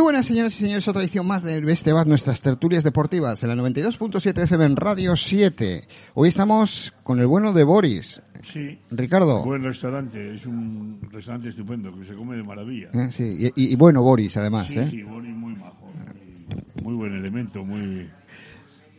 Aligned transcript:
Muy 0.00 0.04
buenas, 0.04 0.24
señoras 0.24 0.54
y 0.54 0.60
señores. 0.60 0.88
Otra 0.88 1.02
edición 1.02 1.26
más 1.26 1.42
de 1.42 1.60
Bestebat, 1.60 2.06
nuestras 2.06 2.40
tertulias 2.40 2.82
deportivas, 2.82 3.42
en 3.42 3.50
la 3.50 3.54
92.7 3.54 4.44
FM 4.44 4.64
en 4.64 4.76
Radio 4.76 5.14
7. 5.14 5.82
Hoy 6.14 6.30
estamos 6.30 6.94
con 7.02 7.20
el 7.20 7.26
bueno 7.26 7.52
de 7.52 7.64
Boris. 7.64 8.22
Sí. 8.50 8.78
Ricardo. 8.90 9.44
Buen 9.44 9.62
restaurante, 9.62 10.32
es 10.32 10.46
un 10.46 10.98
restaurante 11.12 11.50
estupendo 11.50 11.94
que 11.94 12.06
se 12.06 12.14
come 12.14 12.34
de 12.34 12.42
maravilla. 12.42 12.88
Eh, 12.94 13.10
sí, 13.12 13.52
y, 13.54 13.72
y 13.72 13.76
bueno, 13.76 14.00
Boris, 14.00 14.38
además. 14.38 14.68
Sí, 14.68 14.78
¿eh? 14.78 14.88
sí, 14.90 15.02
Boris 15.02 15.34
muy 15.34 15.54
majo. 15.56 15.92
Muy, 15.92 16.82
muy 16.82 16.94
buen 16.94 17.14
elemento, 17.16 17.62
muy, 17.62 18.08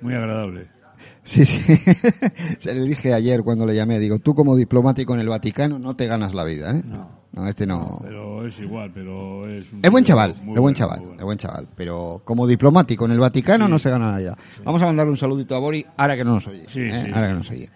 muy 0.02 0.14
agradable. 0.14 0.68
Sí, 1.24 1.46
sí. 1.46 1.58
Se 2.60 2.76
le 2.76 2.84
dije 2.84 3.16
ayer 3.16 3.42
cuando 3.42 3.66
le 3.66 3.74
llamé, 3.74 3.98
digo, 3.98 4.20
tú 4.20 4.36
como 4.36 4.56
diplomático 4.56 5.16
en 5.16 5.22
el 5.22 5.30
Vaticano 5.30 5.80
no 5.80 5.96
te 5.96 6.06
ganas 6.06 6.36
la 6.36 6.44
vida, 6.44 6.78
¿eh? 6.78 6.84
No. 6.86 7.21
No, 7.34 7.48
este 7.48 7.66
no. 7.66 8.00
Pero 8.02 8.46
es 8.46 8.60
igual, 8.60 8.92
pero 8.94 9.48
es 9.50 9.72
un 9.72 9.80
Es 9.84 9.90
buen 9.90 10.04
chaval, 10.04 10.32
es 10.32 10.38
buen 10.46 10.62
bueno, 10.62 10.78
chaval, 10.78 11.00
bueno. 11.00 11.16
es 11.18 11.24
buen 11.24 11.38
chaval. 11.38 11.68
Pero 11.78 12.22
como 12.26 12.46
diplomático 12.46 13.06
en 13.06 13.12
el 13.12 13.20
Vaticano 13.20 13.68
no 13.70 13.80
se 13.80 13.90
gana 13.90 14.12
nada. 14.12 14.38
Vamos 14.66 14.82
a 14.82 14.86
mandarle 14.86 15.12
un 15.12 15.18
saludito 15.18 15.56
a 15.56 15.60
Boris, 15.60 15.86
ahora 15.96 16.18
que 16.18 16.24
no 16.26 16.34
nos 16.34 16.48
oye. 16.48 16.66
Sí, 16.68 16.82
¿eh? 16.82 17.04
sí. 17.06 17.12
Ahora 17.14 17.28
que 17.28 17.34
no 17.34 17.40
nos 17.40 17.52
oye. 17.52 17.70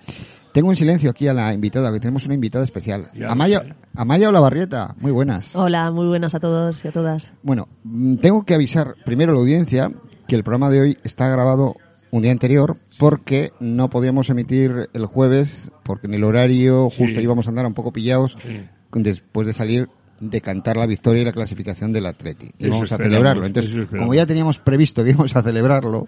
Tengo 0.52 0.72
en 0.72 0.78
silencio 0.78 1.10
aquí 1.10 1.28
a 1.28 1.34
la 1.34 1.54
invitada, 1.54 1.92
que 1.92 2.00
tenemos 2.00 2.26
una 2.26 2.34
invitada 2.34 2.64
especial. 2.64 3.10
Ya 3.14 3.28
Amaya, 3.28 3.60
sé. 3.60 3.70
Amaya 3.96 4.30
Olavarrieta, 4.30 4.96
muy 5.00 5.12
buenas. 5.12 5.56
Hola, 5.56 5.92
muy 5.92 6.08
buenas 6.08 6.34
a 6.36 6.40
todos 6.40 6.84
y 6.84 6.88
a 6.88 6.92
todas. 6.92 7.34
Bueno, 7.44 7.68
mm, 7.84 8.16
tengo 8.18 8.44
que 8.44 8.56
avisar 8.56 8.96
primero 9.06 9.32
a 9.32 9.36
la 9.36 9.42
audiencia 9.42 9.92
que 10.28 10.36
el 10.36 10.44
programa 10.44 10.70
de 10.70 10.82
hoy 10.82 10.98
está 11.04 11.30
grabado 11.30 11.76
un 12.12 12.24
día 12.24 12.32
anterior 12.32 12.78
porque 12.98 13.52
no 13.60 13.90
podíamos 13.90 14.30
emitir 14.30 14.90
el 14.94 15.06
jueves 15.06 15.70
porque 15.84 16.08
en 16.08 16.14
el 16.14 16.24
horario 16.24 16.86
justo 16.90 17.20
Sí. 17.20 17.22
íbamos 17.22 17.48
a 17.48 17.50
andar 17.50 17.66
un 17.66 17.74
poco 17.74 17.92
pillados 17.92 18.38
Sí. 18.42 18.66
Después 18.94 19.48
de 19.48 19.54
salir 19.54 19.90
de 20.20 20.42
cantar 20.42 20.78
la 20.78 20.86
victoria 20.86 21.22
y 21.22 21.26
la 21.26 21.34
clasificación 21.34 21.92
del 21.92 22.06
Atleti. 22.06 22.48
Y 22.58 22.64
Eso 22.66 22.72
vamos 22.72 22.92
a 22.92 22.98
celebrarlo. 22.98 23.46
Entonces, 23.46 23.88
como 23.88 24.14
ya 24.14 24.26
teníamos 24.26 24.60
previsto 24.60 25.04
que 25.04 25.10
íbamos 25.12 25.36
a 25.36 25.44
celebrarlo, 25.44 26.08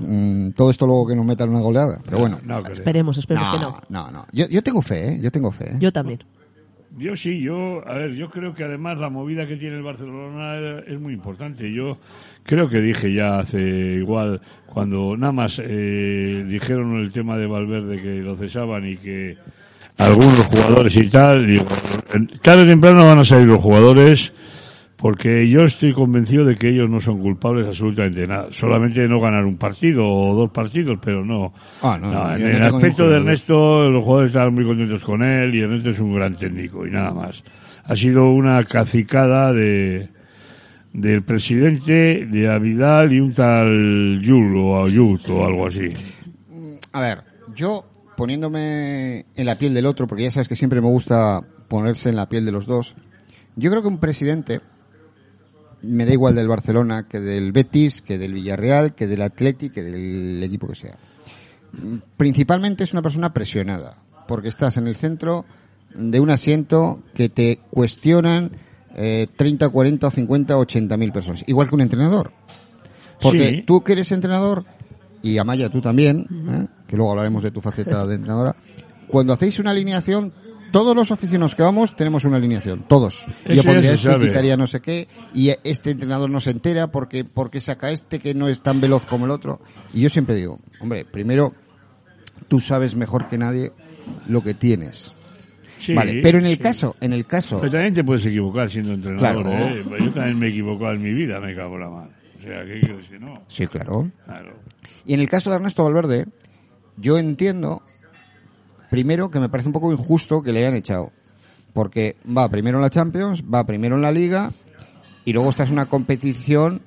mm, 0.00 0.50
todo 0.50 0.70
esto 0.70 0.86
luego 0.86 1.06
que 1.06 1.14
nos 1.14 1.24
metan 1.24 1.50
una 1.50 1.60
goleada. 1.60 2.00
Pero 2.04 2.18
bueno, 2.18 2.40
No. 2.44 2.60
Esperemos, 2.66 3.16
esperemos 3.18 3.48
no, 3.48 3.54
que 3.54 3.60
no. 3.60 3.80
no, 3.88 4.10
no. 4.10 4.26
Yo, 4.32 4.48
yo 4.48 4.62
tengo 4.62 4.82
fe, 4.82 5.14
¿eh? 5.14 5.18
Yo 5.22 5.30
tengo 5.30 5.52
fe. 5.52 5.72
¿eh? 5.72 5.76
Yo 5.78 5.92
también. 5.92 6.20
Yo 6.98 7.16
sí, 7.16 7.40
yo, 7.40 7.86
a 7.88 7.94
ver, 7.94 8.14
yo 8.14 8.28
creo 8.28 8.54
que 8.54 8.64
además 8.64 8.98
la 8.98 9.08
movida 9.08 9.46
que 9.46 9.56
tiene 9.56 9.76
el 9.76 9.82
Barcelona 9.82 10.58
es 10.58 10.88
es 10.88 11.00
muy 11.00 11.14
importante. 11.14 11.72
Yo 11.72 11.96
creo 12.42 12.68
que 12.68 12.80
dije 12.82 13.14
ya 13.14 13.38
hace 13.38 13.60
igual, 13.60 14.42
cuando 14.66 15.16
nada 15.16 15.32
más 15.32 15.58
eh, 15.58 16.44
dijeron 16.46 16.96
el 17.00 17.10
tema 17.10 17.38
de 17.38 17.46
Valverde 17.46 18.02
que 18.02 18.20
lo 18.20 18.36
cesaban 18.36 18.86
y 18.86 18.98
que 18.98 19.38
algunos 19.98 20.46
jugadores 20.46 20.96
y 20.96 21.08
tal, 21.08 21.46
digo, 21.46 21.66
tarde 22.42 22.62
o 22.62 22.66
temprano 22.66 23.06
van 23.06 23.20
a 23.20 23.24
salir 23.24 23.46
los 23.46 23.60
jugadores 23.60 24.32
porque 25.02 25.48
yo 25.48 25.62
estoy 25.64 25.92
convencido 25.92 26.44
de 26.44 26.54
que 26.54 26.68
ellos 26.68 26.88
no 26.88 27.00
son 27.00 27.20
culpables 27.20 27.66
absolutamente 27.66 28.20
de 28.20 28.28
nada. 28.28 28.48
Solamente 28.52 29.08
no 29.08 29.18
ganar 29.18 29.44
un 29.44 29.56
partido 29.56 30.08
o 30.08 30.32
dos 30.32 30.52
partidos, 30.52 30.96
pero 31.04 31.24
no. 31.24 31.52
Ah, 31.82 31.98
no, 32.00 32.12
No, 32.12 32.36
en 32.36 32.46
el 32.46 32.62
aspecto 32.62 33.08
de. 33.08 33.16
Ernesto, 33.16 33.90
los 33.90 34.04
jugadores 34.04 34.30
estaban 34.30 34.54
muy 34.54 34.64
contentos 34.64 35.04
con 35.04 35.24
él 35.24 35.52
y 35.56 35.60
Ernesto 35.60 35.90
es 35.90 35.98
un 35.98 36.14
gran 36.14 36.36
técnico 36.36 36.86
y 36.86 36.92
nada 36.92 37.12
más. 37.12 37.42
Ha 37.84 37.96
sido 37.96 38.30
una 38.30 38.62
cacicada 38.64 39.52
de 39.52 40.08
del 40.92 41.22
presidente 41.22 42.24
de 42.26 42.48
Avidal 42.48 43.12
y 43.12 43.18
un 43.18 43.32
tal 43.32 44.20
Yul 44.22 44.56
o 44.56 44.84
Ayut 44.84 45.28
o 45.30 45.44
algo 45.44 45.66
así. 45.66 45.88
A 46.92 47.00
ver, 47.00 47.18
yo 47.56 47.84
poniéndome 48.16 49.26
en 49.34 49.46
la 49.46 49.56
piel 49.56 49.74
del 49.74 49.86
otro, 49.86 50.06
porque 50.06 50.24
ya 50.24 50.30
sabes 50.30 50.48
que 50.48 50.56
siempre 50.56 50.80
me 50.80 50.88
gusta 50.88 51.42
ponerse 51.68 52.08
en 52.08 52.16
la 52.16 52.28
piel 52.28 52.44
de 52.44 52.52
los 52.52 52.66
dos, 52.66 52.94
yo 53.56 53.70
creo 53.70 53.82
que 53.82 53.88
un 53.88 53.98
presidente, 53.98 54.60
me 55.82 56.04
da 56.04 56.12
igual 56.12 56.34
del 56.34 56.48
Barcelona, 56.48 57.08
que 57.08 57.20
del 57.20 57.52
Betis, 57.52 58.02
que 58.02 58.18
del 58.18 58.34
Villarreal, 58.34 58.94
que 58.94 59.06
del 59.06 59.22
Atleti, 59.22 59.70
que 59.70 59.82
del 59.82 60.42
equipo 60.42 60.68
que 60.68 60.74
sea. 60.76 60.96
Principalmente 62.16 62.84
es 62.84 62.92
una 62.92 63.02
persona 63.02 63.32
presionada, 63.32 63.98
porque 64.28 64.48
estás 64.48 64.76
en 64.76 64.86
el 64.86 64.96
centro 64.96 65.44
de 65.94 66.20
un 66.20 66.30
asiento 66.30 67.02
que 67.14 67.28
te 67.28 67.60
cuestionan 67.70 68.52
eh, 68.94 69.26
30, 69.36 69.70
40, 69.70 70.10
50, 70.10 70.58
80 70.58 70.96
mil 70.98 71.12
personas, 71.12 71.44
igual 71.46 71.68
que 71.68 71.74
un 71.74 71.80
entrenador. 71.80 72.32
Porque 73.20 73.48
Sí. 73.50 73.62
tú 73.66 73.82
que 73.82 73.92
eres 73.92 74.12
entrenador, 74.12 74.64
y 75.22 75.38
Amaya 75.38 75.70
tú 75.70 75.80
también, 75.80 76.26
¿eh? 76.48 76.66
Que 76.92 76.98
luego 76.98 77.12
hablaremos 77.12 77.42
de 77.42 77.50
tu 77.50 77.62
faceta 77.62 78.06
de 78.06 78.16
entrenadora, 78.16 78.54
cuando 79.08 79.32
hacéis 79.32 79.58
una 79.58 79.70
alineación, 79.70 80.30
todos 80.72 80.94
los 80.94 81.10
aficionados 81.10 81.54
que 81.54 81.62
vamos 81.62 81.96
tenemos 81.96 82.26
una 82.26 82.36
alineación, 82.36 82.84
todos. 82.86 83.24
Yo 83.48 83.64
pondría 83.64 83.94
este, 83.94 84.10
sabe. 84.10 84.28
quitaría 84.28 84.58
no 84.58 84.66
sé 84.66 84.80
qué, 84.80 85.08
y 85.32 85.54
este 85.64 85.92
entrenador 85.92 86.28
no 86.28 86.38
se 86.38 86.50
entera 86.50 86.92
porque, 86.92 87.24
porque 87.24 87.62
saca 87.62 87.90
este 87.90 88.18
que 88.18 88.34
no 88.34 88.46
es 88.46 88.60
tan 88.60 88.82
veloz 88.82 89.06
como 89.06 89.24
el 89.24 89.30
otro. 89.30 89.62
Y 89.94 90.02
yo 90.02 90.10
siempre 90.10 90.34
digo, 90.34 90.58
hombre, 90.82 91.06
primero, 91.06 91.54
tú 92.48 92.60
sabes 92.60 92.94
mejor 92.94 93.26
que 93.26 93.38
nadie 93.38 93.72
lo 94.28 94.42
que 94.42 94.52
tienes. 94.52 95.14
Sí, 95.80 95.94
vale, 95.94 96.20
pero 96.22 96.40
en 96.40 96.44
el 96.44 96.58
sí. 96.58 96.62
caso, 96.62 96.94
en 97.00 97.14
el 97.14 97.24
caso, 97.24 97.58
Pero 97.58 97.72
también 97.72 97.94
te 97.94 98.04
puedes 98.04 98.26
equivocar 98.26 98.70
siendo 98.70 98.92
entrenador. 98.92 99.44
Claro. 99.44 99.50
¿eh? 99.50 99.82
Yo 99.98 100.10
también 100.10 100.38
me 100.38 100.48
he 100.48 100.50
equivocado 100.50 100.92
en 100.92 101.00
mi 101.00 101.14
vida, 101.14 101.40
me 101.40 101.56
cago 101.56 101.78
la 101.78 101.88
mano. 101.88 102.10
O 102.38 102.42
sea, 102.42 102.66
¿qué 102.66 102.80
quieres 102.80 103.08
que 103.08 103.18
no? 103.18 103.40
sí, 103.48 103.66
claro. 103.66 104.10
Claro. 104.26 104.58
Y 105.06 105.14
en 105.14 105.20
el 105.20 105.30
caso 105.30 105.48
de 105.48 105.56
Ernesto 105.56 105.84
Valverde, 105.84 106.26
yo 107.02 107.18
entiendo, 107.18 107.82
primero, 108.90 109.30
que 109.30 109.40
me 109.40 109.50
parece 109.50 109.68
un 109.68 109.74
poco 109.74 109.92
injusto 109.92 110.42
que 110.42 110.52
le 110.52 110.60
hayan 110.60 110.74
echado. 110.74 111.12
Porque 111.74 112.16
va 112.26 112.48
primero 112.48 112.78
en 112.78 112.82
la 112.82 112.90
Champions, 112.90 113.42
va 113.42 113.66
primero 113.66 113.96
en 113.96 114.02
la 114.02 114.12
Liga, 114.12 114.52
y 115.24 115.32
luego 115.32 115.50
esta 115.50 115.64
es 115.64 115.70
una 115.70 115.86
competición, 115.86 116.80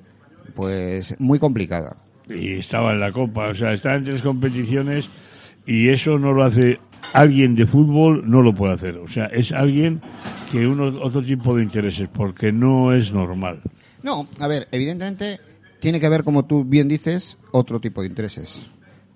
pues, 0.54 1.14
muy 1.20 1.38
complicada. 1.38 1.96
y 2.28 2.54
estaba 2.54 2.92
en 2.92 3.00
la 3.00 3.12
Copa, 3.12 3.48
o 3.48 3.54
sea, 3.54 3.72
está 3.72 3.94
en 3.94 4.04
tres 4.04 4.20
competiciones 4.22 5.08
y 5.64 5.90
eso 5.90 6.18
no 6.18 6.32
lo 6.32 6.44
hace 6.44 6.80
alguien 7.12 7.54
de 7.54 7.66
fútbol, 7.66 8.28
no 8.28 8.42
lo 8.42 8.52
puede 8.52 8.74
hacer. 8.74 8.96
O 8.96 9.06
sea, 9.08 9.26
es 9.26 9.52
alguien 9.52 10.00
que 10.50 10.66
uno 10.66 10.86
otro 11.02 11.22
tipo 11.22 11.56
de 11.56 11.62
intereses, 11.62 12.08
porque 12.12 12.50
no 12.52 12.92
es 12.92 13.12
normal. 13.12 13.60
No, 14.02 14.26
a 14.40 14.48
ver, 14.48 14.66
evidentemente 14.72 15.38
tiene 15.80 16.00
que 16.00 16.06
haber, 16.06 16.24
como 16.24 16.44
tú 16.46 16.64
bien 16.64 16.88
dices, 16.88 17.38
otro 17.52 17.80
tipo 17.80 18.02
de 18.02 18.08
intereses. 18.08 18.68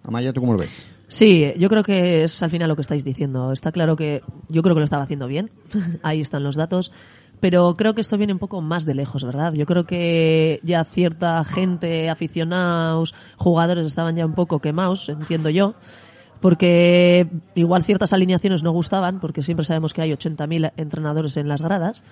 Amaya, 0.04 0.32
¿tú 0.32 0.40
cómo 0.40 0.52
lo 0.52 0.58
ves? 0.58 0.84
Sí, 1.08 1.52
yo 1.56 1.68
creo 1.68 1.82
que 1.82 2.22
es 2.22 2.42
al 2.42 2.50
final 2.50 2.68
lo 2.68 2.76
que 2.76 2.82
estáis 2.82 3.04
diciendo. 3.04 3.52
Está 3.52 3.72
claro 3.72 3.96
que 3.96 4.22
yo 4.48 4.62
creo 4.62 4.74
que 4.74 4.80
lo 4.80 4.84
estaba 4.84 5.02
haciendo 5.02 5.26
bien. 5.26 5.50
Ahí 6.02 6.20
están 6.20 6.44
los 6.44 6.54
datos. 6.54 6.92
Pero 7.40 7.74
creo 7.74 7.94
que 7.94 8.00
esto 8.02 8.18
viene 8.18 8.34
un 8.34 8.38
poco 8.38 8.60
más 8.60 8.84
de 8.84 8.94
lejos, 8.94 9.24
¿verdad? 9.24 9.54
Yo 9.54 9.64
creo 9.66 9.86
que 9.86 10.60
ya 10.62 10.84
cierta 10.84 11.42
gente, 11.42 12.10
aficionados, 12.10 13.14
jugadores 13.36 13.86
estaban 13.86 14.14
ya 14.14 14.26
un 14.26 14.34
poco 14.34 14.60
quemados, 14.60 15.08
entiendo 15.08 15.48
yo. 15.48 15.74
Porque 16.40 17.28
igual 17.54 17.82
ciertas 17.82 18.12
alineaciones 18.12 18.62
no 18.62 18.70
gustaban, 18.72 19.20
porque 19.20 19.42
siempre 19.42 19.64
sabemos 19.64 19.92
que 19.92 20.02
hay 20.02 20.12
80.000 20.12 20.72
entrenadores 20.76 21.36
en 21.38 21.48
las 21.48 21.62
gradas. 21.62 22.04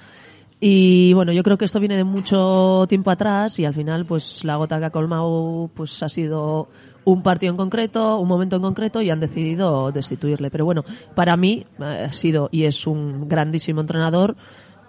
Y 0.60 1.12
bueno, 1.12 1.30
yo 1.32 1.42
creo 1.44 1.56
que 1.56 1.64
esto 1.64 1.78
viene 1.78 1.96
de 1.96 2.04
mucho 2.04 2.86
tiempo 2.88 3.10
atrás 3.10 3.58
y 3.60 3.64
al 3.64 3.74
final, 3.74 4.06
pues 4.06 4.44
la 4.44 4.56
gota 4.56 4.78
que 4.78 4.86
ha 4.86 4.90
colmado, 4.90 5.70
pues 5.72 6.02
ha 6.02 6.08
sido 6.08 6.68
un 7.08 7.22
partido 7.22 7.50
en 7.52 7.56
concreto, 7.56 8.18
un 8.18 8.28
momento 8.28 8.56
en 8.56 8.62
concreto 8.62 9.00
y 9.00 9.08
han 9.10 9.18
decidido 9.20 9.90
destituirle. 9.92 10.50
Pero 10.50 10.64
bueno, 10.66 10.84
para 11.14 11.36
mí 11.36 11.64
eh, 11.80 12.04
ha 12.08 12.12
sido 12.12 12.48
y 12.52 12.64
es 12.64 12.86
un 12.86 13.28
grandísimo 13.28 13.80
entrenador 13.80 14.36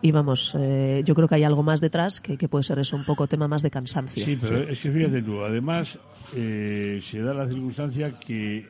y 0.01 0.12
vamos, 0.12 0.54
eh, 0.57 1.01
yo 1.06 1.16
creo 1.16 1.27
que 1.27 1.36
hay 1.36 1.44
algo 1.44 1.63
más 1.63 1.80
detrás 1.81 2.19
que, 2.19 2.38
que 2.38 2.48
puede 2.50 2.63
ser 2.63 2.80
eso, 2.80 2.95
un 2.95 3.06
poco 3.06 3.27
tema 3.27 3.48
más 3.48 3.62
de 3.62 3.71
cansancio. 3.71 4.24
Sí, 4.25 4.38
pero 4.39 4.60
es 4.60 4.80
que 4.80 4.92
fíjate 4.92 5.21
tú, 5.21 5.42
además 5.44 5.98
eh, 6.36 7.01
se 7.10 7.21
da 7.21 7.33
la 7.33 7.48
circunstancia 7.48 8.12
que 8.19 8.68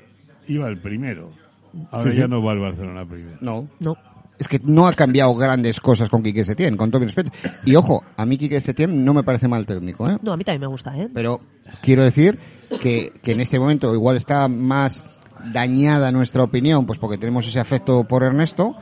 iba 0.47 0.67
el 0.67 0.77
primero. 0.79 1.31
Ahora 1.91 2.05
Sí, 2.05 2.11
sí. 2.11 2.17
ya 2.17 2.27
no 2.27 2.41
va 2.43 2.53
el 2.53 2.59
Barcelona 2.59 3.05
primero. 3.05 3.37
No. 3.41 3.67
No. 3.79 3.97
Es 4.39 4.47
que 4.47 4.59
no 4.63 4.87
ha 4.87 4.93
cambiado 4.93 5.35
grandes 5.35 5.79
cosas 5.79 6.09
con 6.09 6.23
Quique 6.23 6.45
Setién, 6.45 6.77
con 6.77 6.89
todo 6.89 7.01
mi 7.01 7.07
respeto. 7.07 7.31
Y 7.65 7.75
ojo, 7.75 8.03
a 8.15 8.25
mí 8.25 8.37
Quique 8.37 8.61
Setién 8.61 9.03
no 9.03 9.13
me 9.13 9.23
parece 9.23 9.47
mal 9.47 9.65
técnico, 9.65 10.09
¿eh? 10.09 10.17
No, 10.23 10.31
a 10.31 10.37
mí 10.37 10.43
también 10.43 10.61
me 10.61 10.67
gusta, 10.67 10.97
¿eh? 10.97 11.09
Pero 11.13 11.41
quiero 11.81 12.03
decir 12.03 12.39
que, 12.81 13.11
que 13.21 13.33
en 13.33 13.41
este 13.41 13.59
momento 13.59 13.93
igual 13.93 14.15
está 14.15 14.47
más 14.47 15.03
dañada 15.53 16.11
nuestra 16.11 16.43
opinión, 16.43 16.85
pues 16.85 16.99
porque 16.99 17.17
tenemos 17.17 17.47
ese 17.47 17.59
afecto 17.59 18.05
por 18.05 18.23
Ernesto 18.23 18.75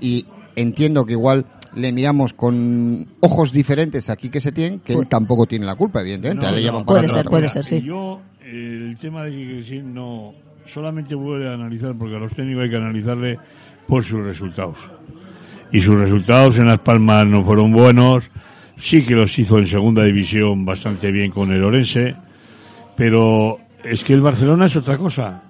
y 0.00 0.26
entiendo 0.56 1.06
que 1.06 1.12
igual 1.12 1.46
le 1.74 1.92
miramos 1.92 2.32
con 2.32 3.06
ojos 3.20 3.52
diferentes 3.52 4.10
a 4.10 4.16
Quique 4.16 4.40
Setién, 4.40 4.80
que 4.80 4.94
él 4.94 5.06
tampoco 5.06 5.46
tiene 5.46 5.66
la 5.66 5.76
culpa, 5.76 6.00
evidentemente. 6.00 6.46
No, 6.46 6.52
le 6.52 6.62
llaman 6.62 6.84
Puede 6.84 7.08
ser, 7.08 7.26
puede 7.26 7.48
ser, 7.48 7.64
sí. 7.64 7.82
Yo, 7.82 8.20
el 8.40 8.96
tema 9.00 9.24
de 9.24 9.30
que 9.30 9.64
sí 9.64 9.80
no 9.82 10.34
solamente 10.66 11.16
puede 11.16 11.52
analizar, 11.52 11.94
porque 11.96 12.16
a 12.16 12.18
los 12.18 12.32
técnicos 12.32 12.64
hay 12.64 12.70
que 12.70 12.76
analizarle 12.76 13.38
por 13.88 14.04
sus 14.04 14.20
resultados. 14.20 14.76
Y 15.72 15.80
sus 15.80 15.98
resultados 15.98 16.58
en 16.58 16.66
Las 16.66 16.78
Palmas 16.78 17.26
no 17.26 17.42
fueron 17.44 17.72
buenos. 17.72 18.24
Sí 18.78 19.02
que 19.02 19.14
los 19.14 19.36
hizo 19.38 19.58
en 19.58 19.66
segunda 19.66 20.04
división 20.04 20.64
bastante 20.64 21.10
bien 21.10 21.30
con 21.30 21.50
el 21.50 21.64
Orense. 21.64 22.14
Pero 22.96 23.56
es 23.82 24.04
que 24.04 24.12
el 24.12 24.20
Barcelona 24.20 24.66
es 24.66 24.76
otra 24.76 24.96
cosa. 24.96 25.42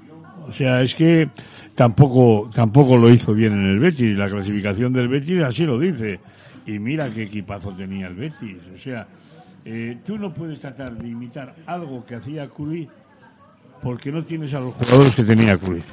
O 0.49 0.52
sea, 0.52 0.81
es 0.81 0.94
que 0.94 1.29
tampoco, 1.75 2.49
tampoco 2.55 2.96
lo 2.96 3.11
hizo 3.11 3.35
bien 3.35 3.52
en 3.52 3.67
el 3.67 3.81
Betis. 3.81 4.17
La 4.17 4.31
clasificación 4.31 4.93
del 4.93 5.08
Betis 5.08 5.43
así 5.43 5.64
lo 5.64 5.79
dice. 5.79 6.20
Y 6.67 6.79
mira 6.79 7.11
qué 7.11 7.25
equipazo 7.25 7.73
tenía 7.73 8.06
el 8.06 8.14
Betis. 8.14 8.58
O 8.75 8.79
sea, 8.79 9.06
eh, 9.64 9.99
tú 10.06 10.17
no 10.17 10.32
puedes 10.32 10.61
tratar 10.61 10.96
de 10.96 11.08
imitar 11.08 11.55
algo 11.67 12.05
que 12.06 12.14
hacía 12.14 12.49
Cruyff 12.49 12.88
porque 13.82 14.11
no 14.11 14.23
tienes 14.23 14.55
a 14.55 14.61
los 14.61 14.75
jugadores 14.75 15.14
que 15.14 15.25
tenía 15.25 15.56
Cruyff. 15.56 15.87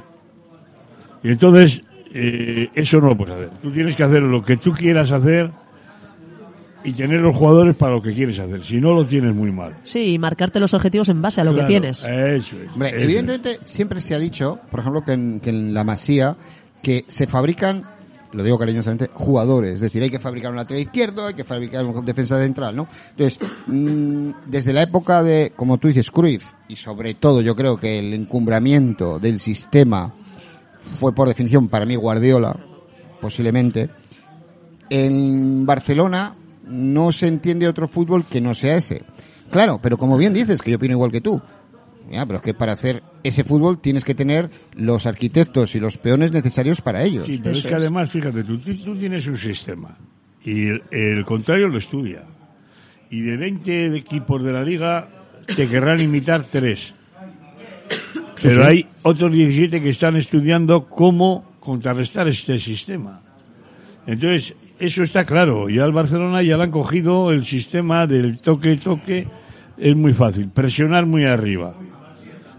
Y 1.23 1.29
entonces, 1.29 1.83
eh, 2.13 2.69
eso 2.75 2.99
no 2.99 3.09
lo 3.09 3.17
puedes 3.17 3.35
hacer. 3.35 3.49
Tú 3.61 3.71
tienes 3.71 3.95
que 3.95 4.03
hacer 4.03 4.21
lo 4.21 4.43
que 4.43 4.57
tú 4.57 4.71
quieras 4.73 5.11
hacer 5.11 5.51
y 6.83 6.93
tener 6.93 7.19
los 7.19 7.35
jugadores 7.35 7.75
para 7.75 7.93
lo 7.93 8.01
que 8.01 8.13
quieres 8.13 8.37
hacer. 8.37 8.63
Si 8.63 8.75
no, 8.75 8.93
lo 8.93 9.05
tienes 9.05 9.33
muy 9.35 9.51
mal. 9.51 9.75
Sí, 9.83 10.13
y 10.13 10.19
marcarte 10.19 10.59
los 10.59 10.73
objetivos 10.73 11.09
en 11.09 11.21
base 11.21 11.41
a 11.41 11.43
lo 11.43 11.51
Claro, 11.51 11.65
que 11.65 11.71
tienes. 11.71 12.03
Eso 12.03 12.55
es. 12.57 12.71
Hombre, 12.71 12.89
eso 12.89 12.97
es. 12.97 13.03
evidentemente 13.03 13.57
siempre 13.65 14.01
se 14.01 14.13
ha 14.13 14.19
dicho, 14.19 14.59
por 14.69 14.81
ejemplo, 14.81 15.03
que 15.03 15.13
en, 15.13 15.39
que 15.39 15.49
en 15.49 15.73
la 15.73 15.83
Masía, 15.83 16.35
que 16.83 17.03
se 17.07 17.25
fabrican, 17.25 17.83
lo 18.33 18.43
digo 18.43 18.59
cariñosamente, 18.59 19.09
jugadores. 19.13 19.75
Es 19.75 19.81
decir, 19.81 20.03
hay 20.03 20.11
que 20.11 20.19
fabricar 20.19 20.51
un 20.51 20.57
lateral 20.57 20.83
izquierdo, 20.83 21.25
hay 21.25 21.33
que 21.33 21.43
fabricar 21.43 21.83
un 21.83 22.05
defensa 22.05 22.39
central, 22.39 22.75
¿no? 22.75 22.87
Entonces, 23.17 23.39
mm, 23.65 24.29
desde 24.45 24.71
la 24.71 24.83
época 24.83 25.23
de, 25.23 25.53
como 25.55 25.79
tú 25.79 25.87
dices, 25.87 26.11
Cruyff, 26.11 26.51
y 26.67 26.75
sobre 26.75 27.15
todo 27.15 27.41
yo 27.41 27.55
creo 27.55 27.77
que 27.77 27.97
el 27.97 28.13
encumbramiento 28.13 29.17
del 29.17 29.39
sistema 29.39 30.13
fue 30.85 31.13
por 31.13 31.27
definición 31.27 31.67
para 31.67 31.85
mí 31.85 31.95
Guardiola, 31.95 32.55
posiblemente, 33.19 33.89
en 34.89 35.65
Barcelona 35.65 36.35
no 36.67 37.11
se 37.11 37.27
entiende 37.27 37.67
otro 37.67 37.87
fútbol 37.87 38.25
que 38.25 38.41
no 38.41 38.53
sea 38.55 38.77
ese. 38.77 39.03
Claro, 39.51 39.79
pero 39.81 39.97
como 39.97 40.17
bien 40.17 40.33
dices, 40.33 40.61
que 40.61 40.71
yo 40.71 40.77
opino 40.77 40.93
igual 40.93 41.11
que 41.11 41.21
tú, 41.21 41.41
ya, 42.11 42.25
pero 42.25 42.37
es 42.37 42.43
que 42.43 42.53
para 42.53 42.73
hacer 42.73 43.01
ese 43.23 43.43
fútbol 43.43 43.79
tienes 43.79 44.03
que 44.03 44.15
tener 44.15 44.49
los 44.75 45.05
arquitectos 45.05 45.75
y 45.75 45.79
los 45.79 45.97
peones 45.97 46.31
necesarios 46.31 46.81
para 46.81 47.03
ellos. 47.03 47.25
Sí, 47.25 47.39
pero 47.41 47.55
es 47.55 47.63
que 47.63 47.73
además, 47.73 48.11
fíjate, 48.11 48.43
tú, 48.43 48.57
tienes 48.57 49.27
un 49.27 49.37
sistema 49.37 49.97
y 50.43 50.67
el, 50.67 50.83
el 50.91 51.25
contrario 51.25 51.67
lo 51.67 51.79
estudia. 51.79 52.23
Y 53.09 53.21
de 53.21 53.37
20 53.37 53.89
de 53.89 53.97
equipos 53.97 54.43
de 54.43 54.51
la 54.51 54.63
liga 54.63 55.07
te 55.55 55.67
querrán 55.67 56.01
imitar 56.01 56.43
tres. 56.43 56.93
Pero 58.41 58.55
sí. 58.55 58.61
hay 58.61 58.87
otros 59.03 59.31
17 59.31 59.81
que 59.81 59.89
están 59.89 60.15
estudiando 60.15 60.85
cómo 60.85 61.55
contrarrestar 61.59 62.27
este 62.27 62.59
sistema. 62.59 63.21
Entonces, 64.05 64.53
eso 64.79 65.03
está 65.03 65.25
claro. 65.25 65.69
Ya 65.69 65.83
al 65.83 65.93
Barcelona 65.93 66.41
ya 66.41 66.57
le 66.57 66.63
han 66.63 66.71
cogido 66.71 67.31
el 67.31 67.45
sistema 67.45 68.05
del 68.07 68.39
toque-toque. 68.39 69.27
Es 69.77 69.95
muy 69.95 70.13
fácil. 70.13 70.49
Presionar 70.49 71.05
muy 71.05 71.25
arriba. 71.25 71.73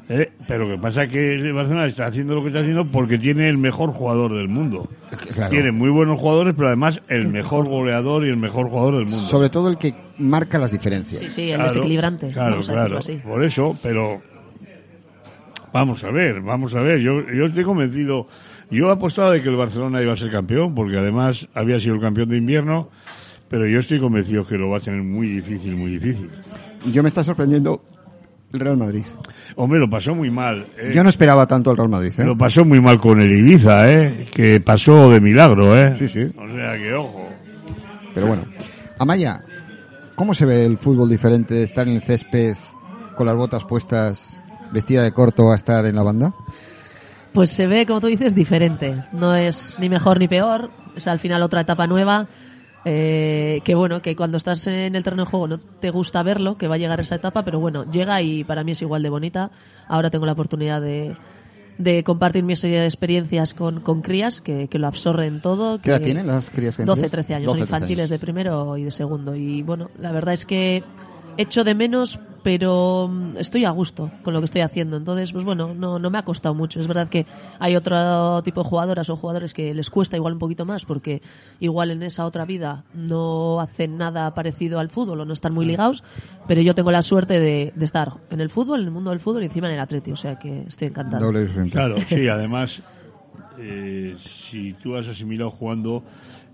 ¿Eh? 0.08 0.30
Pero 0.46 0.68
lo 0.68 0.76
que 0.76 0.80
pasa 0.80 1.02
es 1.04 1.08
que 1.10 1.34
el 1.34 1.52
Barcelona 1.52 1.86
está 1.86 2.06
haciendo 2.06 2.34
lo 2.34 2.42
que 2.42 2.48
está 2.48 2.60
haciendo 2.60 2.86
porque 2.86 3.18
tiene 3.18 3.48
el 3.48 3.58
mejor 3.58 3.90
jugador 3.90 4.34
del 4.34 4.48
mundo. 4.48 4.88
Claro. 5.34 5.50
Tiene 5.50 5.72
muy 5.72 5.90
buenos 5.90 6.20
jugadores, 6.20 6.54
pero 6.54 6.68
además 6.68 7.00
el 7.08 7.26
mejor 7.28 7.68
goleador 7.68 8.24
y 8.24 8.30
el 8.30 8.36
mejor 8.36 8.68
jugador 8.68 8.94
del 8.94 9.04
mundo. 9.06 9.18
Sobre 9.18 9.50
todo 9.50 9.68
el 9.68 9.78
que 9.78 9.94
marca 10.18 10.58
las 10.58 10.70
diferencias. 10.70 11.20
Sí, 11.20 11.28
sí, 11.28 11.42
el 11.50 11.56
Claro, 11.56 11.64
desequilibrante. 11.64 12.30
Claro, 12.30 12.50
vamos 12.50 12.68
a 12.68 12.72
claro. 12.72 12.98
así. 12.98 13.16
Por 13.16 13.44
eso, 13.44 13.76
pero 13.82 14.22
vamos 15.76 16.02
a 16.04 16.10
ver, 16.10 16.40
vamos 16.40 16.74
a 16.74 16.80
ver. 16.80 17.00
Yo, 17.00 17.20
yo 17.30 17.44
estoy 17.44 17.64
convencido. 17.64 18.26
Yo 18.70 18.90
apostaba 18.90 19.32
de 19.32 19.42
que 19.42 19.48
el 19.48 19.56
Barcelona 19.56 20.02
iba 20.02 20.14
a 20.14 20.16
ser 20.16 20.30
campeón, 20.30 20.74
porque 20.74 20.96
además 20.96 21.46
había 21.54 21.78
sido 21.78 21.94
el 21.94 22.00
campeón 22.00 22.30
de 22.30 22.38
invierno, 22.38 22.88
pero 23.48 23.68
yo 23.68 23.78
estoy 23.78 24.00
convencido 24.00 24.46
que 24.46 24.56
lo 24.56 24.70
va 24.70 24.78
a 24.78 24.80
tener 24.80 25.02
muy 25.02 25.28
difícil, 25.28 25.76
muy 25.76 25.90
difícil. 25.90 26.30
Yo 26.92 27.02
me 27.02 27.08
está 27.08 27.22
sorprendiendo 27.22 27.82
el 28.52 28.60
Real 28.60 28.76
Madrid. 28.76 29.04
Hombre, 29.54 29.78
lo 29.78 29.88
pasó 29.88 30.14
muy 30.14 30.30
mal. 30.30 30.66
¿eh? 30.78 30.92
Yo 30.94 31.02
no 31.02 31.10
esperaba 31.10 31.46
tanto 31.46 31.70
al 31.70 31.76
Real 31.76 31.90
Madrid. 31.90 32.12
¿eh? 32.18 32.24
Lo 32.24 32.36
pasó 32.36 32.64
muy 32.64 32.80
mal 32.80 32.98
con 32.98 33.20
el 33.20 33.30
Ibiza, 33.30 33.90
¿eh? 33.90 34.26
Que 34.32 34.60
pasó 34.60 35.10
de 35.10 35.20
milagro, 35.20 35.76
¿eh? 35.76 35.94
Sí, 35.94 36.08
sí. 36.08 36.24
O 36.36 36.54
sea 36.54 36.76
que, 36.78 36.94
ojo. 36.94 37.28
Pero 38.14 38.26
bueno. 38.28 38.44
Amaya, 38.98 39.44
¿cómo 40.14 40.32
se 40.32 40.46
ve 40.46 40.64
el 40.64 40.78
fútbol 40.78 41.10
diferente 41.10 41.54
de 41.54 41.64
estar 41.64 41.86
en 41.86 41.96
el 41.96 42.02
césped 42.02 42.56
con 43.14 43.26
las 43.26 43.36
botas 43.36 43.64
puestas, 43.64 44.40
vestida 44.72 45.02
de 45.02 45.12
corto, 45.12 45.50
a 45.52 45.54
estar 45.56 45.84
en 45.86 45.94
la 45.96 46.02
banda? 46.02 46.32
Pues 47.32 47.50
se 47.50 47.66
ve, 47.66 47.84
como 47.86 48.00
tú 48.00 48.06
dices, 48.06 48.34
diferente. 48.34 48.96
No 49.12 49.34
es 49.34 49.78
ni 49.78 49.88
mejor 49.88 50.18
ni 50.18 50.28
peor. 50.28 50.70
Es 50.96 51.06
al 51.06 51.18
final 51.18 51.42
otra 51.42 51.60
etapa 51.60 51.86
nueva. 51.86 52.26
eh, 52.88 53.60
que 53.64 53.74
bueno, 53.74 54.00
que 54.00 54.14
cuando 54.14 54.36
estás 54.36 54.66
en 54.68 54.94
el 54.94 55.02
terreno 55.02 55.24
de 55.24 55.30
juego 55.30 55.48
no 55.48 55.58
te 55.58 55.90
gusta 55.90 56.22
verlo, 56.22 56.56
que 56.56 56.68
va 56.68 56.76
a 56.76 56.78
llegar 56.78 57.00
esa 57.00 57.16
etapa, 57.16 57.42
pero 57.44 57.58
bueno, 57.58 57.84
llega 57.90 58.22
y 58.22 58.44
para 58.44 58.62
mí 58.64 58.72
es 58.72 58.80
igual 58.82 59.02
de 59.02 59.08
bonita. 59.10 59.50
Ahora 59.88 60.08
tengo 60.08 60.24
la 60.24 60.32
oportunidad 60.32 60.80
de, 60.80 61.16
de 61.78 62.04
compartir 62.04 62.44
mis 62.44 62.62
eh, 62.64 62.84
experiencias 62.84 63.54
con, 63.54 63.80
con 63.80 64.02
crías 64.02 64.40
que, 64.40 64.68
que 64.68 64.78
lo 64.78 64.86
absorben 64.86 65.42
todo. 65.42 65.78
¿Qué 65.80 65.90
edad 65.90 66.00
tienen 66.00 66.26
las 66.28 66.48
crías 66.48 66.76
que 66.76 66.84
12, 66.84 66.94
tienes? 67.00 67.10
13 67.10 67.34
años, 67.34 67.46
12, 67.46 67.58
son 67.58 67.66
13 67.66 67.74
infantiles 67.76 68.02
años. 68.04 68.10
de 68.10 68.18
primero 68.20 68.76
y 68.78 68.84
de 68.84 68.90
segundo. 68.92 69.34
Y 69.34 69.62
bueno, 69.62 69.90
la 69.98 70.12
verdad 70.12 70.32
es 70.34 70.46
que 70.46 70.84
echo 71.36 71.64
de 71.64 71.74
menos, 71.74 72.18
pero 72.42 73.08
mm, 73.08 73.38
estoy 73.38 73.64
a 73.64 73.70
gusto 73.70 74.10
con 74.22 74.34
lo 74.34 74.40
que 74.40 74.46
estoy 74.46 74.60
haciendo. 74.60 74.96
Entonces, 74.96 75.32
pues 75.32 75.44
bueno, 75.44 75.74
no, 75.74 75.98
no 75.98 76.10
me 76.10 76.18
ha 76.18 76.22
costado 76.22 76.54
mucho. 76.54 76.80
Es 76.80 76.86
verdad 76.86 77.08
que 77.08 77.26
hay 77.58 77.76
otro 77.76 78.42
tipo 78.42 78.62
de 78.62 78.68
jugadoras 78.68 79.10
o 79.10 79.16
jugadores 79.16 79.54
que 79.54 79.74
les 79.74 79.90
cuesta 79.90 80.16
igual 80.16 80.34
un 80.34 80.38
poquito 80.38 80.64
más 80.64 80.84
porque 80.84 81.22
igual 81.60 81.90
en 81.90 82.02
esa 82.02 82.24
otra 82.24 82.44
vida 82.44 82.84
no 82.94 83.60
hacen 83.60 83.98
nada 83.98 84.32
parecido 84.34 84.78
al 84.78 84.88
fútbol 84.88 85.20
o 85.20 85.24
no 85.24 85.32
están 85.32 85.54
muy 85.54 85.66
ligados, 85.66 86.04
pero 86.46 86.60
yo 86.60 86.74
tengo 86.74 86.90
la 86.90 87.02
suerte 87.02 87.40
de, 87.40 87.72
de 87.74 87.84
estar 87.84 88.12
en 88.30 88.40
el 88.40 88.50
fútbol, 88.50 88.80
en 88.80 88.86
el 88.86 88.92
mundo 88.92 89.10
del 89.10 89.20
fútbol 89.20 89.42
y 89.42 89.46
encima 89.46 89.68
en 89.68 89.74
el 89.74 89.80
atleti, 89.80 90.12
o 90.12 90.16
sea 90.16 90.38
que 90.38 90.62
estoy 90.66 90.88
encantada. 90.88 91.24
Doble. 91.24 91.46
Claro, 91.70 91.96
sí, 92.08 92.28
además, 92.28 92.80
eh, 93.58 94.16
si 94.50 94.72
tú 94.74 94.96
has 94.96 95.06
asimilado 95.06 95.50
jugando, 95.50 96.02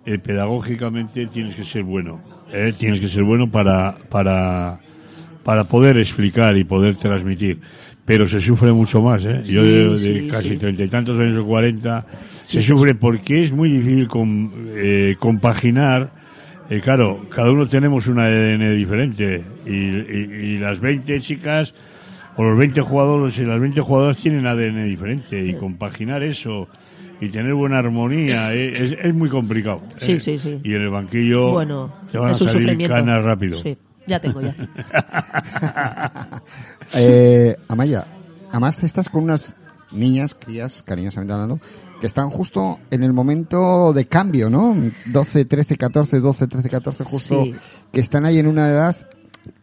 eh, 0.06 0.18
pedagógicamente 0.18 1.26
tienes 1.26 1.54
que 1.54 1.64
ser 1.64 1.82
bueno. 1.84 2.20
¿eh? 2.52 2.72
Tienes 2.76 3.00
que 3.00 3.08
ser 3.08 3.22
bueno 3.24 3.50
para, 3.50 3.96
para, 4.08 4.78
para 5.44 5.64
poder 5.64 5.98
explicar 5.98 6.56
y 6.56 6.64
poder 6.64 6.96
transmitir. 6.96 7.58
Pero 8.04 8.26
se 8.26 8.40
sufre 8.40 8.72
mucho 8.72 9.00
más, 9.00 9.24
¿eh? 9.24 9.44
Sí, 9.44 9.52
Yo 9.54 9.62
de, 9.62 9.96
sí, 9.98 10.28
casi 10.28 10.48
sí. 10.50 10.56
treinta 10.56 10.82
y 10.84 10.88
tantos 10.88 11.16
años 11.20 11.38
o 11.38 11.46
cuarenta, 11.46 12.04
se 12.42 12.60
sufre 12.60 12.94
porque 12.96 13.44
es 13.44 13.52
muy 13.52 13.70
difícil 13.70 14.08
com- 14.08 14.50
eh, 14.74 15.14
compaginar. 15.20 16.10
Eh, 16.68 16.80
claro, 16.80 17.24
cada 17.30 17.50
uno 17.52 17.66
tenemos 17.68 18.08
un 18.08 18.18
ADN 18.18 18.74
diferente 18.76 19.44
y, 19.66 19.70
y- 19.70 20.54
y 20.54 20.58
las 20.58 20.80
20 20.80 21.20
chicas 21.20 21.74
o 22.36 22.42
los 22.44 22.58
20 22.58 22.80
jugadores 22.80 23.38
y 23.38 23.42
las 23.44 23.60
20 23.60 23.80
jugadoras 23.82 24.18
tienen 24.18 24.46
ADN 24.46 24.84
diferente 24.86 25.38
y 25.46 25.54
compaginar 25.54 26.22
eso 26.24 26.68
y 27.22 27.28
tener 27.30 27.54
buena 27.54 27.78
armonía 27.78 28.52
es, 28.52 28.96
es 29.00 29.14
muy 29.14 29.28
complicado. 29.30 29.80
Sí, 29.96 30.12
eh. 30.12 30.18
sí, 30.18 30.38
sí. 30.38 30.60
Y 30.64 30.74
en 30.74 30.80
el 30.82 30.90
banquillo 30.90 31.52
Bueno, 31.52 31.94
te 32.10 32.18
van 32.18 32.30
a 32.30 32.34
salir 32.34 32.88
canas 32.88 33.24
rápido. 33.24 33.58
Sí, 33.58 33.76
ya 34.06 34.20
tengo 34.20 34.40
ya. 34.40 34.54
Eh, 36.94 37.56
Amaya, 37.68 38.04
además 38.50 38.82
estás 38.82 39.08
con 39.08 39.24
unas 39.24 39.54
niñas, 39.92 40.34
crías, 40.34 40.82
cariñosamente 40.82 41.32
hablando, 41.32 41.58
que 42.00 42.06
están 42.06 42.28
justo 42.30 42.80
en 42.90 43.02
el 43.04 43.12
momento 43.12 43.92
de 43.92 44.06
cambio, 44.06 44.50
¿no? 44.50 44.76
12, 45.06 45.44
13, 45.44 45.76
14, 45.76 46.20
12, 46.20 46.46
13, 46.48 46.68
14, 46.68 47.04
justo, 47.04 47.44
Sí. 47.44 47.54
que 47.92 48.00
están 48.00 48.24
ahí 48.24 48.38
en 48.38 48.46
una 48.46 48.68
edad 48.68 48.96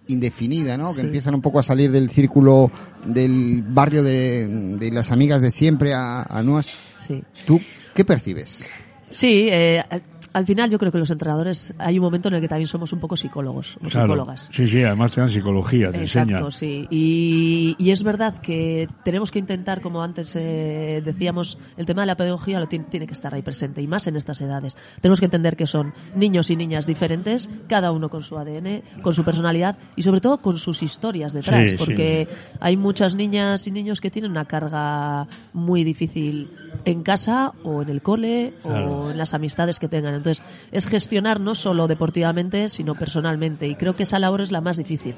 indefinida, 0.08 0.76
¿no? 0.78 0.90
Que 0.90 0.96
Sí. 0.96 1.02
empiezan 1.02 1.36
un 1.36 1.42
poco 1.42 1.60
a 1.60 1.64
salir 1.64 1.92
del 1.92 2.10
círculo 2.10 2.72
del 3.06 3.64
barrio 3.68 4.02
de, 4.02 4.48
de 4.80 4.92
las 4.92 5.12
amigas 5.12 5.42
de 5.42 5.52
siempre 5.52 5.94
a, 5.94 6.24
a 6.24 6.42
nuevas. 6.42 6.89
Sí. 7.10 7.24
¿Tú 7.46 7.60
qué 7.96 8.06
percibes? 8.06 8.64
Sí, 9.10 9.50
eh, 9.52 9.84
al- 10.34 10.40
al 10.40 10.46
final 10.46 10.70
yo 10.70 10.80
creo 10.80 10.92
que 10.92 10.98
los 10.98 11.12
entrenadores 11.12 11.74
hay 11.78 12.00
un 12.00 12.04
momento 12.06 12.28
en 12.30 12.36
el 12.36 12.42
que 12.42 12.48
también 12.48 12.68
somos 12.68 12.92
un 12.94 13.00
poco 13.00 13.16
psicólogos 13.18 13.76
o 13.78 13.80
Claro. 13.88 14.08
psicólogas. 14.08 14.50
Sí, 14.54 14.68
sí, 14.68 14.84
además 14.84 15.14
te 15.14 15.22
dan 15.22 15.30
psicología, 15.30 15.92
te 15.92 16.00
Exacto, 16.00 16.32
enseñan. 16.34 16.52
sí. 16.52 16.88
Y, 16.90 17.76
y 17.78 17.92
es 17.92 18.04
verdad 18.04 18.36
que 18.42 18.88
tenemos 19.04 19.32
que 19.32 19.40
intentar, 19.40 19.82
como 19.82 20.02
antes 20.02 20.36
eh, 20.36 21.02
decíamos, 21.06 21.58
el 21.78 21.86
tema 21.86 22.02
de 22.02 22.08
la 22.08 22.16
pedagogía 22.18 22.60
lo 22.60 22.68
tiene, 22.68 23.06
que 23.06 23.14
estar 23.14 23.34
ahí 23.36 23.42
presente, 23.42 23.82
y 23.82 23.88
más 23.88 24.08
en 24.08 24.16
estas 24.16 24.42
edades. 24.42 24.78
Tenemos 25.02 25.20
que 25.20 25.26
entender 25.26 25.56
que 25.56 25.68
son 25.68 25.94
niños 26.16 26.50
y 26.50 26.56
niñas 26.56 26.88
diferentes, 26.88 27.50
cada 27.68 27.92
uno 27.92 28.10
con 28.10 28.24
su 28.24 28.38
ADN, 28.38 28.82
con 29.02 29.14
su 29.14 29.24
personalidad 29.24 29.78
y 29.96 30.02
sobre 30.04 30.22
todo 30.22 30.38
con 30.38 30.58
sus 30.58 30.82
historias 30.82 31.34
detrás, 31.34 31.70
Sí, 31.70 31.76
porque 31.78 32.28
hay 32.60 32.78
muchas 32.78 33.16
niñas 33.16 33.68
y 33.68 33.72
niños 33.72 34.00
que 34.02 34.10
tienen 34.10 34.32
una 34.32 34.46
carga 34.46 35.28
muy 35.54 35.84
difícil 35.84 36.50
en 36.86 37.04
casa 37.04 37.52
o 37.64 37.82
en 37.82 37.90
el 37.90 38.02
cole 38.02 38.54
Claro. 38.62 38.92
o 39.06 39.12
en 39.12 39.18
las 39.18 39.34
amistades 39.34 39.80
que 39.80 39.88
tengan. 39.88 40.19
Entonces, 40.20 40.46
es 40.72 40.88
gestionar 40.88 41.40
no 41.40 41.56
solo 41.56 41.88
deportivamente, 41.88 42.70
sino 42.70 42.96
personalmente. 42.96 43.68
Y 43.68 43.76
creo 43.76 43.96
que 43.96 44.04
esa 44.04 44.20
labor 44.20 44.42
es 44.42 44.52
la 44.52 44.62
más 44.62 44.78
difícil. 44.78 45.16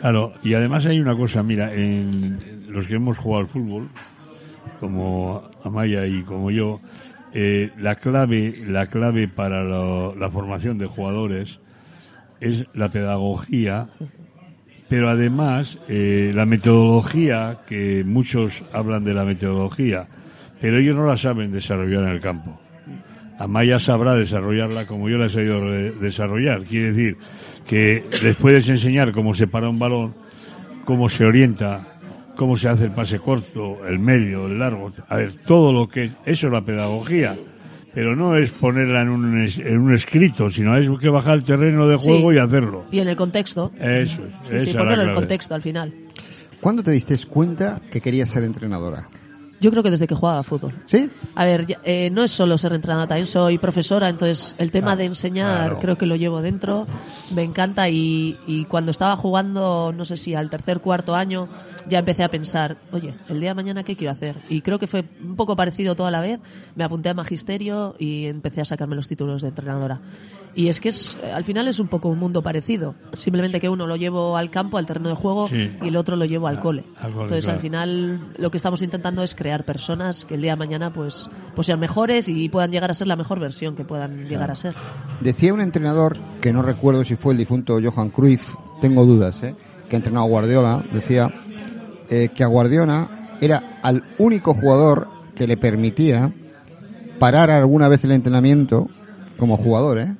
Claro, 0.00 0.34
y 0.42 0.54
además 0.54 0.86
hay 0.86 1.00
una 1.00 1.16
cosa, 1.16 1.42
mira, 1.42 1.72
en 1.74 2.38
los 2.68 2.86
que 2.86 2.94
hemos 2.94 3.18
jugado 3.18 3.42
al 3.42 3.48
fútbol, 3.48 3.88
como 4.78 5.42
Amaya 5.64 6.06
y 6.06 6.22
como 6.22 6.50
yo, 6.50 6.80
eh, 7.32 7.70
la 7.78 7.94
clave, 7.96 8.62
la 8.66 8.86
clave 8.86 9.28
para 9.28 9.62
lo- 9.62 10.14
la 10.16 10.30
formación 10.30 10.78
de 10.78 10.86
jugadores 10.86 11.58
es 12.40 12.64
la 12.74 12.88
pedagogía, 12.88 13.88
pero 14.88 15.10
además 15.10 15.78
eh, 15.88 16.32
la 16.34 16.46
metodología, 16.46 17.58
que 17.68 18.02
muchos 18.04 18.62
hablan 18.72 19.04
de 19.04 19.14
la 19.14 19.24
metodología, 19.24 20.06
pero 20.60 20.78
ellos 20.78 20.96
no 20.96 21.06
la 21.06 21.16
saben 21.16 21.52
desarrollar 21.52 22.04
en 22.04 22.08
el 22.10 22.20
campo. 22.20 22.58
Amaya 23.40 23.78
sabrá 23.78 24.14
desarrollarla 24.14 24.86
como 24.86 25.08
yo 25.08 25.16
la 25.16 25.26
he 25.26 25.30
sabido 25.30 25.60
desarrollar. 25.98 26.62
Quiere 26.64 26.92
decir 26.92 27.16
que 27.66 28.04
les 28.22 28.36
puedes 28.36 28.68
enseñar 28.68 29.12
cómo 29.12 29.34
se 29.34 29.46
para 29.46 29.68
un 29.70 29.78
balón, 29.78 30.14
cómo 30.84 31.08
se 31.08 31.24
orienta, 31.24 31.86
cómo 32.36 32.56
se 32.58 32.68
hace 32.68 32.84
el 32.84 32.90
pase 32.92 33.18
corto, 33.18 33.86
el 33.88 33.98
medio, 33.98 34.46
el 34.46 34.58
largo. 34.58 34.92
A 35.08 35.16
ver, 35.16 35.32
todo 35.46 35.72
lo 35.72 35.88
que 35.88 36.10
eso 36.26 36.46
es 36.48 36.52
la 36.52 36.60
pedagogía. 36.62 37.36
Pero 37.92 38.14
no 38.14 38.36
es 38.36 38.50
ponerla 38.52 39.02
en 39.02 39.08
un, 39.08 39.38
en 39.48 39.78
un 39.78 39.94
escrito, 39.94 40.48
sino 40.48 40.76
es 40.76 40.86
que 41.00 41.08
bajar 41.08 41.32
al 41.32 41.42
terreno 41.44 41.88
de 41.88 41.98
Sí. 41.98 42.04
juego 42.04 42.32
y 42.32 42.38
hacerlo. 42.38 42.84
Y 42.92 43.00
en 43.00 43.08
el 43.08 43.16
contexto. 43.16 43.72
Eso 43.80 44.20
es. 44.52 44.64
Sí, 44.64 44.72
ponerlo 44.74 44.92
en 45.02 45.08
clave. 45.08 45.14
contexto 45.14 45.54
al 45.56 45.62
final. 45.62 45.92
¿Cuándo 46.60 46.82
te 46.84 46.90
diste 46.92 47.16
cuenta 47.26 47.80
que 47.90 48.00
querías 48.00 48.28
ser 48.28 48.44
entrenadora? 48.44 49.08
Yo 49.60 49.70
creo 49.70 49.82
que 49.82 49.90
desde 49.90 50.06
que 50.06 50.14
jugaba 50.14 50.38
a 50.38 50.42
fútbol. 50.42 50.72
¿Sí? 50.86 51.10
A 51.34 51.44
ver, 51.44 51.66
ya- 51.66 51.80
eh, 51.84 52.08
no 52.10 52.22
es 52.24 52.30
solo 52.30 52.56
ser 52.58 52.72
entrenadora, 52.72 53.06
también 53.08 53.26
soy 53.26 53.58
profesora, 53.58 54.08
entonces 54.08 54.54
el 54.58 54.70
tema 54.70 54.88
Claro, 54.88 54.98
de 54.98 55.04
enseñar 55.04 55.56
claro. 55.60 55.78
creo 55.78 55.98
que 55.98 56.06
lo 56.06 56.16
llevo 56.16 56.40
dentro, 56.40 56.86
me 57.34 57.42
encanta 57.42 57.88
y, 57.90 58.38
y 58.46 58.64
cuando 58.64 58.90
estaba 58.90 59.16
jugando, 59.16 59.92
no 59.96 60.04
sé 60.04 60.16
si 60.16 60.34
al 60.34 60.48
tercer, 60.50 60.80
cuarto 60.80 61.14
año, 61.14 61.48
ya 61.88 61.98
empecé 61.98 62.24
a 62.24 62.28
pensar, 62.30 62.76
oye, 62.92 63.14
el 63.28 63.40
día 63.40 63.50
de 63.50 63.54
mañana 63.54 63.82
qué 63.84 63.96
quiero 63.96 64.12
hacer. 64.12 64.36
Y 64.48 64.60
creo 64.62 64.78
que 64.78 64.86
fue 64.86 65.04
un 65.22 65.36
poco 65.36 65.56
parecido 65.56 65.94
toda 65.94 66.10
la 66.10 66.20
vez, 66.20 66.40
me 66.74 66.84
apunté 66.84 67.08
a 67.10 67.14
magisterio 67.14 67.94
y 67.98 68.26
empecé 68.26 68.60
a 68.60 68.64
sacarme 68.64 68.96
los 68.96 69.08
títulos 69.08 69.42
de 69.42 69.48
entrenadora. 69.48 70.00
Y 70.52 70.68
es 70.68 70.80
que 70.80 70.88
es, 70.88 71.16
eh, 71.22 71.30
al 71.30 71.44
final 71.44 71.68
es 71.68 71.78
un 71.78 71.86
poco 71.86 72.08
un 72.08 72.18
mundo 72.18 72.42
parecido, 72.42 72.96
simplemente 73.12 73.60
que 73.60 73.68
uno 73.68 73.86
lo 73.86 73.94
llevo 73.96 74.36
al 74.36 74.50
campo, 74.50 74.78
al 74.78 74.86
terreno 74.86 75.08
de 75.08 75.14
juego 75.14 75.48
Sí. 75.48 75.76
y 75.80 75.88
el 75.88 75.96
otro 75.96 76.16
lo 76.16 76.24
llevo 76.24 76.48
al 76.48 76.58
cole. 76.58 76.84
al 76.98 77.12
cole, 77.12 77.22
Entonces 77.22 77.44
claro. 77.44 77.56
al 77.58 77.62
final 77.62 78.20
lo 78.36 78.50
que 78.50 78.56
estamos 78.56 78.82
intentando 78.82 79.22
es 79.22 79.34
crear 79.36 79.49
personas 79.64 80.24
que 80.24 80.34
el 80.34 80.42
día 80.42 80.52
de 80.52 80.56
mañana 80.56 80.92
pues, 80.92 81.28
pues 81.54 81.66
sean 81.66 81.80
mejores 81.80 82.28
y 82.28 82.48
puedan 82.48 82.70
llegar 82.70 82.90
a 82.90 82.94
ser 82.94 83.06
la 83.06 83.16
mejor 83.16 83.38
versión 83.40 83.74
que 83.76 83.84
puedan 83.84 84.26
llegar 84.26 84.50
a 84.50 84.54
ser. 84.54 84.74
Decía 85.20 85.52
un 85.52 85.60
entrenador, 85.60 86.16
que 86.40 86.52
no 86.52 86.62
recuerdo 86.62 87.04
si 87.04 87.16
fue 87.16 87.32
el 87.32 87.38
difunto 87.38 87.78
Johan 87.82 88.10
Cruyff, 88.10 88.54
tengo 88.80 89.04
dudas, 89.04 89.42
¿eh? 89.42 89.54
que 89.88 89.96
ha 89.96 89.98
entrenado 89.98 90.24
a 90.26 90.28
Guardiola, 90.28 90.82
decía 90.92 91.30
eh, 92.08 92.28
que 92.34 92.44
a 92.44 92.46
Guardiola 92.46 93.08
era 93.40 93.78
al 93.82 94.02
único 94.18 94.54
jugador 94.54 95.08
que 95.34 95.46
le 95.46 95.56
permitía 95.56 96.32
parar 97.18 97.50
alguna 97.50 97.88
vez 97.88 98.04
el 98.04 98.12
entrenamiento 98.12 98.88
como 99.36 99.56
jugador, 99.56 99.98
¿eh? 99.98 100.14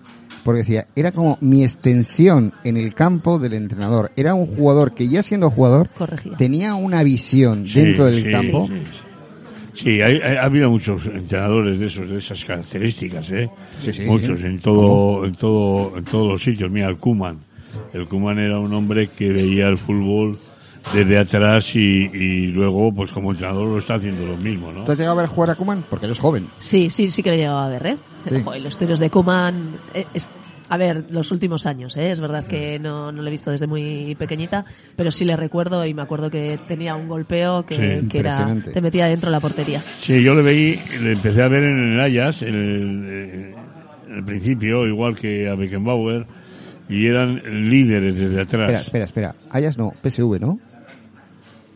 Porque 0.44 0.60
decía, 0.60 0.86
era 0.96 1.12
como 1.12 1.36
mi 1.42 1.62
extensión 1.64 2.54
en 2.64 2.78
el 2.78 2.94
campo 2.94 3.38
del 3.38 3.52
entrenador. 3.52 4.10
Era 4.16 4.32
un 4.34 4.46
jugador 4.46 4.94
que 4.94 5.06
ya 5.06 5.22
siendo 5.22 5.50
jugador 5.50 5.90
Corregía. 5.90 6.32
tenía 6.38 6.74
una 6.74 7.02
visión 7.02 7.66
Sí, 7.66 7.74
dentro 7.74 8.06
del 8.06 8.24
sí, 8.24 8.30
campo. 8.30 8.66
Sí, 8.68 8.82
Sí, 9.82 10.00
hay- 10.02 10.20
hay- 10.22 10.36
ha 10.36 10.44
habido 10.44 10.68
muchos 10.70 11.04
entrenadores 11.06 11.80
de 11.80 11.86
esos, 11.86 12.08
de 12.08 12.18
esas 12.18 12.44
características, 12.44 13.30
¿eh? 13.30 13.48
Sí, 13.78 13.92
sí, 13.92 14.02
muchos 14.02 14.40
sí. 14.40 14.46
en 14.46 14.58
todo, 14.60 15.24
en 15.24 15.34
todo, 15.34 15.96
en 15.96 16.04
todos 16.04 16.28
los 16.28 16.42
sitios. 16.42 16.70
Mira, 16.70 16.88
el 16.88 16.96
Kuman. 16.96 17.38
El 17.94 18.06
Kuman 18.06 18.38
era 18.38 18.58
un 18.58 18.72
hombre 18.74 19.08
que 19.08 19.28
veía 19.30 19.68
el 19.68 19.78
fútbol 19.78 20.36
desde 20.94 21.18
atrás 21.18 21.74
y, 21.76 21.78
y 21.78 22.46
luego, 22.48 22.92
pues 22.92 23.12
como 23.12 23.30
entrenador 23.32 23.68
lo 23.68 23.78
está 23.78 23.94
haciendo 23.94 24.26
lo 24.26 24.36
mismo, 24.36 24.72
¿no? 24.72 24.84
¿Tú 24.84 24.92
has 24.92 24.98
llegado 24.98 25.18
a 25.18 25.22
ver 25.22 25.30
jugar 25.30 25.50
a 25.50 25.54
Kuman? 25.54 25.84
Porque 25.88 26.06
eres 26.06 26.18
joven. 26.18 26.46
Sí, 26.58 26.90
sí, 26.90 27.08
sí 27.08 27.22
que 27.22 27.30
lo 27.30 27.34
he 27.34 27.38
llegado 27.38 27.58
a 27.58 27.68
ver, 27.68 27.86
¿eh? 27.86 27.96
Sí. 28.28 28.42
Joder, 28.44 28.62
los 28.62 28.76
tiros 28.78 28.98
de 28.98 29.08
Kuman... 29.10 29.54
eh, 29.94 30.04
es- 30.14 30.28
a 30.72 30.76
ver, 30.76 31.04
los 31.10 31.32
últimos 31.32 31.66
años, 31.66 31.96
¿eh? 31.96 32.12
Es 32.12 32.20
verdad 32.20 32.44
que 32.46 32.78
no, 32.78 33.10
no 33.10 33.22
lo 33.22 33.28
he 33.28 33.30
visto 33.32 33.50
desde 33.50 33.66
muy 33.66 34.14
pequeñita, 34.16 34.64
pero 34.94 35.10
sí 35.10 35.24
le 35.24 35.36
recuerdo 35.36 35.84
y 35.84 35.92
me 35.94 36.02
acuerdo 36.02 36.30
que 36.30 36.58
tenía 36.68 36.94
un 36.94 37.08
golpeo 37.08 37.66
que, 37.66 38.00
Sí, 38.02 38.08
que 38.08 38.18
era, 38.20 38.56
te 38.72 38.80
metía 38.80 39.06
dentro 39.06 39.30
de 39.30 39.32
la 39.32 39.40
portería. 39.40 39.82
Sí, 39.98 40.22
yo 40.22 40.32
le 40.34 40.42
veí, 40.42 40.80
le 41.02 41.12
empecé 41.12 41.42
a 41.42 41.48
ver 41.48 41.64
en 41.64 41.92
el 41.92 42.00
Ajax, 42.00 42.42
en 42.42 42.54
el, 42.54 43.04
eh, 43.08 43.54
en 44.10 44.14
el 44.14 44.24
principio, 44.24 44.86
igual 44.86 45.16
que 45.16 45.48
a 45.48 45.56
Beckenbauer, 45.56 46.24
y 46.88 47.06
eran 47.06 47.42
líderes 47.68 48.16
desde 48.16 48.40
atrás. 48.42 48.70
Espera, 48.70 48.80
espera, 48.80 49.04
espera. 49.04 49.34
Ayas 49.50 49.76
no, 49.76 49.92
PSV, 50.02 50.38
¿no? 50.40 50.60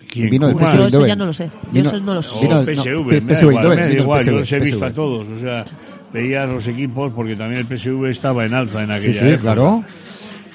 ¿Quién? 0.09 0.31
Vino 0.31 0.47
del? 0.47 0.57
PSV 0.57 0.77
Yo 0.79 0.87
eso 0.87 1.07
ya 1.07 1.17
no 1.17 1.27
lo 1.27 1.33
sé. 1.33 1.47
Yo 1.47 1.71
Vino- 1.73 1.89
eso 1.89 2.01
no 2.01 2.15
lo 2.15 2.23
sé. 2.23 2.47
Vino- 2.47 2.55
no, 2.61 2.65
PSV, 2.65 3.35
PSV, 3.35 4.25
yo 4.25 4.33
los 4.33 4.53
he 4.53 4.59
visto 4.61 4.85
a 4.85 4.93
todos, 4.93 5.27
o 5.29 5.41
sea, 5.41 5.65
veía 6.14 6.47
los 6.47 6.66
equipos 6.66 7.12
porque 7.12 7.37
también 7.37 7.61
el 7.61 7.78
PSV 7.78 8.06
estaba 8.06 8.47
en 8.47 8.54
alza 8.54 8.83
en 8.85 8.90
aquella 8.92 9.12
Sí, 9.12 9.18
sí, 9.18 9.26
época. 9.28 9.42
claro. 9.42 9.85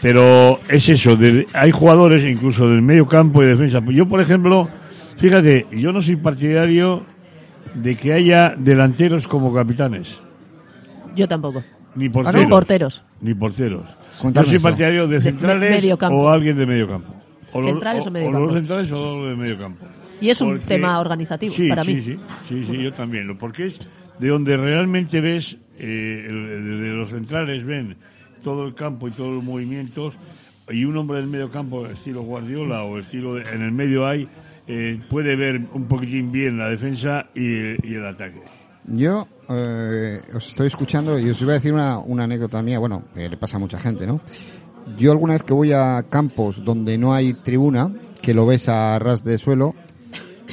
Pero 0.01 0.59
es 0.69 0.87
eso, 0.87 1.15
de- 1.17 1.45
hay 1.53 1.71
jugadores 1.71 2.23
incluso 2.23 2.65
del 2.67 2.81
medio 2.81 3.05
campo 3.05 3.43
y 3.43 3.47
defensa. 3.47 3.81
Yo, 3.91 4.05
por 4.07 4.21
ejemplo, 4.21 4.69
fíjate, 5.17 5.67
yo 5.73 5.91
no 5.91 6.01
soy 6.01 6.15
partidario 6.15 7.03
de 7.75 7.95
que 7.97 8.13
haya 8.13 8.55
delanteros 8.57 9.27
como 9.27 9.53
capitanes, 9.53 10.07
Yo 11.15 11.27
tampoco. 11.27 11.61
ni 11.95 12.05
No, 12.05 12.11
porteros. 12.13 12.49
porteros. 12.49 13.03
Ni 13.21 13.33
porteros. 13.33 13.83
Yo 14.33 14.43
soy 14.45 14.59
partidario 14.59 15.07
de 15.07 15.15
De- 15.15 15.21
centrales 15.21 15.83
me- 15.83 15.93
o 16.07 16.29
alguien 16.29 16.57
de 16.57 16.65
medio 16.65 16.87
campo. 16.87 17.13
O 17.51 17.59
los- 17.61 17.71
¿Centrales 17.71 18.07
o 18.07 18.11
medio 18.11 18.31
los 18.31 18.39
campo? 18.39 18.53
centrales 18.53 18.91
o 18.91 18.97
los 19.17 19.29
de 19.31 19.35
medio 19.35 19.57
campo. 19.57 19.85
Y 20.21 20.29
es 20.29 20.39
un 20.41 20.59
tema 20.59 20.99
organizativo 20.99 21.53
sí, 21.53 21.67
para 21.67 21.83
sí, 21.83 21.95
mí. 21.95 22.01
Sí, 22.01 22.17
sí, 22.47 22.65
sí, 22.69 22.83
yo 22.83 22.91
también. 22.93 23.27
Lo- 23.27 23.37
Porque 23.37 23.65
es 23.67 23.79
de 24.19 24.27
donde 24.27 24.57
realmente 24.57 25.21
ves, 25.21 25.57
eh, 25.77 26.25
el- 26.29 26.81
de 26.81 26.89
los 26.89 27.09
centrales 27.09 27.65
ven 27.65 27.95
todo 28.43 28.65
el 28.65 28.75
campo 28.75 29.07
y 29.07 29.11
todos 29.11 29.33
los 29.35 29.43
movimientos 29.43 30.13
y 30.69 30.85
un 30.85 30.95
hombre 30.97 31.19
del 31.19 31.27
medio 31.27 31.49
campo, 31.49 31.85
estilo 31.87 32.21
Guardiola 32.21 32.83
o 32.83 32.99
estilo 32.99 33.35
de- 33.35 33.43
en 33.53 33.61
el 33.63 33.71
medio 33.71 34.05
hay, 34.05 34.27
eh, 34.67 34.99
puede 35.09 35.35
ver 35.35 35.61
un 35.73 35.85
poquitín 35.85 36.31
bien 36.31 36.57
la 36.57 36.69
defensa 36.69 37.25
y, 37.33 37.47
el 37.93 38.05
ataque. 38.05 38.41
Yo 38.85 39.27
eh, 39.49 40.21
os 40.35 40.47
estoy 40.49 40.67
escuchando 40.67 41.17
y 41.19 41.29
os 41.29 41.41
iba 41.41 41.51
a 41.51 41.55
decir 41.55 41.73
una, 41.73 41.97
una 41.97 42.25
anécdota 42.25 42.61
mía, 42.61 42.77
bueno, 42.79 43.03
que 43.15 43.27
le 43.29 43.37
pasa 43.37 43.57
a 43.57 43.59
mucha 43.59 43.79
gente, 43.79 44.05
¿no? 44.05 44.21
Yo 44.97 45.11
alguna 45.11 45.33
vez 45.33 45.43
que 45.43 45.53
voy 45.53 45.71
a 45.73 46.03
campos 46.09 46.63
donde 46.63 46.97
no 46.97 47.13
hay 47.13 47.33
tribuna, 47.33 47.91
que 48.21 48.33
lo 48.33 48.45
ves 48.45 48.69
a 48.69 48.97
ras 48.99 49.23
de 49.23 49.37
suelo, 49.37 49.73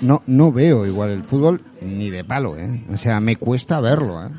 no, 0.03 0.23
no 0.27 0.53
veo 0.53 0.87
igual 0.87 1.11
el 1.11 1.23
fútbol 1.23 1.61
ni 1.81 2.11
de 2.11 2.25
palo, 2.25 2.57
¿eh? 2.59 2.85
O 2.93 2.97
sea, 2.97 3.21
me 3.21 3.37
cuesta 3.37 3.81
verlo, 3.81 4.25
¿eh? 4.25 4.31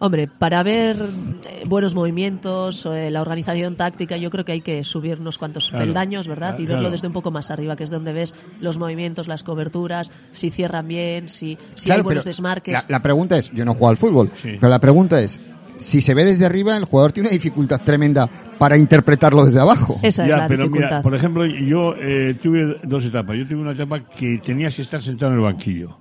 Hombre, 0.00 0.28
para 0.28 0.62
ver 0.62 0.94
eh, 0.96 1.64
buenos 1.66 1.92
movimientos, 1.96 2.86
eh, 2.86 3.10
la 3.10 3.20
organización 3.20 3.74
táctica, 3.74 4.16
yo 4.16 4.30
creo 4.30 4.44
que 4.44 4.52
hay 4.52 4.60
que 4.60 4.84
subir 4.84 5.18
unos 5.18 5.38
cuantos 5.38 5.70
Claro. 5.70 5.86
peldaños, 5.86 6.28
¿verdad? 6.28 6.54
Y 6.56 6.66
Claro. 6.66 6.74
verlo 6.74 6.90
desde 6.92 7.08
un 7.08 7.12
poco 7.12 7.32
más 7.32 7.50
arriba, 7.50 7.74
que 7.74 7.82
es 7.82 7.90
donde 7.90 8.12
ves 8.12 8.32
los 8.60 8.78
movimientos, 8.78 9.26
las 9.26 9.42
coberturas, 9.42 10.12
si 10.30 10.52
cierran 10.52 10.86
bien, 10.86 11.28
si, 11.28 11.58
si 11.74 11.86
Claro, 11.86 12.00
hay 12.02 12.04
buenos 12.04 12.24
desmarques. 12.24 12.74
La, 12.74 12.84
la 12.88 13.02
pregunta 13.02 13.36
es, 13.38 13.50
yo 13.50 13.64
no 13.64 13.72
juego 13.72 13.88
al 13.88 13.96
fútbol, 13.96 14.30
Sí. 14.40 14.50
pero 14.60 14.68
la 14.68 14.78
pregunta 14.78 15.20
es, 15.20 15.40
si 15.78 16.00
se 16.00 16.14
ve 16.14 16.24
desde 16.24 16.44
arriba, 16.46 16.76
el 16.76 16.84
jugador 16.84 17.12
tiene 17.12 17.28
una 17.28 17.34
dificultad 17.34 17.80
tremenda 17.84 18.28
para 18.58 18.76
interpretarlo 18.76 19.44
desde 19.44 19.60
abajo. 19.60 19.98
Esa 20.02 20.24
es 20.24 20.30
la 20.36 20.46
pero 20.48 20.64
dificultad. 20.64 20.88
mira, 20.90 21.02
por 21.02 21.14
ejemplo, 21.14 21.46
yo 21.46 21.94
eh, 21.98 22.34
tuve 22.42 22.76
dos 22.82 23.04
etapas. 23.04 23.36
Yo 23.38 23.46
tuve 23.46 23.60
una 23.60 23.72
etapa 23.72 24.00
que 24.00 24.38
tenías 24.38 24.74
que 24.74 24.82
estar 24.82 25.00
sentado 25.00 25.32
en 25.32 25.38
el 25.38 25.44
banquillo. 25.44 25.96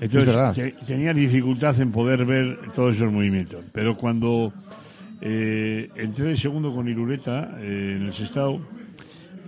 Entonces, 0.00 0.20
Es 0.20 0.26
verdad. 0.26 0.54
te- 0.54 0.74
tenía 0.86 1.12
dificultad 1.12 1.80
en 1.80 1.90
poder 1.90 2.24
ver 2.24 2.58
todos 2.74 2.94
esos 2.96 3.10
movimientos. 3.12 3.64
Pero 3.72 3.96
cuando 3.96 4.52
eh, 5.20 5.88
entré 5.96 6.26
de 6.26 6.36
segundo 6.36 6.72
con 6.74 6.88
Irureta 6.88 7.56
eh, 7.60 7.96
en 8.00 8.06
el 8.06 8.14
Sestao, 8.14 8.60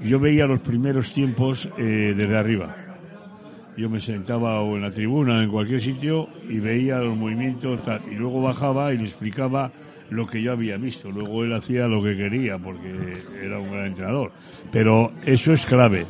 yo 0.05 0.19
veía 0.19 0.47
los 0.47 0.61
primeros 0.61 1.13
tiempos 1.15 1.69
eh, 1.79 2.15
desde 2.17 2.37
arriba. 2.37 2.75
Yo 3.81 3.89
me 3.89 3.99
sentaba 3.99 4.61
o 4.61 4.77
en 4.77 4.83
la 4.83 4.91
tribuna 4.91 5.39
o 5.39 5.41
en 5.41 5.51
cualquier 5.51 5.81
sitio 5.81 6.29
y 6.47 6.59
veía 6.59 6.99
los 6.99 7.17
movimientos 7.17 7.83
tal, 7.83 8.03
y 8.13 8.15
luego 8.15 8.43
bajaba 8.43 8.93
y 8.93 8.99
le 8.99 9.05
explicaba 9.05 9.73
lo 10.11 10.27
que 10.27 10.43
yo 10.43 10.53
había 10.53 10.77
visto. 10.77 11.11
Luego 11.11 11.45
él 11.45 11.55
hacía 11.55 11.89
lo 11.89 12.03
que 12.03 12.15
quería 12.15 12.59
porque 12.59 12.93
era 13.43 13.59
un 13.59 13.71
gran 13.71 13.87
entrenador. 13.87 14.33
Pero 14.71 15.13
eso 15.25 15.55
es 15.55 15.65
clave. 15.65 16.05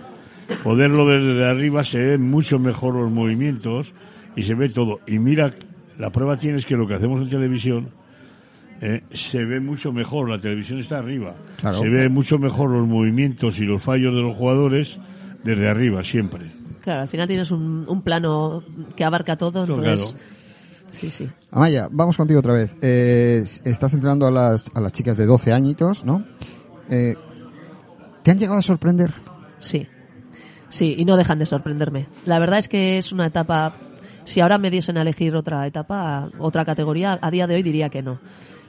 Poderlo 0.65 1.07
ver 1.07 1.23
desde 1.23 1.47
arriba 1.47 1.85
se 1.85 2.01
ven 2.01 2.29
mucho 2.29 2.59
mejor 2.59 2.97
los 2.97 3.13
movimientos 3.13 3.93
y 4.35 4.43
se 4.43 4.55
ve 4.55 4.69
todo. 4.69 4.99
Y 5.07 5.21
mira, 5.21 5.55
la 5.97 6.11
prueba 6.11 6.37
tienes 6.37 6.67
que 6.67 6.75
lo 6.75 6.89
que 6.89 6.95
hacemos 6.95 7.21
en 7.21 7.31
televisión 7.31 7.91
eh, 8.81 9.03
se 9.13 9.45
ve 9.45 9.61
mucho 9.61 9.93
mejor. 9.93 10.29
La 10.29 10.39
televisión 10.39 10.81
está 10.81 10.99
arriba. 10.99 11.37
Claro. 11.61 11.83
Se 11.83 11.89
ve 11.89 12.09
mucho 12.09 12.37
mejor 12.37 12.71
los 12.71 12.89
movimientos 12.89 13.61
y 13.61 13.63
los 13.63 13.81
fallos 13.81 14.13
de 14.13 14.23
los 14.23 14.35
jugadores 14.35 14.99
desde 15.45 15.69
arriba, 15.69 16.03
siempre. 16.03 16.49
Claro, 16.83 17.03
al 17.03 17.09
final 17.09 17.27
tienes 17.29 17.51
un, 17.51 17.85
un 17.89 18.03
plano 18.03 18.63
que 18.97 19.05
abarca 19.05 19.37
todo, 19.37 19.67
Todo 19.67 19.77
entonces... 19.77 20.17
Sí, 20.93 21.11
sí. 21.11 21.29
Amaya, 21.53 21.89
vamos 21.91 22.17
contigo 22.17 22.41
otra 22.41 22.53
vez. 22.53 22.75
Eh, 22.83 23.45
estás 23.65 23.93
entrenando 23.93 24.27
a 24.27 24.31
las, 24.33 24.71
a 24.75 24.81
las 24.81 24.93
chicas 24.93 25.17
de 25.17 25.25
12 25.25 25.53
añitos, 25.53 26.05
¿no? 26.05 26.25
Eh, 26.91 27.15
¿Te 28.25 28.33
han 28.33 28.39
llegado 28.39 28.59
a 28.59 28.63
sorprender? 28.63 29.13
Sí, 29.61 29.87
sí, 30.69 30.97
y 30.99 31.05
no 31.05 31.17
dejan 31.17 31.39
de 31.39 31.47
sorprenderme. 31.47 32.07
La 32.27 32.39
verdad 32.41 32.59
es 32.59 32.69
que 32.69 32.99
es 32.99 33.13
una 33.13 33.27
etapa, 33.27 33.77
si 34.25 34.41
ahora 34.41 34.59
me 34.59 34.71
diesen 34.71 34.99
a 34.99 35.03
elegir 35.03 35.37
otra 35.37 35.65
etapa, 35.67 36.27
otra 36.39 36.65
categoría, 36.65 37.19
a 37.23 37.31
día 37.31 37.47
de 37.47 37.55
hoy 37.55 37.63
diría 37.63 37.89
que 37.89 38.03
no. 38.03 38.19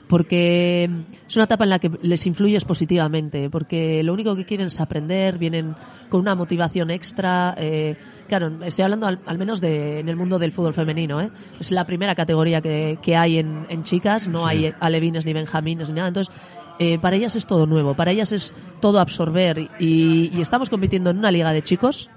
porque 0.08 0.88
es 1.26 1.36
una 1.36 1.46
etapa 1.46 1.64
en 1.64 1.70
la 1.70 1.78
que 1.78 1.90
les 2.02 2.26
influyes 2.26 2.64
positivamente, 2.64 3.50
porque 3.50 4.02
lo 4.02 4.12
único 4.12 4.36
que 4.36 4.44
quieren 4.44 4.68
es 4.68 4.80
aprender, 4.80 5.38
vienen 5.38 5.74
con 6.12 6.20
una 6.20 6.34
motivación 6.34 6.90
extra. 6.90 7.54
Eh, 7.56 7.96
claro, 8.28 8.52
estoy 8.62 8.82
hablando 8.82 9.06
al, 9.06 9.38
menos 9.38 9.62
de, 9.62 10.00
en 10.00 10.10
el 10.10 10.16
mundo 10.16 10.38
del 10.38 10.52
fútbol 10.52 10.74
femenino. 10.74 11.22
¿eh? 11.22 11.30
Es 11.58 11.72
la 11.72 11.86
primera 11.86 12.14
categoría 12.14 12.60
que, 12.60 12.98
que 13.00 13.16
hay 13.16 13.38
en, 13.38 13.64
en, 13.70 13.82
chicas, 13.82 14.28
no 14.28 14.46
hay 14.46 14.74
alevines 14.78 15.24
ni 15.24 15.32
benjamines 15.32 15.88
ni 15.88 15.94
nada. 15.94 16.08
Entonces, 16.08 16.34
eh, 16.78 16.98
para 16.98 17.16
ellas 17.16 17.34
es 17.34 17.46
todo 17.46 17.64
nuevo, 17.64 17.94
para 17.94 18.10
ellas 18.10 18.30
es 18.32 18.54
todo 18.80 19.00
absorber 19.00 19.70
y, 19.78 20.30
y, 20.34 20.40
estamos 20.42 20.68
compitiendo 20.68 21.08
en 21.08 21.16
una 21.16 21.30
liga 21.30 21.50
de 21.50 21.62
chicos 21.62 22.10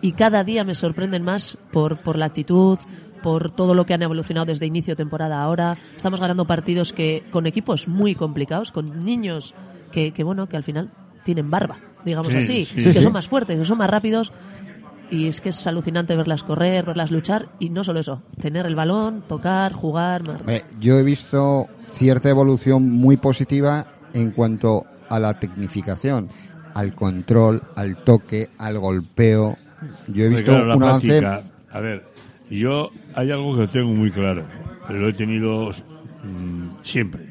y 0.00 0.12
cada 0.12 0.44
día 0.44 0.62
me 0.62 0.76
sorprenden 0.76 1.24
más 1.24 1.58
por, 1.72 2.00
por 2.00 2.16
la 2.16 2.26
actitud, 2.26 2.78
por 3.24 3.50
todo 3.50 3.74
lo 3.74 3.86
que 3.86 3.94
han 3.94 4.02
evolucionado 4.02 4.46
desde 4.46 4.66
inicio 4.66 4.92
de 4.92 4.98
temporada 4.98 5.42
ahora. 5.42 5.76
Estamos 5.96 6.20
ganando 6.20 6.46
partidos 6.46 6.92
que 6.92 7.24
con 7.32 7.46
equipos 7.46 7.88
muy 7.88 8.14
complicados, 8.14 8.70
con 8.70 9.04
niños 9.04 9.52
que, 9.90 10.12
que 10.12 10.22
bueno, 10.22 10.48
que 10.48 10.56
al 10.56 10.62
final 10.62 10.92
tienen 11.24 11.50
barba, 11.50 11.78
digamos 12.04 12.34
así, 12.34 12.66
que 12.66 12.92
son 12.92 13.12
más 13.12 13.28
fuertes, 13.28 13.58
que 13.58 13.64
son 13.64 13.78
más 13.78 13.90
rápidos. 13.90 14.32
Y 15.10 15.26
es 15.26 15.42
que 15.42 15.50
es 15.50 15.66
alucinante 15.66 16.16
verlas 16.16 16.42
correr, 16.42 16.86
verlas 16.86 17.10
luchar 17.10 17.50
y 17.58 17.68
no 17.68 17.84
solo 17.84 18.00
eso, 18.00 18.22
tener 18.40 18.64
el 18.64 18.74
balón, 18.74 19.22
tocar, 19.28 19.72
jugar. 19.74 20.22
yo 20.80 20.98
he 20.98 21.02
visto 21.02 21.68
cierta 21.88 22.30
evolución 22.30 22.90
muy 22.90 23.18
positiva 23.18 23.86
en 24.14 24.30
cuanto 24.30 24.86
a 25.10 25.18
la 25.18 25.38
tecnificación, 25.38 26.28
al 26.74 26.94
control, 26.94 27.62
al 27.76 27.96
toque, 27.98 28.48
al 28.56 28.78
golpeo. 28.78 29.58
Yo 30.08 30.24
he 30.24 30.28
visto 30.30 30.50
un 30.50 30.82
avance. 30.82 31.22
A 31.70 31.80
ver, 31.80 32.04
yo 32.50 32.90
hay 33.14 33.30
algo 33.30 33.56
que 33.56 33.68
tengo 33.68 33.92
muy 33.92 34.10
claro, 34.10 34.44
pero 34.86 35.00
lo 35.00 35.08
he 35.08 35.12
tenido 35.12 35.70
mm, 35.70 36.82
siempre, 36.82 37.28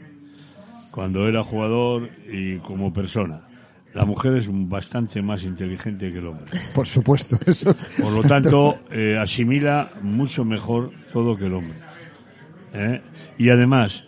cuando 0.91 1.27
era 1.27 1.43
jugador 1.43 2.09
y 2.31 2.57
como 2.59 2.93
persona. 2.93 3.41
La 3.93 4.05
mujer 4.05 4.38
es 4.38 4.45
bastante 4.50 5.21
más 5.21 5.43
inteligente 5.43 6.12
que 6.12 6.19
el 6.19 6.27
hombre. 6.27 6.45
Por 6.74 6.88
supuesto, 6.88 7.38
eso. 7.45 7.75
Por 8.01 8.12
lo 8.13 8.24
tanto, 8.24 8.79
eh, 8.89 9.17
asimila 9.19 9.91
mucho 10.01 10.45
mejor 10.45 10.91
todo 11.12 11.36
que 11.36 11.45
el 11.45 11.55
hombre. 11.55 11.77
¿eh? 12.74 13.01
Y 13.38 13.50
además, 13.50 14.03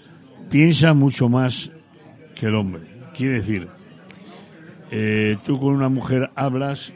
piensa 0.50 0.94
mucho 0.94 1.28
más 1.28 1.70
que 2.36 2.48
el 2.48 2.56
hombre. 2.56 2.84
Quiere 3.16 3.36
decir, 3.36 3.68
eh, 4.92 5.38
tú 5.46 5.60
con 5.60 5.76
una 5.76 5.90
mujer 5.90 6.30
hablas 6.36 6.94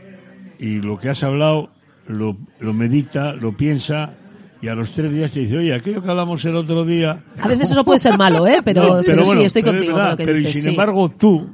y 0.60 0.82
lo 0.82 0.98
que 0.98 1.10
has 1.10 1.24
hablado 1.24 1.70
lo, 2.08 2.38
lo 2.60 2.74
medita, 2.74 3.34
lo 3.34 3.56
piensa 3.56 4.14
y 4.62 4.70
a 4.70 4.76
los 4.76 4.92
tres 4.92 5.14
días 5.14 5.32
se 5.32 5.42
dice, 5.42 5.58
oye, 5.58 5.74
aquello 5.74 6.02
que 6.02 6.10
hablamos 6.10 6.44
el 6.46 6.56
otro 6.56 6.84
día... 6.84 7.20
A 7.40 7.48
veces 7.48 7.72
eso 7.72 7.84
puede 7.84 8.00
ser 8.00 8.18
malo, 8.18 8.48
¿eh? 8.48 8.62
Pero, 8.64 9.02
pero, 9.06 9.26
sí, 9.26 9.44
estoy 9.44 9.62
contigo. 9.62 9.98
pero 10.18 10.38
y 10.40 10.52
sin 10.54 10.70
embargo 10.70 11.10
tú 11.10 11.50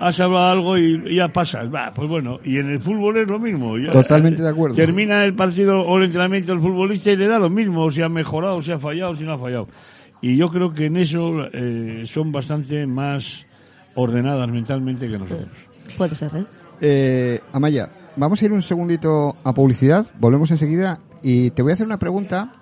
has 0.00 0.20
hablado 0.20 0.50
algo 0.50 0.78
y 0.78 1.16
ya 1.16 1.28
pasas. 1.28 1.72
Va, 1.72 1.92
pues 1.94 2.08
bueno, 2.08 2.40
y 2.44 2.58
en 2.58 2.70
el 2.70 2.80
fútbol 2.80 3.18
es 3.18 3.28
lo 3.28 3.38
mismo. 3.38 3.74
Totalmente 3.90 4.42
de 4.42 4.48
acuerdo. 4.48 4.76
Termina 4.76 5.24
el 5.24 5.34
partido 5.34 5.80
o 5.80 5.98
el 5.98 6.04
entrenamiento 6.04 6.52
del 6.52 6.60
futbolista 6.60 7.10
y 7.10 7.16
le 7.16 7.26
da 7.26 7.38
lo 7.38 7.50
mismo, 7.50 7.90
si 7.90 8.02
ha 8.02 8.08
mejorado, 8.08 8.62
si 8.62 8.72
ha 8.72 8.78
fallado, 8.78 9.14
si 9.16 9.24
no 9.24 9.32
ha 9.32 9.38
fallado. 9.38 9.68
Y 10.20 10.36
yo 10.36 10.48
creo 10.48 10.72
que 10.72 10.86
en 10.86 10.96
eso 10.96 11.48
eh, 11.52 12.04
son 12.06 12.30
bastante 12.30 12.86
más 12.86 13.44
ordenadas 13.94 14.48
mentalmente 14.48 15.08
que 15.08 15.18
nosotros. 15.18 15.48
Puede 15.96 16.14
ser, 16.14 16.34
¿eh? 16.36 16.44
eh 16.80 17.40
Amaya, 17.52 17.90
vamos 18.16 18.40
a 18.40 18.44
ir 18.44 18.52
un 18.52 18.62
segundito 18.62 19.36
a 19.44 19.52
publicidad, 19.52 20.06
volvemos 20.18 20.50
enseguida 20.50 21.00
y 21.22 21.50
te 21.50 21.62
voy 21.62 21.72
a 21.72 21.74
hacer 21.74 21.86
una 21.86 21.98
pregunta. 21.98 22.52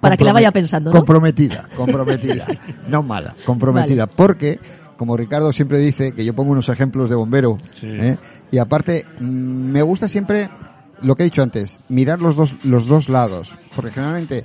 Para 0.00 0.16
que 0.16 0.24
la 0.24 0.32
vaya 0.32 0.52
pensando. 0.52 0.90
¿no? 0.90 0.96
Comprometida, 0.96 1.68
comprometida. 1.76 2.46
no 2.88 3.02
mala, 3.02 3.34
comprometida. 3.44 4.06
Porque, 4.06 4.60
como 4.96 5.16
Ricardo 5.16 5.52
siempre 5.52 5.78
dice, 5.78 6.12
que 6.12 6.24
yo 6.24 6.34
pongo 6.34 6.52
unos 6.52 6.68
ejemplos 6.68 7.10
de 7.10 7.16
bombero, 7.16 7.58
¿eh? 7.82 8.16
y 8.50 8.58
aparte, 8.58 9.04
mm, 9.18 9.24
me 9.24 9.82
gusta 9.82 10.08
siempre 10.08 10.48
lo 11.02 11.14
que 11.14 11.22
he 11.22 11.24
dicho 11.24 11.42
antes, 11.42 11.80
mirar 11.88 12.20
los 12.20 12.36
dos, 12.36 12.54
los 12.64 12.86
dos 12.86 13.08
lados. 13.08 13.54
Porque 13.74 13.92
generalmente 13.92 14.44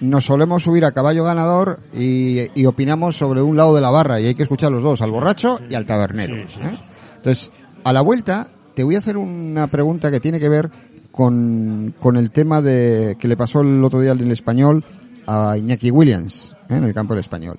nos 0.00 0.24
solemos 0.24 0.62
subir 0.62 0.84
a 0.84 0.92
caballo 0.92 1.24
ganador 1.24 1.80
y, 1.92 2.64
opinamos 2.66 3.16
sobre 3.16 3.42
un 3.42 3.56
lado 3.56 3.74
de 3.74 3.80
la 3.80 3.90
barra 3.90 4.20
y 4.20 4.26
hay 4.26 4.34
que 4.34 4.42
escuchar 4.42 4.72
los 4.72 4.82
dos, 4.82 5.00
al 5.02 5.10
borracho 5.10 5.60
y 5.68 5.74
al 5.74 5.86
tabernero. 5.86 6.36
¿eh? 6.36 6.78
Entonces, 7.16 7.52
a 7.84 7.92
la 7.92 8.00
vuelta 8.00 8.48
te 8.74 8.82
voy 8.82 8.96
a 8.96 8.98
hacer 8.98 9.16
una 9.16 9.68
pregunta 9.68 10.10
que 10.10 10.20
tiene 10.20 10.40
que 10.40 10.48
ver 10.48 10.70
con, 11.12 11.94
con 12.00 12.16
el 12.16 12.30
tema 12.30 12.60
de 12.60 13.16
que 13.20 13.28
le 13.28 13.36
pasó 13.36 13.60
el 13.60 13.82
otro 13.84 14.00
día 14.00 14.12
en 14.12 14.20
el 14.20 14.32
español 14.32 14.82
a 15.26 15.56
Iñaki 15.56 15.90
Williams 15.90 16.54
¿eh? 16.68 16.76
en 16.76 16.84
el 16.84 16.92
campo 16.92 17.14
del 17.14 17.20
español 17.20 17.58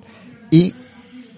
y 0.52 0.74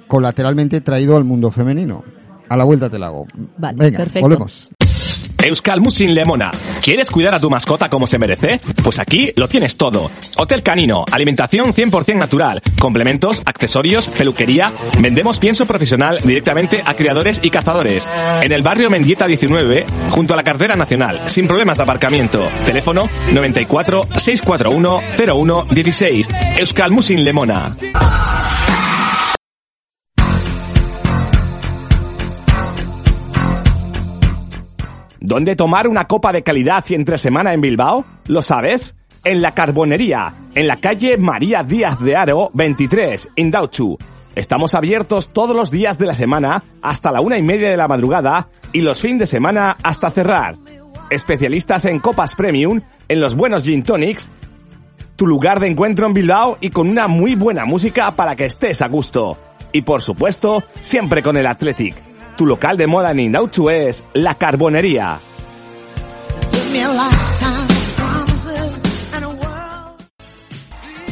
colateralmente 0.07 0.81
traído 0.81 1.17
al 1.17 1.23
mundo 1.23 1.51
femenino. 1.51 2.03
A 2.49 2.55
la 2.57 2.63
vuelta 2.63 2.89
te 2.89 2.97
la 2.97 3.07
hago. 3.07 3.27
Vale, 3.57 3.77
Venga, 3.77 3.97
perfecto. 3.97 4.21
volvemos. 4.21 4.69
Euskal 5.43 5.79
Musin 5.81 6.13
Lemona. 6.13 6.51
¿Quieres 6.83 7.09
cuidar 7.11 7.35
a 7.35 7.39
tu 7.39 7.49
mascota 7.49 7.89
como 7.89 8.07
se 8.07 8.17
merece? 8.17 8.59
Pues 8.83 8.99
aquí 8.99 9.31
lo 9.35 9.47
tienes 9.47 9.77
todo. 9.77 10.09
Hotel 10.37 10.63
Canino, 10.63 11.05
alimentación 11.11 11.73
100% 11.73 12.15
natural, 12.17 12.61
complementos, 12.79 13.43
accesorios, 13.45 14.07
peluquería. 14.07 14.73
Vendemos 14.99 15.39
pienso 15.39 15.65
profesional 15.65 16.19
directamente 16.23 16.81
a 16.85 16.95
criadores 16.95 17.39
y 17.43 17.49
cazadores. 17.49 18.07
En 18.41 18.51
el 18.51 18.61
barrio 18.61 18.89
Mendieta 18.89 19.27
19, 19.27 19.85
junto 20.09 20.33
a 20.33 20.37
la 20.37 20.43
cartera 20.43 20.75
nacional, 20.75 21.29
sin 21.29 21.47
problemas 21.47 21.77
de 21.77 21.83
aparcamiento. 21.83 22.43
Teléfono 22.65 23.07
94 23.33 24.05
641 24.17 24.99
01 25.33 25.67
16. 25.71 26.29
Euskal 26.57 26.91
Musin 26.91 27.23
Lemona. 27.23 27.71
¿Dónde 35.27 35.57
tomar 35.57 35.89
una 35.89 36.07
copa 36.07 36.31
de 36.31 36.41
calidad 36.41 36.85
y 36.87 36.93
entre 36.93 37.17
semana 37.17 37.51
en 37.51 37.59
Bilbao? 37.59 38.05
¿Lo 38.27 38.41
sabes? 38.41 38.95
En 39.25 39.41
la 39.41 39.53
Carbonería, 39.53 40.33
en 40.55 40.67
la 40.67 40.77
calle 40.77 41.17
María 41.17 41.63
Díaz 41.63 41.99
de 41.99 42.15
Aro 42.15 42.49
23, 42.53 43.31
en 43.35 43.51
Dauchu. 43.51 43.97
Estamos 44.35 44.73
abiertos 44.73 45.33
todos 45.33 45.53
los 45.53 45.69
días 45.69 45.97
de 45.97 46.05
la 46.05 46.13
semana 46.13 46.63
hasta 46.81 47.11
la 47.11 47.19
una 47.19 47.37
y 47.37 47.41
media 47.41 47.69
de 47.69 47.75
la 47.75 47.89
madrugada 47.89 48.47
y 48.71 48.79
los 48.79 49.01
fines 49.01 49.19
de 49.19 49.25
semana 49.25 49.75
hasta 49.83 50.11
cerrar. 50.11 50.55
Especialistas 51.09 51.83
en 51.83 51.99
copas 51.99 52.33
premium, 52.33 52.79
en 53.09 53.19
los 53.19 53.35
buenos 53.35 53.65
gin 53.65 53.83
tonics, 53.83 54.29
tu 55.17 55.27
lugar 55.27 55.59
de 55.59 55.67
encuentro 55.67 56.07
en 56.07 56.13
Bilbao 56.13 56.57
y 56.61 56.69
con 56.69 56.87
una 56.87 57.09
muy 57.09 57.35
buena 57.35 57.65
música 57.65 58.11
para 58.11 58.37
que 58.37 58.45
estés 58.45 58.81
a 58.81 58.87
gusto. 58.87 59.37
Y 59.73 59.81
por 59.81 60.01
supuesto, 60.01 60.63
siempre 60.79 61.21
con 61.21 61.35
el 61.35 61.47
Athletic. 61.47 62.07
Tu 62.37 62.45
local 62.45 62.77
de 62.77 62.85
moda 62.85 63.09
en 63.09 63.19
Indauchu 63.19 63.71
es 63.71 64.05
La 64.13 64.35
Carbonería. 64.35 65.19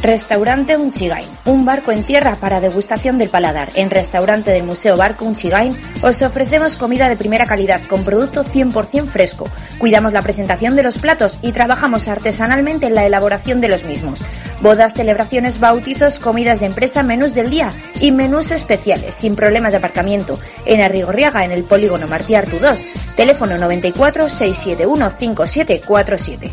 Restaurante 0.04 0.78
Unchigain, 0.78 1.28
un 1.46 1.66
barco 1.66 1.92
en 1.92 2.04
tierra 2.04 2.36
para 2.36 2.62
degustación 2.62 3.18
del 3.18 3.30
paladar. 3.30 3.70
En 3.74 3.90
restaurante 3.90 4.52
del 4.52 4.62
Museo 4.62 4.98
Barco 4.98 5.26
Unchigain 5.26 5.76
os 6.04 6.22
ofrecemos 6.22 6.78
comida 6.78 7.10
de 7.10 7.18
primera 7.18 7.48
calidad 7.48 7.82
con 7.90 8.04
producto 8.04 8.44
100% 8.44 9.08
fresco. 9.08 9.50
Cuidamos 9.80 10.14
la 10.14 10.22
presentación 10.22 10.76
de 10.76 10.84
los 10.84 11.00
platos 11.00 11.40
y 11.42 11.54
trabajamos 11.54 12.08
artesanalmente 12.08 12.86
en 12.86 12.94
la 12.94 13.04
elaboración 13.04 13.62
de 13.62 13.70
los 13.70 13.86
mismos. 13.86 14.22
Bodas, 14.62 14.94
celebraciones, 14.94 15.60
bautizos, 15.60 16.20
comidas 16.20 16.60
de 16.60 16.68
empresa, 16.68 17.04
menús 17.04 17.34
del 17.34 17.50
día 17.50 17.70
y 18.00 18.12
menús 18.12 18.52
especiales 18.52 19.16
sin 19.16 19.36
problemas 19.36 19.74
de 19.74 19.78
aparcamiento. 19.78 20.40
En 20.66 20.82
Arrigorriaga, 20.82 21.46
en 21.46 21.52
el 21.52 21.64
polígono 21.64 22.08
Martí 22.08 22.36
Artu 22.36 22.58
2, 22.60 22.86
teléfono 23.16 23.58
94 23.58 24.30
671 24.30 25.12
5747. 25.18 26.52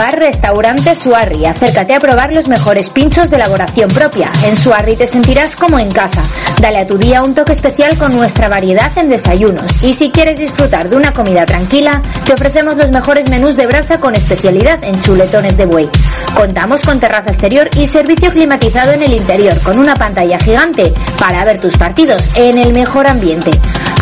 Bar 0.00 0.18
Restaurante 0.18 0.94
Suarri. 0.94 1.44
Acércate 1.44 1.92
a 1.92 2.00
probar 2.00 2.34
los 2.34 2.48
mejores 2.48 2.88
pinchos 2.88 3.28
de 3.28 3.36
elaboración 3.36 3.90
propia. 3.90 4.32
En 4.46 4.56
Suarri 4.56 4.96
te 4.96 5.06
sentirás 5.06 5.56
como 5.56 5.78
en 5.78 5.92
casa. 5.92 6.22
Dale 6.58 6.78
a 6.78 6.86
tu 6.86 6.96
día 6.96 7.22
un 7.22 7.34
toque 7.34 7.52
especial 7.52 7.98
con 7.98 8.16
nuestra 8.16 8.48
variedad 8.48 8.90
en 8.96 9.10
desayunos. 9.10 9.82
Y 9.82 9.92
si 9.92 10.10
quieres 10.10 10.38
disfrutar 10.38 10.88
de 10.88 10.96
una 10.96 11.12
comida 11.12 11.44
tranquila, 11.44 12.00
te 12.24 12.32
ofrecemos 12.32 12.76
los 12.76 12.90
mejores 12.90 13.28
menús 13.28 13.58
de 13.58 13.66
brasa 13.66 14.00
con 14.00 14.16
especialidad 14.16 14.82
en 14.84 14.98
chuletones 15.02 15.58
de 15.58 15.66
buey. 15.66 15.90
Contamos 16.34 16.80
con 16.80 16.98
terraza 16.98 17.28
exterior 17.28 17.68
y 17.76 17.86
servicio 17.86 18.30
climatizado 18.30 18.92
en 18.92 19.02
el 19.02 19.12
interior, 19.12 19.60
con 19.62 19.78
una 19.78 19.96
pantalla 19.96 20.38
gigante 20.38 20.94
para 21.18 21.44
ver 21.44 21.60
tus 21.60 21.76
partidos 21.76 22.30
en 22.36 22.56
el 22.56 22.72
mejor 22.72 23.06
ambiente. 23.06 23.50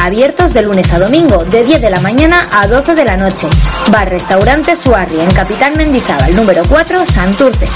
Abiertos 0.00 0.54
de 0.54 0.62
lunes 0.62 0.92
a 0.92 1.00
domingo, 1.00 1.44
de 1.44 1.64
10 1.64 1.80
de 1.82 1.90
la 1.90 1.98
mañana 1.98 2.48
a 2.52 2.68
12 2.68 2.94
de 2.94 3.04
la 3.04 3.16
noche. 3.16 3.48
Bar 3.90 4.08
Restaurante 4.08 4.76
Suarri, 4.76 5.18
en 5.18 5.34
Capital 5.88 6.18
Mendizábal, 6.18 6.36
número 6.36 6.62
4, 6.68 7.06
Santurce. 7.06 7.66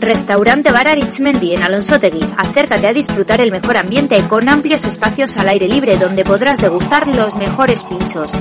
Restaurante 0.00 0.72
Bar 0.72 0.88
Aritzmendi 0.88 1.54
en 1.54 1.62
Alonsotegui. 1.62 2.24
Acércate 2.38 2.86
a 2.86 2.94
disfrutar 2.94 3.42
el 3.42 3.50
mejor 3.50 3.76
ambiente 3.76 4.18
con 4.28 4.48
amplios 4.48 4.86
espacios 4.86 5.36
al 5.36 5.48
aire 5.50 5.68
libre 5.68 5.98
donde 5.98 6.24
podrás 6.24 6.58
degustar 6.58 7.06
los 7.06 7.34
mejores 7.36 7.82
pinchos. 7.82 8.32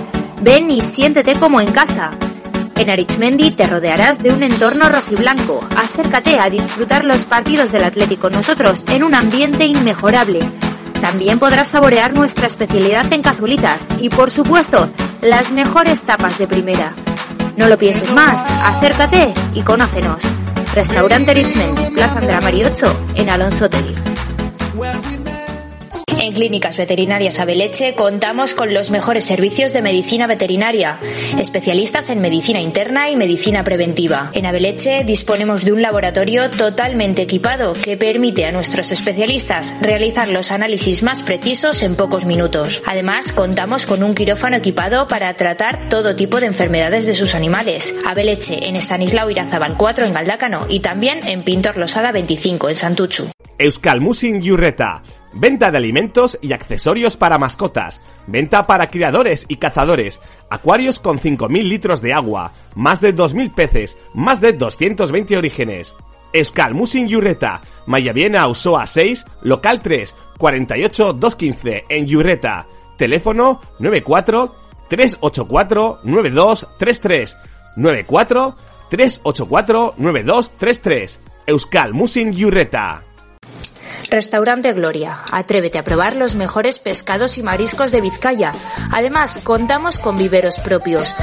Ven 0.42 0.72
y 0.72 0.82
siéntete 0.82 1.36
como 1.36 1.60
en 1.60 1.72
casa. 1.74 2.12
En 2.78 2.90
Aritzmendi 2.90 3.52
te 3.52 3.68
rodearás 3.68 4.24
de 4.24 4.32
un 4.32 4.42
entorno 4.42 4.88
rojiblanco. 4.88 5.62
Acércate 5.76 6.40
a 6.40 6.50
disfrutar 6.50 7.04
los 7.04 7.26
partidos 7.26 7.74
del 7.74 7.84
Atlético 7.84 8.30
nosotros 8.30 8.86
en 8.88 9.04
un 9.04 9.16
ambiente 9.16 9.66
inmejorable. 9.66 10.40
También 11.04 11.38
podrás 11.38 11.68
saborear 11.68 12.14
nuestra 12.14 12.48
especialidad 12.48 13.12
en 13.12 13.22
cazulitas 13.22 13.90
y, 14.00 14.08
por 14.08 14.32
supuesto, 14.32 14.90
las 15.22 15.52
mejores 15.52 16.02
tapas 16.04 16.38
de 16.38 16.48
primera. 16.48 16.94
No 17.58 17.68
lo 17.68 17.78
pienses 17.78 18.10
más, 18.12 18.50
acércate 18.64 19.34
y 19.54 19.64
conócenos. 19.64 20.24
Restaurante 20.74 21.34
Richmond, 21.34 21.94
Plaza 21.94 22.20
Andrea 22.20 22.40
Mari 22.40 22.64
8, 22.64 23.08
en 23.16 23.30
Alonso 23.30 23.70
Tegui. 23.70 23.96
En 26.20 26.34
Clínicas 26.34 26.78
Veterinarias 26.78 27.40
Abeleche 27.40 27.96
contamos 27.96 28.54
con 28.54 28.74
los 28.74 28.92
mejores 28.92 29.26
servicios 29.26 29.74
de 29.74 29.82
medicina 29.82 30.28
veterinaria, 30.28 31.00
especialistas 31.40 32.10
en 32.10 32.22
medicina 32.22 32.62
interna 32.62 33.10
y 33.10 33.16
medicina 33.16 33.64
preventiva. 33.64 34.30
En 34.34 34.46
Abeleche 34.46 35.04
disponemos 35.06 35.66
de 35.66 35.74
un 35.74 35.82
laboratorio 35.82 36.50
totalmente 36.50 37.24
equipado 37.24 37.74
que 37.74 37.98
permite 37.98 38.46
a 38.46 38.52
nuestros 38.52 38.92
especialistas 38.92 39.74
realizar 39.82 40.30
los 40.30 40.52
análisis 40.52 41.04
más 41.04 41.22
precisos 41.24 41.84
en 41.84 41.96
pocos 41.96 42.26
minutos. 42.26 42.82
Además, 42.86 43.34
contamos 43.34 43.86
con 43.86 44.04
un 44.04 44.16
quirófano 44.16 44.56
equipado 44.56 45.08
para 45.08 45.34
tratar 45.36 45.90
todo 45.90 46.16
tipo 46.16 46.40
de 46.40 46.48
enfermedades 46.48 47.06
de 47.06 47.16
sus 47.16 47.36
animales. 47.36 47.94
Abeleche 48.06 48.68
en 48.68 48.76
Estanislao 48.76 49.30
Irazabal 49.30 49.76
4 49.78 50.06
en 50.06 50.14
Galdácano 50.14 50.68
y 50.70 50.80
también 50.80 51.20
en 51.28 51.44
Pintor 51.44 51.78
Losada 51.78 52.12
25 52.12 52.70
en 52.70 52.76
Santuchu. 52.76 53.30
Euskalmusin 53.58 54.42
Yurreta. 54.42 55.04
Venta 55.36 55.72
de 55.72 55.78
alimentos 55.78 56.38
y 56.42 56.54
accesorios 56.54 57.18
para 57.18 57.40
mascotas. 57.40 58.02
Venta 58.28 58.68
para 58.68 58.88
criadores 58.88 59.46
y 59.48 59.58
cazadores. 59.58 60.22
Acuarios 60.50 61.00
con 61.00 61.20
5.000 61.20 61.64
litros 61.64 62.02
de 62.02 62.14
agua. 62.14 62.54
Más 62.76 63.02
de 63.02 63.16
2.000 63.16 63.54
peces. 63.54 63.98
Más 64.14 64.42
de 64.42 64.54
220 64.54 65.38
orígenes. 65.38 65.96
Euskalmusin 66.34 67.08
Yurreta. 67.08 67.62
Mayaviena 67.88 68.48
Usoa 68.48 68.86
6, 68.86 69.26
local 69.42 69.82
3, 69.82 70.16
48 70.38 71.14
215 71.14 71.86
en 71.90 72.08
Yurreta. 72.08 72.68
Teléfono 72.98 73.60
94 73.80 74.56
384 74.90 76.02
9233. 76.04 77.38
94 77.76 78.56
384 78.90 79.96
9233. 79.98 81.20
Euskal 81.48 81.94
Musin 81.94 82.34
Yurreta. 82.34 83.04
Restaurante 84.10 84.74
Gloria. 84.74 85.20
Atrévete 85.32 85.78
a 85.78 85.84
probar 85.84 86.16
los 86.16 86.36
mejores 86.36 86.80
pescados 86.80 87.38
y 87.38 87.44
mariscos 87.44 87.92
de 87.92 88.02
Vizcaya. 88.02 88.54
Además, 88.92 89.40
contamos 89.44 90.00
con 90.00 90.18
viveros 90.18 90.58
propios. 90.58 91.16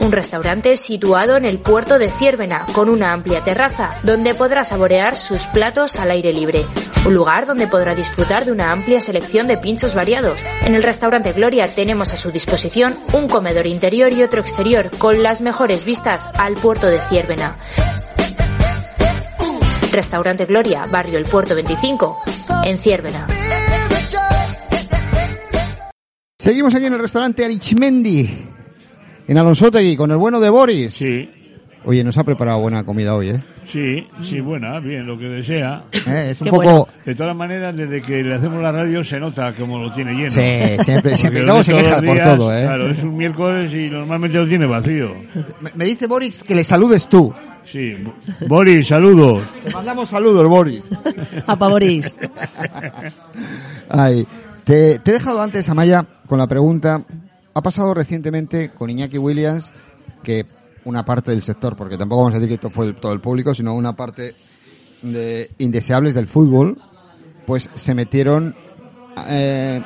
Un 0.00 0.12
restaurante 0.12 0.76
situado 0.76 1.36
en 1.36 1.44
el 1.46 1.58
puerto 1.58 1.98
de 1.98 2.10
Ciérvena, 2.10 2.66
con 2.72 2.90
una 2.90 3.12
amplia 3.12 3.42
terraza, 3.42 3.90
donde 4.02 4.34
podrá 4.34 4.62
saborear 4.62 5.16
sus 5.16 5.46
platos 5.46 5.96
al 5.96 6.10
aire 6.10 6.32
libre. 6.32 6.66
Un 7.06 7.14
lugar 7.14 7.46
donde 7.46 7.68
podrá 7.68 7.94
disfrutar 7.94 8.44
de 8.44 8.52
una 8.52 8.70
amplia 8.70 9.00
selección 9.00 9.46
de 9.46 9.56
pinchos 9.56 9.94
variados. 9.94 10.44
En 10.62 10.74
el 10.74 10.82
restaurante 10.82 11.32
Gloria 11.32 11.72
tenemos 11.72 12.12
a 12.12 12.16
su 12.16 12.30
disposición 12.30 12.98
un 13.12 13.28
comedor 13.28 13.66
interior 13.66 14.12
y 14.12 14.22
otro 14.22 14.40
exterior, 14.40 14.90
con 14.98 15.22
las 15.22 15.42
mejores 15.42 15.84
vistas 15.84 16.28
al 16.34 16.54
puerto 16.54 16.86
de 16.86 17.00
Ciérvena. 17.08 17.56
Restaurante 19.94 20.44
Gloria, 20.46 20.86
Barrio 20.86 21.18
El 21.18 21.24
Puerto 21.24 21.54
25, 21.54 22.18
en 22.64 22.78
Ciérvena. 22.78 23.28
Seguimos 26.36 26.74
aquí 26.74 26.86
en 26.86 26.94
el 26.94 26.98
restaurante 26.98 27.44
Arichmendi, 27.44 28.28
en 29.28 29.38
Alonsotegui, 29.38 29.96
con 29.96 30.10
el 30.10 30.16
bueno 30.16 30.40
de 30.40 30.50
Boris. 30.50 30.94
Sí, 30.94 31.30
Oye, 31.84 32.02
nos 32.02 32.16
ha 32.18 32.24
preparado 32.24 32.58
buena 32.60 32.82
comida 32.82 33.14
hoy, 33.14 33.28
¿eh? 33.30 33.40
sí, 33.70 34.06
sí, 34.22 34.40
buena, 34.40 34.80
bien, 34.80 35.06
lo 35.06 35.16
que 35.18 35.26
desea. 35.26 35.84
Eh, 36.08 36.28
Es 36.30 36.40
un 36.40 36.46
Qué 36.46 36.50
poco... 36.50 36.62
bueno. 36.64 36.86
De 37.04 37.14
todas 37.14 37.36
maneras, 37.36 37.76
desde 37.76 38.02
que 38.02 38.22
le 38.22 38.34
hacemos 38.34 38.62
la 38.62 38.72
radio 38.72 39.04
se 39.04 39.20
nota 39.20 39.54
como 39.54 39.78
lo 39.78 39.92
tiene 39.94 40.12
lleno. 40.14 40.30
Sí, 40.30 40.82
siempre, 40.82 41.14
siempre. 41.14 41.42
Luego 41.42 41.62
se 41.62 41.72
queja 41.72 42.00
por 42.02 42.18
todo, 42.20 42.56
¿eh? 42.56 42.62
Claro, 42.62 42.90
es 42.90 43.02
un 43.02 43.16
miércoles 43.16 43.72
y 43.72 43.90
normalmente 43.90 44.38
lo 44.38 44.48
tiene 44.48 44.66
vacío. 44.66 45.14
Me, 45.60 45.70
me 45.74 45.84
dice 45.84 46.06
Boris 46.08 46.42
que 46.42 46.54
le 46.54 46.64
saludes 46.64 47.06
tú. 47.06 47.32
Sí. 47.70 47.96
Boris, 48.46 48.86
saludos. 48.88 49.42
Te 49.64 49.70
mandamos 49.72 50.08
saludos, 50.08 50.46
Boris. 50.48 50.84
A 51.46 51.56
Pavoris. 51.58 52.14
Ay, 53.88 54.26
te, 54.64 54.98
te 54.98 55.10
he 55.10 55.14
dejado 55.14 55.40
antes, 55.40 55.68
Amaya, 55.68 56.04
con 56.26 56.38
la 56.38 56.46
pregunta. 56.46 57.02
Ha 57.54 57.62
pasado 57.62 57.94
recientemente 57.94 58.70
con 58.70 58.90
Iñaki 58.90 59.18
Williams 59.18 59.72
que 60.22 60.44
una 60.84 61.04
parte 61.04 61.30
del 61.30 61.42
sector, 61.42 61.76
porque 61.76 61.96
tampoco 61.96 62.22
vamos 62.22 62.34
a 62.34 62.38
decir 62.40 62.54
que 62.56 62.58
todo 62.60 62.70
fue 62.70 62.86
el- 62.86 62.94
todo 62.96 63.12
el 63.12 63.20
público, 63.20 63.54
sino 63.54 63.74
una 63.74 63.94
parte 63.94 64.34
de 65.02 65.50
indeseables 65.58 66.14
del 66.14 66.28
fútbol, 66.28 66.78
pues 67.46 67.68
se 67.74 67.94
metieron, 67.94 68.54
eh, 69.28 69.82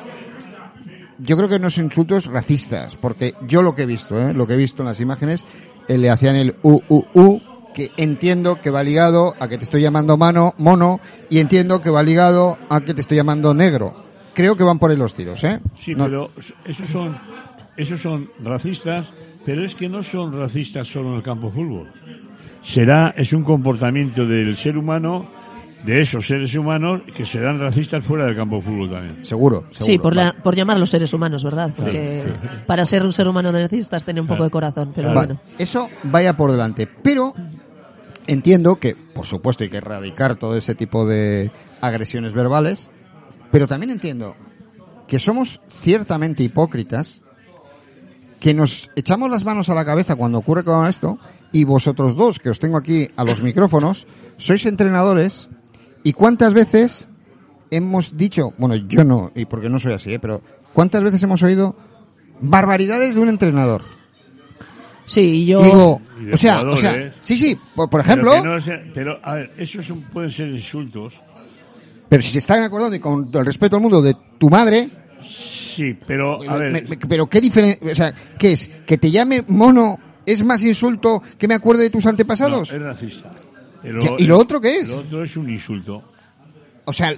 yo 1.19 1.37
creo 1.37 1.47
que 1.49 1.55
unos 1.55 1.77
insultos 1.77 2.25
racistas, 2.25 2.95
porque 2.95 3.33
yo 3.47 3.61
lo 3.61 3.75
que 3.75 3.83
he 3.83 3.85
visto, 3.85 4.19
¿eh? 4.19 4.33
lo 4.33 4.47
que 4.47 4.53
he 4.53 4.57
visto 4.57 4.81
en 4.81 4.87
las 4.87 4.99
imágenes, 4.99 5.45
eh, 5.87 5.97
le 5.97 6.09
hacían 6.09 6.35
el 6.35 6.55
u, 6.63 6.79
u, 6.89 7.03
u, 7.13 7.39
que 7.79 7.91
entiendo 7.95 8.59
que 8.61 8.69
va 8.69 8.83
ligado 8.83 9.33
a 9.39 9.47
que 9.47 9.57
te 9.57 9.63
estoy 9.63 9.81
llamando 9.81 10.17
mano, 10.17 10.53
mono, 10.57 10.99
y 11.29 11.39
entiendo 11.39 11.79
que 11.79 11.89
va 11.89 12.03
ligado 12.03 12.57
a 12.69 12.81
que 12.81 12.93
te 12.93 12.99
estoy 13.01 13.15
llamando 13.17 13.53
negro. 13.53 14.03
Creo 14.33 14.57
que 14.57 14.63
van 14.65 14.79
por 14.79 14.91
ahí 14.91 14.97
los 14.97 15.13
tiros, 15.13 15.41
¿eh? 15.45 15.59
Sí, 15.83 15.95
No- 15.95 16.05
pero 16.05 16.29
esos 16.65 16.89
son, 16.89 17.17
esos 17.77 18.01
son 18.01 18.29
racistas, 18.43 19.13
pero 19.45 19.63
es 19.63 19.75
que 19.75 19.87
no 19.87 20.03
son 20.03 20.37
racistas 20.37 20.87
solo 20.89 21.11
en 21.11 21.15
el 21.15 21.23
campo 21.23 21.47
de 21.47 21.53
fútbol. 21.53 21.91
Será, 22.63 23.13
es 23.17 23.31
un 23.33 23.43
comportamiento 23.43 24.25
del 24.25 24.57
ser 24.57 24.77
humano, 24.77 25.25
de 25.85 26.01
esos 26.01 26.27
seres 26.27 26.53
humanos, 26.55 27.01
que 27.15 27.25
serán 27.25 27.57
racistas 27.57 28.03
fuera 28.03 28.25
del 28.25 28.35
campo 28.35 28.57
de 28.57 28.61
fútbol 28.63 28.89
también. 28.89 29.23
Seguro, 29.23 29.61
seguro. 29.71 29.85
Sí, 29.85 29.97
por, 29.97 30.13
la- 30.15 30.31
Vale. 30.31 30.41
por 30.43 30.55
llamar 30.55 30.75
a 30.75 30.79
los 30.79 30.89
seres 30.89 31.13
humanos, 31.13 31.41
¿verdad? 31.43 31.71
Porque 31.75 32.23
para 32.67 32.83
ser 32.85 33.03
un 33.05 33.13
ser 33.13 33.27
humano 33.29 33.49
necesitas 33.53 34.03
tener 34.03 34.21
un 34.21 34.27
poco 34.27 34.43
de 34.43 34.49
corazón, 34.49 34.91
pero 34.93 35.13
bueno. 35.13 35.39
Eso 35.57 35.89
vaya 36.03 36.35
por 36.35 36.51
delante. 36.51 36.85
Pero 37.01 37.33
entiendo 38.29 38.79
que, 38.79 38.95
por 38.95 39.25
supuesto, 39.25 39.63
hay 39.63 39.69
que 39.69 39.77
erradicar 39.77 40.35
todo 40.35 40.55
ese 40.55 40.75
tipo 40.75 41.05
de 41.05 41.51
agresiones 41.81 42.33
verbales. 42.33 42.89
Pero 43.51 43.67
también 43.67 43.89
entiendo 43.89 44.35
que 45.07 45.19
somos 45.19 45.59
ciertamente 45.67 46.43
hipócritas, 46.43 47.21
que 48.39 48.53
nos 48.53 48.91
echamos 48.95 49.31
las 49.31 49.43
manos 49.43 49.69
a 49.69 49.73
la 49.73 49.83
cabeza 49.83 50.15
cuando 50.15 50.37
ocurre 50.37 50.63
con 50.63 50.85
esto, 50.85 51.17
y 51.51 51.63
vosotros 51.63 52.15
dos, 52.15 52.37
que 52.39 52.51
os 52.51 52.59
tengo 52.59 52.77
aquí 52.77 53.09
a 53.15 53.23
los 53.23 53.41
micrófonos, 53.41 54.05
sois 54.37 54.65
entrenadores, 54.67 55.49
y 56.03 56.13
cuántas 56.13 56.53
veces 56.53 57.09
hemos 57.71 58.15
dicho, 58.15 58.53
bueno, 58.59 58.75
yo 58.75 59.03
no, 59.03 59.31
y 59.33 59.45
porque 59.45 59.69
no 59.69 59.79
soy 59.79 59.93
así, 59.93 60.13
¿eh? 60.13 60.19
pero 60.19 60.41
cuántas 60.73 61.03
veces 61.03 61.23
hemos 61.23 61.41
oído 61.41 61.75
barbaridades 62.39 63.15
de 63.15 63.21
un 63.21 63.29
entrenador. 63.29 63.98
Sí, 65.09 65.21
y 65.21 65.45
yo... 65.47 65.61
Digo, 65.63 66.01
o 66.31 66.37
sea, 66.37 66.61
o 66.61 66.77
sea, 66.77 67.11
sí, 67.21 67.35
sí, 67.35 67.57
por, 67.75 67.89
por 67.89 68.01
Pero 68.01 68.13
ejemplo, 68.13 68.31
pero, 68.43 68.53
no 68.55 68.61
sea- 68.61 68.81
pero, 68.93 69.19
a 69.23 69.33
ver, 69.33 69.51
esos 69.57 69.83
son- 69.85 70.01
pueden 70.03 70.29
ser 70.31 70.49
insultos. 70.49 71.13
si 72.11 72.21
se 72.21 72.37
están 72.39 72.61
acordando 72.61 72.95
y 72.95 72.99
con 72.99 73.27
el 73.33 73.45
respeto 73.45 73.77
al 73.77 73.81
mundo 73.81 74.01
de 74.03 74.15
tu 74.37 74.49
madre, 74.49 74.87
Sí, 75.75 75.97
pero, 76.05 76.41
a 76.47 76.57
ver, 76.57 76.71
me- 76.71 76.81
me- 76.81 76.97
pero 76.97 77.25
qué 77.27 77.41
diferencia, 77.41 77.91
o 77.91 77.95
sea, 77.95 78.13
¿qué 78.37 78.51
es? 78.51 78.69
¿Que 78.85 78.97
te 78.97 79.09
llame 79.09 79.43
mono 79.47 79.97
es 80.25 80.43
más 80.43 80.61
insulto 80.61 81.23
que 81.37 81.47
me 81.47 81.53
acuerde 81.55 81.83
de 81.83 81.89
tus 81.89 82.03
no, 82.05 82.11
antepasados? 82.11 82.71
es 82.71 82.81
racista. 82.81 83.31
Pero- 83.81 84.15
¿y 84.19 84.25
lo 84.25 84.37
otro 84.37 84.59
qué 84.61 84.79
es? 84.79 84.89
Lo 84.89 84.97
otro 84.97 85.23
es 85.23 85.35
un 85.37 85.49
insulto. 85.49 86.03
O 86.85 86.93
sea, 86.93 87.15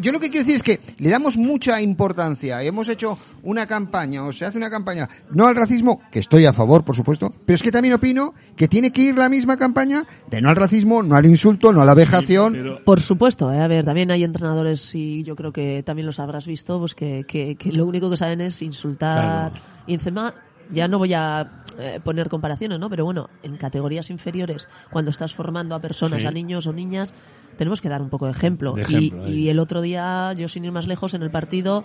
yo 0.00 0.12
lo 0.12 0.20
que 0.20 0.30
quiero 0.30 0.44
decir 0.44 0.56
es 0.56 0.62
que 0.62 0.80
le 0.98 1.10
damos 1.10 1.36
mucha 1.36 1.80
importancia. 1.80 2.62
Hemos 2.62 2.88
hecho 2.88 3.18
una 3.42 3.66
campaña, 3.66 4.24
o 4.24 4.32
se 4.32 4.44
hace 4.44 4.58
una 4.58 4.70
campaña, 4.70 5.08
no 5.30 5.46
al 5.46 5.56
racismo, 5.56 6.00
que 6.10 6.18
estoy 6.18 6.46
a 6.46 6.52
favor, 6.52 6.84
por 6.84 6.96
supuesto, 6.96 7.32
pero 7.46 7.54
es 7.54 7.62
que 7.62 7.70
también 7.72 7.94
opino 7.94 8.34
que 8.56 8.68
tiene 8.68 8.92
que 8.92 9.02
ir 9.02 9.16
la 9.18 9.28
misma 9.28 9.56
campaña 9.56 10.04
de 10.30 10.40
no 10.40 10.48
al 10.50 10.56
racismo, 10.56 11.02
no 11.02 11.16
al 11.16 11.26
insulto, 11.26 11.72
no 11.72 11.82
a 11.82 11.84
la 11.84 11.94
vejación. 11.94 12.52
Pero, 12.52 12.84
Por 12.84 13.00
supuesto, 13.00 13.52
¿eh? 13.52 13.60
a 13.60 13.68
ver, 13.68 13.84
también 13.84 14.10
hay 14.10 14.24
entrenadores 14.24 14.94
y 14.94 15.22
yo 15.22 15.36
creo 15.36 15.52
que 15.52 15.82
también 15.84 16.06
los 16.06 16.20
habrás 16.20 16.46
visto, 16.46 16.78
pues 16.78 16.94
que, 16.94 17.24
que, 17.26 17.56
que 17.56 17.72
lo 17.72 17.86
único 17.86 18.10
que 18.10 18.16
saben 18.16 18.40
es 18.40 18.62
insultar. 18.62 19.52
Claro. 19.52 19.66
Y 19.86 19.94
encima, 19.94 20.34
ya 20.72 20.86
no 20.88 20.98
voy 20.98 21.14
a 21.14 21.64
eh, 21.78 22.00
poner 22.02 22.28
comparaciones, 22.28 22.78
¿no? 22.78 22.88
Pero 22.90 23.04
bueno, 23.04 23.28
en 23.42 23.56
categorías 23.56 24.10
inferiores, 24.10 24.68
cuando 24.90 25.10
estás 25.10 25.34
formando 25.34 25.74
a 25.74 25.80
personas, 25.80 26.22
Sí. 26.22 26.26
a 26.28 26.30
niños 26.30 26.66
o 26.66 26.72
niñas, 26.72 27.14
tenemos 27.60 27.82
que 27.82 27.90
dar 27.90 28.00
un 28.00 28.08
poco 28.08 28.24
de 28.24 28.32
ejemplo. 28.32 28.72
De 28.72 28.80
Y- 28.80 28.84
ejemplo, 28.84 29.28
y, 29.28 29.32
ahí. 29.32 29.48
el 29.50 29.58
otro 29.58 29.82
día, 29.82 30.32
yo 30.32 30.48
sin 30.48 30.64
ir 30.64 30.72
más 30.72 30.86
lejos, 30.86 31.12
en 31.12 31.22
el 31.22 31.30
partido, 31.30 31.84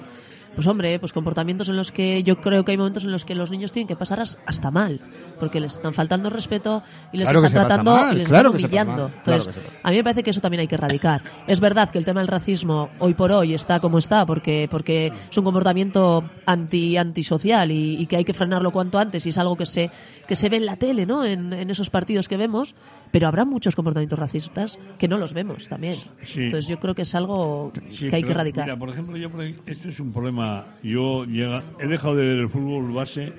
pues 0.55 0.65
hombre, 0.67 0.97
pues 0.99 1.11
comportamientos 1.11 1.67
en 1.67 1.75
los 1.75 1.91
que 1.91 2.23
yo 2.23 2.39
creo 2.39 2.63
que 2.63 2.71
hay 2.71 2.77
momentos 2.77 3.03
en 3.03 3.11
los 3.11 3.25
que 3.25 3.35
los 3.35 3.51
niños 3.51 3.73
tienen 3.73 3.89
que 3.89 3.97
pasar 3.97 4.21
as- 4.21 4.37
hasta 4.45 4.71
mal, 4.71 5.01
porque 5.37 5.59
les 5.59 5.73
están 5.73 5.93
faltando 5.93 6.29
respeto 6.29 6.81
y 7.11 7.17
les 7.17 7.29
Claro 7.29 7.45
están 7.45 7.67
tratando 7.67 7.91
mal, 7.91 8.15
y 8.15 8.19
les 8.19 8.27
claro 8.29 8.49
están 8.55 8.61
humillando. 8.63 9.11
claro 9.21 9.43
Entonces, 9.43 9.63
a 9.83 9.91
mí 9.91 9.97
me 9.97 10.03
parece 10.05 10.23
que 10.23 10.29
eso 10.29 10.39
también 10.39 10.61
hay 10.61 10.67
que 10.69 10.75
erradicar. 10.75 11.21
Es 11.45 11.59
verdad 11.59 11.89
que 11.89 11.97
el 11.97 12.05
tema 12.05 12.21
del 12.21 12.29
racismo 12.29 12.89
hoy 12.99 13.13
por 13.15 13.33
hoy 13.33 13.53
está 13.53 13.81
como 13.81 13.97
está, 13.97 14.25
porque, 14.25 14.69
porque 14.71 15.11
es 15.29 15.37
un 15.37 15.43
comportamiento 15.43 16.23
anti, 16.45 16.95
antisocial 16.95 17.69
y, 17.71 17.97
y 18.01 18.05
que 18.05 18.15
hay 18.15 18.23
que 18.23 18.33
frenarlo 18.33 18.71
cuanto 18.71 18.97
antes 18.97 19.25
y 19.25 19.29
es 19.29 19.37
algo 19.37 19.57
que 19.57 19.65
se, 19.65 19.91
que 20.25 20.37
se 20.37 20.47
ve 20.47 20.55
en 20.55 20.65
la 20.67 20.77
tele, 20.77 21.05
¿no? 21.05 21.25
En, 21.25 21.51
en 21.51 21.69
esos 21.69 21.89
partidos 21.89 22.29
que 22.29 22.37
vemos, 22.37 22.75
pero 23.11 23.27
habrá 23.27 23.43
muchos 23.43 23.75
comportamientos 23.75 24.17
racistas 24.17 24.79
que 24.97 25.09
no 25.09 25.17
los 25.17 25.33
vemos 25.33 25.64
también. 25.67 25.95
Sí. 26.23 26.43
Entonces 26.43 26.69
yo 26.69 26.77
creo 26.79 26.93
que 26.95 27.03
es 27.03 27.15
algo 27.15 27.71
Sí, 27.89 28.07
que 28.07 28.15
hay 28.17 28.23
que 28.23 28.31
erradicar. 28.31 28.65
Mira, 28.65 28.77
por 28.77 28.89
ejemplo, 28.89 29.17
yo 29.17 29.29
esto 29.65 29.89
es 29.89 29.99
un 29.99 30.11
problema. 30.11 30.65
Yo 30.83 31.25
llega, 31.25 31.63
he 31.79 31.87
dejado 31.87 32.15
de 32.15 32.25
ver 32.25 32.37
el 32.39 32.49
fútbol 32.49 32.91
base 32.93 33.33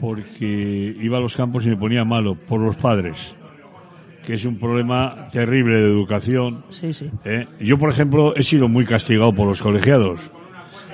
porque 0.00 0.96
iba 1.00 1.18
a 1.18 1.20
los 1.20 1.36
campos 1.36 1.64
y 1.66 1.70
me 1.70 1.76
ponía 1.76 2.04
malo 2.04 2.34
por 2.34 2.60
los 2.60 2.76
padres, 2.76 3.34
que 4.26 4.34
es 4.34 4.44
un 4.44 4.58
problema 4.58 5.26
terrible 5.32 5.78
de 5.80 5.86
educación. 5.86 6.64
Sí, 6.70 6.92
sí. 6.92 7.10
¿eh? 7.24 7.46
Yo, 7.60 7.78
por 7.78 7.90
ejemplo, 7.90 8.34
he 8.36 8.42
sido 8.42 8.68
muy 8.68 8.84
castigado 8.84 9.32
por 9.32 9.46
los 9.46 9.62
colegiados, 9.62 10.20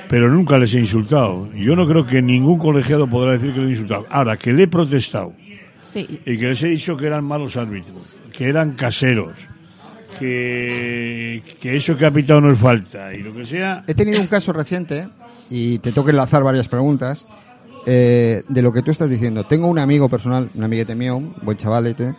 pero 0.09 0.31
nunca 0.31 0.59
les 0.59 0.75
he 0.75 0.81
insultado. 0.81 1.51
Yo 1.53 1.75
no 1.75 1.87
creo 1.87 2.07
que 2.07 2.21
ningún 2.21 2.59
colegiado 2.59 3.07
podrá 3.09 3.33
decir 3.33 3.53
que 3.53 3.61
le 3.61 3.67
he 3.69 3.71
insultado. 3.71 4.07
Ahora, 4.11 4.37
que 4.37 4.53
le 4.53 4.65
he 4.65 4.69
protestado 4.69 5.33
Sí, 5.93 6.07
y 6.25 6.39
que 6.39 6.49
les 6.49 6.63
he 6.63 6.69
dicho 6.69 6.97
que 6.97 7.07
eran 7.07 7.25
malos 7.25 7.57
árbitros, 7.57 8.17
que 8.33 8.45
eran 8.45 8.75
caseros, 8.75 9.33
que, 10.21 11.43
que 11.61 11.77
eso 11.77 11.97
que 11.97 12.07
ha 12.07 12.11
pitado 12.11 12.41
no 12.43 12.53
es 12.53 12.59
falta 12.59 13.13
y 13.15 13.19
lo 13.19 13.35
que 13.35 13.47
sea. 13.47 13.83
He 13.87 13.95
tenido 13.95 14.21
un 14.21 14.27
caso 14.27 14.53
reciente, 14.53 15.09
y 15.49 15.79
te 15.79 15.91
tengo 15.91 16.05
que 16.05 16.11
enlazar 16.11 16.43
varias 16.43 16.69
preguntas, 16.69 17.27
eh, 17.87 18.43
de 18.47 18.63
lo 18.63 18.73
que 18.73 18.83
tú 18.83 18.91
estás 18.91 19.09
diciendo. 19.09 19.45
Tengo 19.45 19.67
un 19.67 19.79
amigo 19.79 20.09
personal, 20.09 20.51
un 20.55 20.63
amiguete 20.63 20.95
mío, 20.95 21.17
un 21.17 21.35
buen 21.43 21.57
chavalete, 21.57 22.15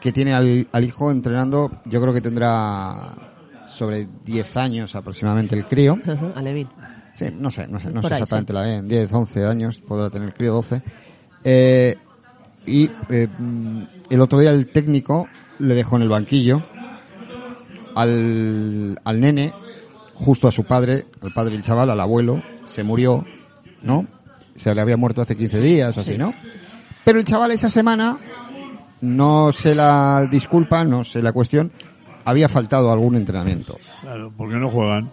que 0.00 0.12
tiene 0.12 0.34
al, 0.34 0.68
al 0.70 0.84
hijo 0.84 1.10
entrenando, 1.10 1.80
yo 1.86 2.00
creo 2.00 2.12
que 2.12 2.20
tendrá 2.20 3.14
sobre 3.66 4.06
10 4.24 4.56
años 4.58 4.94
aproximadamente 4.94 5.56
el 5.56 5.66
crío. 5.66 5.98
Ajá, 6.06 6.32
Alevín. 6.36 6.68
Sí, 7.14 7.26
no 7.36 7.50
sé, 7.50 7.66
no 7.66 7.80
sé, 7.80 7.90
no 7.90 8.02
sé 8.02 8.14
ahí, 8.14 8.22
exactamente 8.22 8.52
la 8.52 8.68
edad, 8.68 8.78
en 8.78 8.88
10, 8.88 9.12
11 9.12 9.46
años, 9.46 9.78
podrá 9.78 10.10
tener 10.10 10.28
el 10.28 10.34
crío 10.34 10.52
12. 10.52 10.82
Eh, 11.42 11.96
y 12.66 12.90
eh, 13.08 13.26
mm, 13.38 13.82
el 14.10 14.20
otro 14.20 14.38
día 14.38 14.50
el 14.50 14.66
técnico 14.68 15.26
le 15.58 15.74
dejó 15.74 15.96
en 15.96 16.02
el 16.02 16.08
banquillo 16.08 16.62
al, 17.94 18.98
al 19.04 19.20
nene, 19.20 19.52
justo 20.14 20.48
a 20.48 20.52
su 20.52 20.64
padre, 20.64 21.06
al 21.22 21.32
padre 21.32 21.52
del 21.52 21.62
chaval, 21.62 21.90
al 21.90 22.00
abuelo, 22.00 22.42
se 22.64 22.82
murió, 22.82 23.24
¿no? 23.82 24.06
Se 24.54 24.74
le 24.74 24.80
había 24.80 24.96
muerto 24.96 25.22
hace 25.22 25.36
15 25.36 25.60
días 25.60 25.96
o 25.96 26.00
así, 26.00 26.18
¿no? 26.18 26.34
Pero 27.04 27.18
el 27.18 27.24
chaval 27.24 27.52
esa 27.52 27.70
semana, 27.70 28.18
no 29.00 29.52
sé 29.52 29.74
la 29.74 30.26
disculpa, 30.30 30.84
no 30.84 31.04
sé 31.04 31.22
la 31.22 31.32
cuestión, 31.32 31.72
había 32.24 32.48
faltado 32.48 32.92
algún 32.92 33.16
entrenamiento 33.16 33.78
Claro, 34.02 34.32
porque 34.36 34.56
no 34.56 34.68
juegan. 34.68 35.10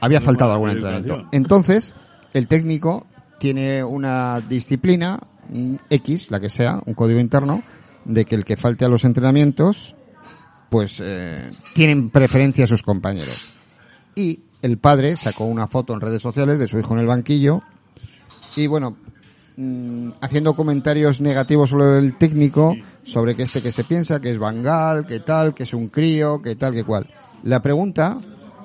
había 0.00 0.20
faltado 0.20 0.52
algún 0.52 0.70
entrenamiento. 0.70 1.26
Entonces, 1.32 1.94
el 2.32 2.46
técnico 2.46 3.06
tiene 3.38 3.82
una 3.82 4.40
disciplina 4.40 5.18
un 5.48 5.80
X, 5.90 6.30
la 6.30 6.40
que 6.40 6.50
sea, 6.50 6.80
un 6.86 6.94
código 6.94 7.20
interno, 7.20 7.62
de 8.04 8.24
que 8.24 8.34
el 8.34 8.44
que 8.44 8.56
falte 8.56 8.84
a 8.84 8.88
los 8.88 9.04
entrenamientos, 9.04 9.94
pues 10.70 10.98
eh, 11.00 11.50
tienen 11.74 12.10
preferencia 12.10 12.66
sus 12.66 12.82
compañeros. 12.82 13.48
Y 14.14 14.40
el 14.62 14.78
padre 14.78 15.16
sacó 15.16 15.44
una 15.44 15.66
foto 15.68 15.92
en 15.94 16.00
redes 16.00 16.22
sociales 16.22 16.58
de 16.58 16.68
su 16.68 16.78
hijo 16.78 16.94
en 16.94 17.00
el 17.00 17.06
banquillo 17.06 17.62
y 18.56 18.66
bueno, 18.66 18.96
mm, 19.56 20.10
haciendo 20.20 20.54
comentarios 20.56 21.20
negativos 21.20 21.70
sobre 21.70 21.98
el 21.98 22.16
técnico, 22.16 22.74
sobre 23.04 23.34
que 23.34 23.42
este 23.44 23.62
que 23.62 23.72
se 23.72 23.84
piensa 23.84 24.20
que 24.20 24.30
es 24.30 24.38
Bangal, 24.38 25.06
que 25.06 25.20
tal, 25.20 25.54
que 25.54 25.64
es 25.64 25.74
un 25.74 25.88
crío, 25.88 26.40
que 26.42 26.56
tal, 26.56 26.72
que 26.72 26.84
cual. 26.84 27.06
La 27.44 27.60
pregunta 27.62 28.16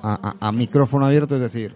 a, 0.02 0.34
a- 0.40 0.48
a 0.48 0.52
micrófono 0.52 1.06
abierto 1.06 1.36
es 1.36 1.42
decir, 1.42 1.74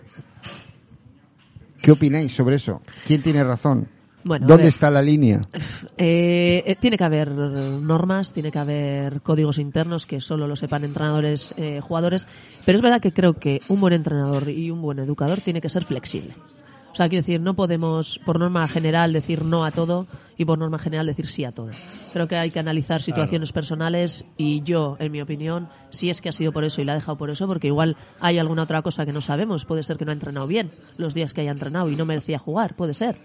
¿qué 1.83 1.93
opináis 1.93 2.35
sobre 2.35 2.57
eso? 2.57 2.83
¿Quién 3.07 3.23
tiene 3.23 3.45
razón? 3.45 3.89
Bueno, 4.27 4.49
¿Dónde 4.49 4.65
ver. 4.65 4.71
está 4.71 4.91
la 4.91 5.03
línea? 5.03 5.41
Eh, 5.99 6.63
eh, 6.67 6.77
tiene 6.79 6.99
que 6.99 7.05
haber 7.05 7.31
normas, 7.31 8.33
tiene 8.33 8.51
que 8.51 8.59
haber 8.59 9.23
códigos 9.23 9.59
internos 9.59 10.05
que 10.05 10.21
solo 10.21 10.47
lo 10.47 10.55
sepan 10.55 10.85
entrenadores, 10.85 11.55
eh, 11.57 11.81
jugadores, 11.81 12.29
pero 12.67 12.77
es 12.77 12.83
verdad 12.83 13.01
que 13.01 13.13
creo 13.13 13.35
que 13.35 13.61
un 13.69 13.81
buen 13.81 13.95
entrenador 13.95 14.51
y 14.51 14.71
un 14.71 14.83
buen 14.83 14.99
educador 14.99 15.41
tiene 15.41 15.63
que 15.63 15.71
ser 15.71 15.85
flexible. 15.85 16.35
O 16.93 16.95
sea, 16.97 17.09
quiero 17.09 17.23
decir, 17.23 17.41
no 17.41 17.55
podemos 17.55 18.21
por 18.25 18.39
norma 18.39 18.67
general 18.69 19.13
decir 19.13 19.45
no 19.45 19.65
a 19.65 19.71
todo 19.71 20.07
y 20.37 20.45
por 20.45 20.59
norma 20.59 20.79
general 20.79 21.07
decir 21.07 21.27
sí 21.27 21.45
a 21.45 21.53
todo. 21.53 21.71
Creo 22.13 22.29
que 22.29 22.37
hay 22.37 22.51
que 22.51 22.59
analizar 22.59 23.03
situaciones 23.03 23.53
personales 23.53 24.27
y 24.37 24.63
yo, 24.63 24.97
en 24.99 25.13
mi 25.13 25.21
opinión, 25.21 25.69
si 25.91 26.11
es 26.11 26.21
que 26.21 26.29
ha 26.31 26.33
sido 26.33 26.53
por 26.53 26.65
eso 26.65 26.81
y 26.81 26.85
la 26.85 26.93
ha 26.93 26.95
dejado 26.97 27.17
por 27.17 27.31
eso, 27.31 27.47
porque 27.47 27.67
igual 27.69 27.97
hay 28.21 28.39
alguna 28.39 28.63
otra 28.63 28.83
cosa 28.83 29.07
que 29.07 29.13
no 29.13 29.21
sabemos. 29.21 29.65
Puede 29.65 29.83
ser 29.83 29.99
que 29.99 30.05
no 30.05 30.11
ha 30.11 30.15
entrenado 30.15 30.47
bien 30.47 30.71
los 30.97 31.15
días 31.15 31.33
que 31.33 31.43
haya 31.43 31.51
entrenado 31.51 31.91
y 31.91 31.97
no 31.97 32.07
merecía 32.07 32.39
jugar, 32.39 32.75
puede 32.77 32.95
ser. 32.95 33.17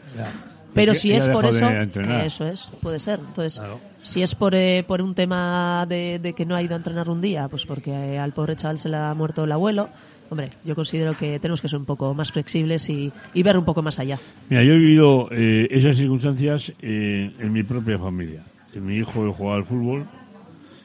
Pero 0.74 0.94
si 0.94 1.12
es 1.12 1.28
por 1.28 1.46
eso, 1.46 1.68
eso 1.70 2.48
es, 2.48 2.70
puede 2.82 3.00
ser. 3.00 3.20
Entonces, 3.20 3.60
Claro. 3.60 3.80
si 4.02 4.22
es 4.22 4.36
por, 4.36 4.56
eh, 4.56 4.84
por 4.88 5.02
un 5.02 5.14
tema 5.14 5.86
de, 5.88 6.20
de 6.22 6.34
que 6.34 6.46
no 6.46 6.56
ha 6.56 6.62
ido 6.64 6.76
a 6.76 6.78
entrenar 6.78 7.10
un 7.10 7.20
día, 7.22 7.48
pues 7.50 7.66
porque 7.66 7.92
eh, 7.92 8.20
al 8.20 8.32
pobre 8.32 8.56
chaval 8.56 8.78
se 8.78 8.88
le 8.90 8.98
ha 8.98 9.14
muerto 9.14 9.44
el 9.44 9.52
abuelo, 9.52 9.90
hombre, 10.30 10.50
yo 10.64 10.74
considero 10.76 11.16
que 11.18 11.40
tenemos 11.40 11.62
que 11.62 11.68
ser 11.68 11.78
un 11.80 11.86
poco 11.86 12.14
más 12.14 12.32
flexibles 12.32 12.90
y, 12.90 13.12
y 13.34 13.44
ver 13.44 13.58
un 13.58 13.66
poco 13.66 13.82
más 13.82 14.00
allá. 14.00 14.18
Mira, 14.50 14.64
yo 14.64 14.74
he 14.74 14.78
vivido 14.78 15.28
eh, 15.32 15.68
esas 15.72 15.98
circunstancias 15.98 16.72
eh, 16.82 17.32
en 17.38 17.52
mi 17.52 17.64
propia 17.64 18.00
familia. 18.00 18.42
Mi 18.76 18.96
hijo 18.96 19.34
jugaba 19.34 19.58
al 19.58 19.66
fútbol 19.66 20.06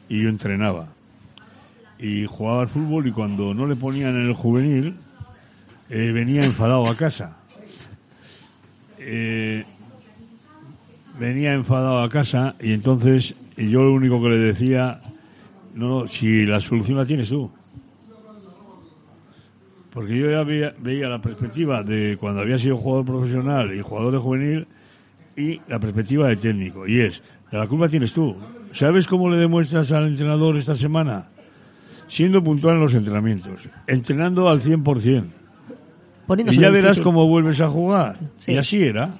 y 0.08 0.20
yo 0.22 0.28
entrenaba. 0.28 0.88
Y 2.00 2.26
jugaba 2.26 2.62
al 2.62 2.68
fútbol 2.68 3.06
y 3.06 3.12
cuando 3.12 3.54
no 3.54 3.66
le 3.66 3.76
ponían 3.76 4.16
en 4.16 4.26
el 4.26 4.34
juvenil, 4.34 4.96
eh, 5.88 6.10
venía 6.12 6.44
enfadado 6.44 6.88
a 6.90 6.96
casa. 6.96 7.36
Eh, 8.98 9.64
venía 11.18 11.52
enfadado 11.54 12.00
a 12.00 12.08
casa 12.08 12.54
y 12.60 12.72
entonces 12.72 13.34
yo 13.56 13.84
lo 13.84 13.92
único 13.92 14.22
que 14.22 14.28
le 14.30 14.38
decía, 14.38 15.00
no, 15.74 16.00
no, 16.00 16.06
si 16.06 16.44
la 16.44 16.60
solución 16.60 16.98
la 16.98 17.06
tienes 17.06 17.28
tú. 17.28 17.50
Porque 19.92 20.18
yo 20.18 20.30
ya 20.30 20.42
veía, 20.42 20.74
veía 20.78 21.08
la 21.08 21.22
perspectiva 21.22 21.82
de 21.82 22.18
cuando 22.20 22.42
había 22.42 22.58
sido 22.58 22.76
jugador 22.76 23.06
profesional 23.06 23.74
y 23.74 23.80
jugador 23.80 24.12
de 24.12 24.18
juvenil 24.18 24.66
y 25.36 25.60
la 25.68 25.78
perspectiva 25.78 26.28
de 26.28 26.36
técnico. 26.36 26.86
Y 26.86 27.00
es, 27.00 27.22
la 27.50 27.66
culpa 27.66 27.88
tienes 27.88 28.12
tú. 28.12 28.36
¿Sabes 28.72 29.06
cómo 29.06 29.30
le 29.30 29.38
demuestras 29.38 29.90
al 29.92 30.08
entrenador 30.08 30.58
esta 30.58 30.76
semana? 30.76 31.28
Siendo 32.08 32.44
puntual 32.44 32.76
en 32.76 32.82
los 32.82 32.94
entrenamientos, 32.94 33.60
entrenando 33.86 34.50
al 34.50 34.60
100%. 34.60 35.24
Y 35.24 36.26
Poniéndose 36.26 36.60
ya 36.60 36.68
en 36.68 36.74
el 36.74 36.82
verás 36.82 37.00
cómo 37.00 37.26
vuelves 37.26 37.60
a 37.60 37.68
jugar. 37.68 38.16
Sí. 38.38 38.52
Y 38.52 38.58
así 38.58 38.82
era. 38.82 39.10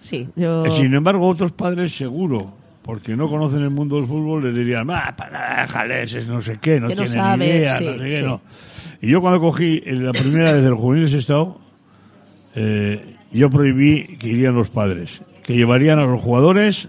Sí, 0.00 0.28
yo... 0.36 0.64
Eh, 0.66 0.70
Sin 0.70 0.92
embargo, 0.94 1.28
otros 1.28 1.52
padres 1.52 1.94
seguro, 1.94 2.38
porque 2.82 3.16
no 3.16 3.28
conocen 3.28 3.62
el 3.62 3.70
mundo 3.70 3.96
del 3.96 4.06
fútbol, 4.06 4.44
les 4.44 4.54
dirían, 4.54 4.90
ah, 4.90 5.14
para, 5.16 5.62
déjales, 5.62 6.12
es 6.12 6.28
no 6.28 6.40
sé 6.40 6.58
qué, 6.60 6.80
no 6.80 6.88
Que 6.88 6.94
no 6.94 7.02
tienen 7.04 7.12
sabe, 7.12 7.46
idea, 7.46 7.78
sí, 7.78 7.84
no 7.84 7.92
sé 7.92 7.98
qué, 8.08 8.12
sí. 8.12 8.22
no. 8.22 8.40
Y 9.02 9.08
yo 9.08 9.20
cuando 9.20 9.40
cogí 9.40 9.80
la 9.80 10.12
primera 10.12 10.52
vez 10.52 10.62
del 10.62 10.74
juvenil 10.74 11.14
estado, 11.14 11.58
eh, 12.54 13.16
yo 13.32 13.48
prohibí 13.50 14.16
que 14.18 14.28
irían 14.28 14.54
los 14.54 14.70
padres, 14.70 15.22
que 15.42 15.54
llevarían 15.54 15.98
a 15.98 16.06
los 16.06 16.20
jugadores 16.20 16.88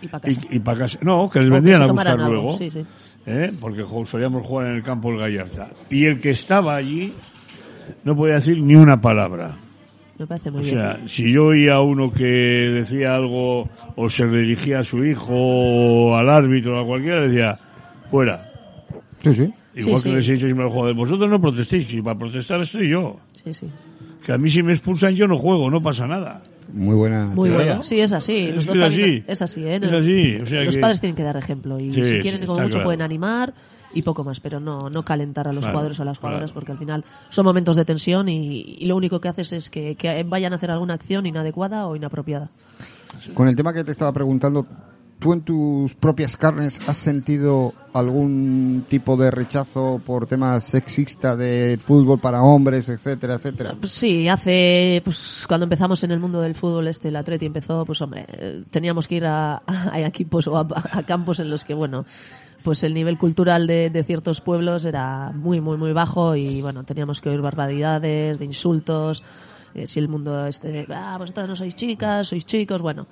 Y 0.00 0.08
pa' 0.08 0.20
casa. 0.20 0.40
y, 0.50 0.58
para 0.60 0.78
casa. 0.78 0.98
No, 1.02 1.28
que 1.30 1.40
les 1.40 1.50
O 1.50 1.52
vendrían 1.54 1.82
a 1.82 1.86
buscar 1.86 2.08
algo, 2.08 2.28
luego. 2.32 2.52
sí, 2.58 2.70
sí. 2.70 2.84
¿eh? 3.26 3.52
Porque 3.60 3.84
solíamos 4.06 4.46
jugar 4.46 4.68
en 4.68 4.76
el 4.76 4.82
campo 4.82 5.10
del 5.10 5.18
Gallarza. 5.20 5.68
Y 5.90 6.06
el 6.06 6.20
que 6.20 6.30
estaba 6.30 6.76
allí 6.76 7.12
no 8.04 8.16
podía 8.16 8.34
decir 8.36 8.60
ni 8.60 8.74
una 8.74 9.00
palabra. 9.00 9.52
Me 10.22 10.26
parece 10.28 10.52
muy 10.52 10.60
O 10.60 10.62
bien. 10.62 10.76
sea, 10.78 11.00
si 11.08 11.32
yo 11.32 11.46
oía 11.46 11.74
a 11.74 11.80
uno 11.82 12.12
que 12.12 12.22
decía 12.24 13.16
algo 13.16 13.68
o 13.96 14.08
se 14.08 14.24
dirigía 14.26 14.78
a 14.78 14.84
su 14.84 15.04
hijo 15.04 15.32
o 15.34 16.14
al 16.16 16.30
árbitro 16.30 16.78
o 16.78 16.80
a 16.80 16.86
cualquiera, 16.86 17.22
decía, 17.22 17.58
fuera. 18.08 18.52
Sí, 19.22 19.34
sí. 19.34 19.52
Igual 19.74 19.96
Sí, 19.96 20.02
que 20.04 20.08
sí. 20.10 20.14
les 20.14 20.28
he 20.28 20.32
dicho 20.34 20.46
siempre 20.46 20.64
al 20.64 20.70
jugador, 20.70 20.94
vosotros 20.94 21.28
no 21.28 21.40
protestéis, 21.40 21.92
y 21.92 22.00
para 22.02 22.16
protestar 22.16 22.60
estoy 22.60 22.88
yo. 22.90 23.16
Sí, 23.32 23.52
sí. 23.52 23.66
Que 24.24 24.32
a 24.32 24.38
mí 24.38 24.48
si 24.48 24.62
me 24.62 24.72
expulsan 24.74 25.14
yo 25.16 25.26
no 25.26 25.36
juego, 25.36 25.68
no 25.70 25.82
pasa 25.82 26.06
nada. 26.06 26.40
Muy 26.72 26.94
buena. 26.94 27.26
Muy 27.34 27.50
bueno. 27.50 27.82
Sí, 27.82 27.98
es 27.98 28.12
así. 28.12 28.52
Es 28.56 28.68
así. 28.68 29.24
Es 29.26 29.42
así, 29.42 29.64
¿eh? 29.64 29.76
Es 29.82 29.92
así, 29.92 30.36
o 30.40 30.46
sea 30.46 30.62
Los 30.62 30.76
que- 30.76 30.80
padres 30.80 31.00
tienen 31.00 31.16
que 31.16 31.24
dar 31.24 31.36
ejemplo 31.36 31.80
y 31.80 31.92
Sí, 31.94 32.02
si 32.04 32.10
sí, 32.10 32.18
quieren, 32.20 32.46
como 32.46 32.60
mucho, 32.60 32.70
claro. 32.70 32.84
pueden 32.84 33.02
animar 33.02 33.52
y 33.94 34.02
poco 34.02 34.24
más, 34.24 34.40
pero 34.40 34.60
no, 34.60 34.88
no 34.90 35.04
calentar 35.04 35.48
a 35.48 35.52
los 35.52 35.64
Claro, 35.64 35.74
jugadores 35.74 35.98
o 36.00 36.02
a 36.02 36.06
las 36.06 36.18
jugadoras 36.18 36.50
claro. 36.52 36.54
porque 36.54 36.72
al 36.72 36.78
final 36.78 37.04
son 37.30 37.44
momentos 37.44 37.76
de 37.76 37.84
tensión 37.84 38.28
y, 38.28 38.60
y 38.78 38.86
lo 38.86 38.96
único 38.96 39.20
que 39.20 39.28
haces 39.28 39.52
es 39.52 39.70
que, 39.70 39.94
que 39.96 40.22
vayan 40.24 40.52
a 40.52 40.56
hacer 40.56 40.70
alguna 40.70 40.94
acción 40.94 41.26
inadecuada 41.26 41.86
o 41.86 41.96
inapropiada. 41.96 42.50
Con 43.34 43.48
el 43.48 43.56
tema 43.56 43.72
que 43.72 43.84
te 43.84 43.92
estaba 43.92 44.12
preguntando, 44.12 44.66
¿tú 45.18 45.32
en 45.34 45.42
tus 45.42 45.94
propias 45.94 46.36
carnes 46.36 46.80
has 46.88 46.96
sentido 46.96 47.74
algún 47.92 48.84
tipo 48.88 49.16
de 49.18 49.30
rechazo 49.30 50.00
por 50.04 50.26
temas 50.26 50.64
sexista 50.64 51.36
de 51.36 51.78
fútbol 51.80 52.18
para 52.18 52.42
hombres, 52.42 52.88
etcétera, 52.88 53.34
etcétera? 53.34 53.76
Sí, 53.84 54.26
hace, 54.28 55.00
pues 55.04 55.44
cuando 55.46 55.64
empezamos 55.64 56.02
en 56.02 56.10
el 56.10 56.18
mundo 56.18 56.40
del 56.40 56.54
fútbol, 56.54 56.88
este, 56.88 57.08
el 57.08 57.16
Atleti 57.16 57.46
empezó, 57.46 57.84
pues 57.84 58.00
hombre, 58.00 58.24
eh, 58.28 58.64
teníamos 58.70 59.06
que 59.06 59.16
ir 59.16 59.26
a, 59.26 59.62
a 59.66 60.00
equipos 60.00 60.46
o 60.48 60.56
a, 60.56 60.66
a 60.90 61.02
campos 61.04 61.38
en 61.40 61.50
los 61.50 61.64
que, 61.64 61.74
bueno, 61.74 62.04
pues 62.62 62.84
el 62.84 62.94
nivel 62.94 63.18
cultural 63.18 63.66
de, 63.66 64.04
ciertos 64.06 64.40
pueblos 64.40 64.84
era 64.84 65.32
muy, 65.34 65.60
muy, 65.60 65.76
muy 65.76 65.92
bajo 65.92 66.36
y 66.36 66.62
bueno, 66.62 66.84
teníamos 66.84 67.20
que 67.20 67.28
oír 67.30 67.40
barbaridades, 67.40 68.38
de 68.38 68.44
insultos, 68.44 69.22
eh, 69.74 69.86
si 69.86 69.98
el 69.98 70.08
mundo 70.08 70.46
este, 70.46 70.86
ah, 70.90 71.16
vosotras 71.18 71.48
no 71.48 71.56
sois 71.56 71.74
chicas, 71.74 72.28
sois 72.28 72.44
chicos, 72.46 72.82
bueno. 72.82 73.06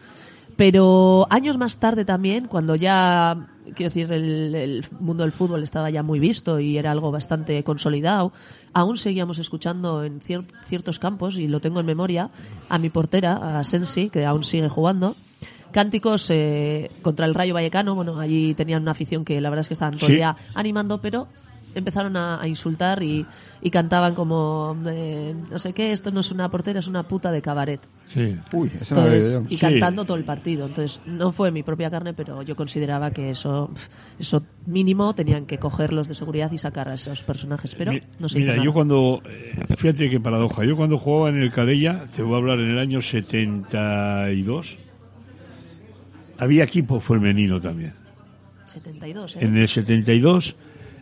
Pero 0.56 1.26
años 1.30 1.56
más 1.56 1.78
tarde 1.78 2.04
también, 2.04 2.46
cuando 2.46 2.74
ya, 2.74 3.48
quiero 3.74 3.88
decir, 3.88 4.12
el, 4.12 4.54
el, 4.54 4.84
mundo 4.98 5.22
del 5.22 5.32
fútbol 5.32 5.62
estaba 5.62 5.88
ya 5.88 6.02
muy 6.02 6.18
visto 6.18 6.60
y 6.60 6.76
era 6.76 6.90
algo 6.90 7.10
bastante 7.10 7.62
consolidado, 7.64 8.32
aún 8.74 8.98
seguíamos 8.98 9.38
escuchando 9.38 10.04
en 10.04 10.20
cier 10.20 10.44
ciertos 10.66 10.98
campos, 10.98 11.38
y 11.38 11.48
lo 11.48 11.60
tengo 11.60 11.80
en 11.80 11.86
memoria, 11.86 12.30
a 12.68 12.78
mi 12.78 12.90
portera, 12.90 13.58
a 13.58 13.64
Sensi, 13.64 14.10
que 14.10 14.26
aún 14.26 14.44
sigue 14.44 14.68
jugando, 14.68 15.16
cánticos 15.72 16.30
eh, 16.30 16.90
contra 17.02 17.26
el 17.26 17.34
Rayo 17.34 17.54
Vallecano. 17.54 17.94
Bueno, 17.94 18.18
allí 18.18 18.54
tenían 18.54 18.82
una 18.82 18.92
afición 18.92 19.24
que 19.24 19.40
la 19.40 19.50
verdad 19.50 19.60
es 19.60 19.68
que 19.68 19.74
estaban 19.74 19.98
todo 19.98 20.10
el 20.10 20.16
día 20.16 20.36
animando, 20.54 21.00
pero 21.00 21.28
empezaron 21.74 22.16
a, 22.16 22.40
a 22.40 22.48
insultar 22.48 23.02
y, 23.02 23.26
y, 23.62 23.70
cantaban 23.70 24.14
como 24.14 24.76
eh, 24.86 25.34
no 25.50 25.58
sé 25.58 25.72
qué, 25.72 25.92
esto 25.92 26.10
no 26.10 26.20
es 26.20 26.30
una 26.30 26.48
portera, 26.48 26.78
es 26.78 26.86
una 26.86 27.02
puta 27.04 27.30
de 27.30 27.42
cabaret. 27.42 27.80
Sí. 28.12 28.36
Uy, 28.52 28.70
eso 28.80 28.94
Entonces, 28.96 29.40
no 29.40 29.46
y 29.48 29.56
cantando 29.56 30.04
todo 30.04 30.16
el 30.16 30.24
partido. 30.24 30.66
Entonces, 30.66 31.00
no 31.06 31.30
fue 31.30 31.52
mi 31.52 31.62
propia 31.62 31.90
carne, 31.90 32.12
pero 32.12 32.42
yo 32.42 32.56
consideraba 32.56 33.12
que 33.12 33.30
eso, 33.30 33.70
eso 34.18 34.42
mínimo 34.66 35.14
tenían 35.14 35.46
que 35.46 35.58
coger 35.58 35.92
los 35.92 36.08
de 36.08 36.14
seguridad 36.14 36.50
y 36.50 36.58
sacar 36.58 36.88
a 36.88 36.94
esos 36.94 37.22
personajes. 37.22 37.74
Pero 37.76 37.92
no 38.18 38.28
se 38.28 38.38
Mira, 38.38 38.62
yo 38.62 38.72
cuando, 38.72 39.20
eh, 39.26 39.52
fíjate 39.76 40.10
qué 40.10 40.18
paradoja, 40.18 40.64
yo 40.64 40.76
cuando 40.76 40.98
jugaba 40.98 41.30
en 41.30 41.40
el 41.40 41.52
Cadella, 41.52 42.06
te 42.14 42.22
voy 42.22 42.34
a 42.34 42.38
hablar 42.38 42.58
en 42.58 42.70
el 42.70 42.78
año 42.78 43.00
72, 43.00 44.76
había 46.40 46.64
equipo 46.64 47.00
femenino 47.00 47.60
también. 47.60 47.94
72, 48.64 49.36
¿eh? 49.36 49.38
En 49.42 49.56
el 49.56 49.68
72, 49.68 50.56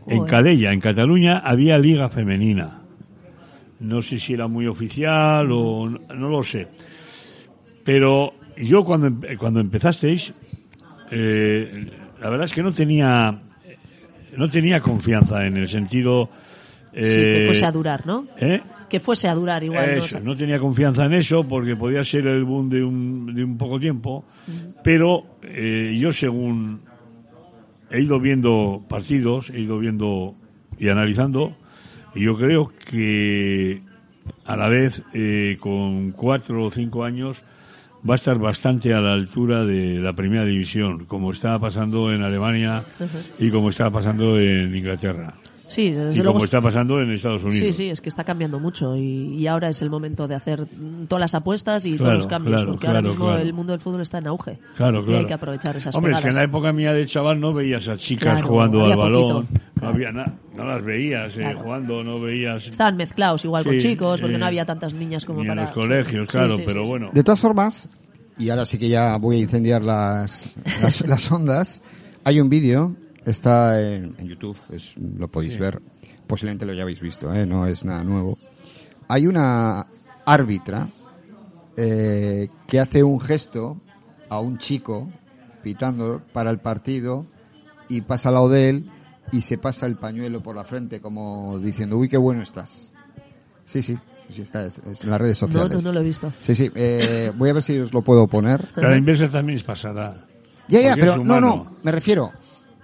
en 0.06 0.18
Joder. 0.18 0.30
Cadella, 0.30 0.72
en 0.72 0.80
Cataluña, 0.80 1.38
había 1.38 1.78
liga 1.78 2.08
femenina. 2.08 2.80
No 3.80 4.02
sé 4.02 4.18
si 4.18 4.34
era 4.34 4.48
muy 4.48 4.66
oficial 4.66 5.48
o 5.52 5.88
no, 5.88 6.14
no 6.14 6.28
lo 6.28 6.42
sé. 6.42 6.66
Pero 7.84 8.32
yo 8.56 8.84
cuando, 8.84 9.10
cuando 9.38 9.60
empezasteis, 9.60 10.32
eh, 11.10 11.86
la 12.20 12.30
verdad 12.30 12.46
es 12.46 12.52
que 12.52 12.62
no 12.62 12.72
tenía, 12.72 13.40
no 14.36 14.48
tenía 14.48 14.80
confianza 14.80 15.46
en 15.46 15.56
el 15.56 15.68
sentido... 15.68 16.28
Sí, 16.92 17.00
que 17.00 17.42
eh, 17.42 17.46
fuese 17.46 17.66
a 17.66 17.70
durar, 17.70 18.06
¿no? 18.06 18.24
¿eh? 18.38 18.60
Que 18.88 19.00
fuese 19.00 19.28
a 19.28 19.34
durar 19.34 19.62
igual. 19.62 19.98
¿no? 19.98 20.04
Eso, 20.04 20.20
no 20.20 20.36
tenía 20.36 20.58
confianza 20.58 21.04
en 21.04 21.14
eso 21.14 21.46
porque 21.46 21.76
podía 21.76 22.02
ser 22.04 22.26
el 22.26 22.44
boom 22.44 22.68
de 22.68 22.82
un, 22.82 23.34
de 23.34 23.44
un 23.44 23.58
poco 23.58 23.78
tiempo, 23.78 24.24
pero 24.82 25.24
eh, 25.42 25.96
yo 26.00 26.12
según 26.12 26.80
he 27.90 28.00
ido 28.00 28.20
viendo 28.20 28.82
partidos, 28.88 29.50
he 29.50 29.60
ido 29.60 29.78
viendo 29.78 30.34
y 30.78 30.88
analizando, 30.88 31.56
y 32.14 32.24
yo 32.24 32.36
creo 32.36 32.72
que 32.90 33.82
a 34.46 34.56
la 34.56 34.68
vez 34.68 35.02
eh, 35.12 35.56
con 35.60 36.12
cuatro 36.12 36.64
o 36.64 36.70
cinco 36.70 37.04
años 37.04 37.42
va 38.08 38.14
a 38.14 38.16
estar 38.16 38.38
bastante 38.38 38.94
a 38.94 39.00
la 39.00 39.12
altura 39.12 39.64
de 39.64 39.98
la 39.98 40.12
primera 40.12 40.44
división, 40.44 41.04
como 41.06 41.32
está 41.32 41.58
pasando 41.58 42.12
en 42.12 42.22
Alemania 42.22 42.84
y 43.38 43.50
como 43.50 43.70
está 43.70 43.90
pasando 43.90 44.38
en 44.38 44.74
Inglaterra. 44.74 45.34
Sí, 45.68 45.90
desde 45.92 46.14
Y 46.14 46.22
luego. 46.22 46.32
como 46.32 46.44
está 46.46 46.60
pasando 46.62 47.00
en 47.00 47.12
Estados 47.12 47.44
Unidos. 47.44 47.60
Sí, 47.60 47.72
sí, 47.72 47.90
es 47.90 48.00
que 48.00 48.08
está 48.08 48.24
cambiando 48.24 48.58
mucho 48.58 48.96
y, 48.96 49.34
y 49.36 49.46
ahora 49.46 49.68
es 49.68 49.82
el 49.82 49.90
momento 49.90 50.26
de 50.26 50.34
hacer 50.34 50.66
todas 51.08 51.20
las 51.20 51.34
apuestas 51.34 51.84
y 51.84 51.90
Claro, 51.90 52.02
todos 52.04 52.14
los 52.16 52.26
cambios, 52.26 52.56
claro, 52.56 52.70
porque 52.72 52.86
ahora 52.86 53.02
mismo 53.02 53.26
claro. 53.26 53.42
el 53.42 53.52
mundo 53.52 53.72
del 53.74 53.80
fútbol 53.80 54.00
está 54.00 54.16
en 54.18 54.26
auge. 54.28 54.58
Claro, 54.76 55.00
Y 55.02 55.04
claro. 55.04 55.18
hay 55.20 55.26
que 55.26 55.34
aprovechar 55.34 55.76
esas 55.76 55.94
Hombre, 55.94 56.14
es 56.14 56.20
que 56.22 56.28
en 56.28 56.34
la 56.34 56.42
época 56.44 56.72
mía 56.72 56.92
de 56.94 57.06
chaval 57.06 57.38
no 57.38 57.52
veías 57.52 57.86
a 57.88 57.96
chicas 57.96 58.32
Claro, 58.32 58.48
jugando 58.48 58.80
había 58.80 58.94
al 58.94 58.98
balón. 58.98 59.46
poquito, 59.46 59.60
No 59.82 59.88
había 59.88 60.10
nada. 60.12 60.34
No 60.56 60.64
las 60.64 60.82
veías 60.84 61.32
eh, 61.34 61.40
Claro. 61.40 61.58
jugando, 61.60 62.02
no 62.02 62.18
veías. 62.20 62.66
Estaban 62.66 62.96
mezclados 62.96 63.44
igual 63.44 63.64
con 63.64 63.78
chicos, 63.78 64.20
porque 64.22 64.36
eh, 64.36 64.38
no 64.38 64.46
había 64.46 64.64
tantas 64.64 64.94
niñas 64.94 65.24
como 65.24 65.42
ni 65.42 65.48
para... 65.48 65.60
en 65.60 65.66
los 65.66 65.74
colegios, 65.74 66.22
Sí, 66.22 66.32
claro, 66.32 66.50
sí, 66.50 66.62
pero 66.66 66.82
sí, 66.82 66.88
bueno. 66.88 67.10
De 67.12 67.22
todas 67.22 67.40
formas, 67.40 67.88
y 68.38 68.48
ahora 68.50 68.64
sí 68.64 68.78
que 68.78 68.88
ya 68.88 69.16
voy 69.18 69.36
a 69.36 69.40
incendiar 69.40 69.82
las, 69.84 70.54
las, 70.82 71.06
las 71.06 71.30
ondas, 71.30 71.82
hay 72.24 72.40
un 72.40 72.48
vídeo, 72.48 72.96
está 73.24 73.80
en, 73.82 74.14
en 74.18 74.28
YouTube, 74.28 74.56
es- 74.72 74.96
lo 74.96 75.28
podéis 75.28 75.58
ver, 75.58 75.80
posiblemente 76.26 76.66
lo 76.66 76.72
hayáis 76.72 77.00
visto, 77.00 77.32
¿eh? 77.34 77.46
no 77.46 77.66
es 77.66 77.84
nada 77.84 78.04
nuevo. 78.04 78.38
Hay 79.08 79.26
una 79.26 79.86
árbitra 80.26 80.88
eh, 81.76 82.48
que 82.66 82.80
hace 82.80 83.02
un 83.02 83.20
gesto 83.20 83.78
a 84.28 84.40
un 84.40 84.58
chico 84.58 85.08
pitando 85.62 86.20
para 86.32 86.50
el 86.50 86.58
partido 86.58 87.24
y 87.88 88.00
pasa 88.02 88.28
al 88.28 88.34
lado 88.34 88.48
de 88.48 88.68
él 88.68 88.84
y 89.32 89.42
se 89.42 89.58
pasa 89.58 89.86
el 89.86 89.96
pañuelo 89.96 90.42
por 90.42 90.56
la 90.56 90.64
frente 90.64 91.00
como 91.00 91.58
diciendo, 91.58 91.96
uy, 91.96 92.08
qué 92.08 92.16
bueno 92.16 92.42
estás. 92.42 92.90
Sí, 93.66 93.82
sí, 93.82 93.98
sí 94.34 94.42
está 94.42 94.64
es- 94.66 94.78
es 94.78 95.02
en 95.02 95.10
las 95.10 95.20
redes 95.20 95.40
No, 95.42 95.48
sociales. 95.48 95.72
no, 95.84 95.88
no 95.90 95.92
lo 95.94 96.00
he 96.00 96.04
visto. 96.04 96.32
Sí, 96.40 96.54
sí, 96.54 96.70
eh, 96.74 97.32
voy 97.36 97.50
a 97.50 97.52
ver 97.54 97.62
si 97.62 97.78
os 97.78 97.92
lo 97.92 98.02
puedo 98.02 98.26
poner. 98.26 98.66
Pero 98.74 98.88
a 98.88 98.90
la 98.90 98.96
inversa 98.96 99.28
también 99.28 99.60
pasará. 99.62 100.26
Ya, 100.68 100.80
ya, 100.80 100.88
Porque 100.90 101.00
pero 101.00 101.12
es 101.14 101.20
no, 101.24 101.40
no, 101.40 101.72
me 101.82 101.92
refiero, 101.92 102.32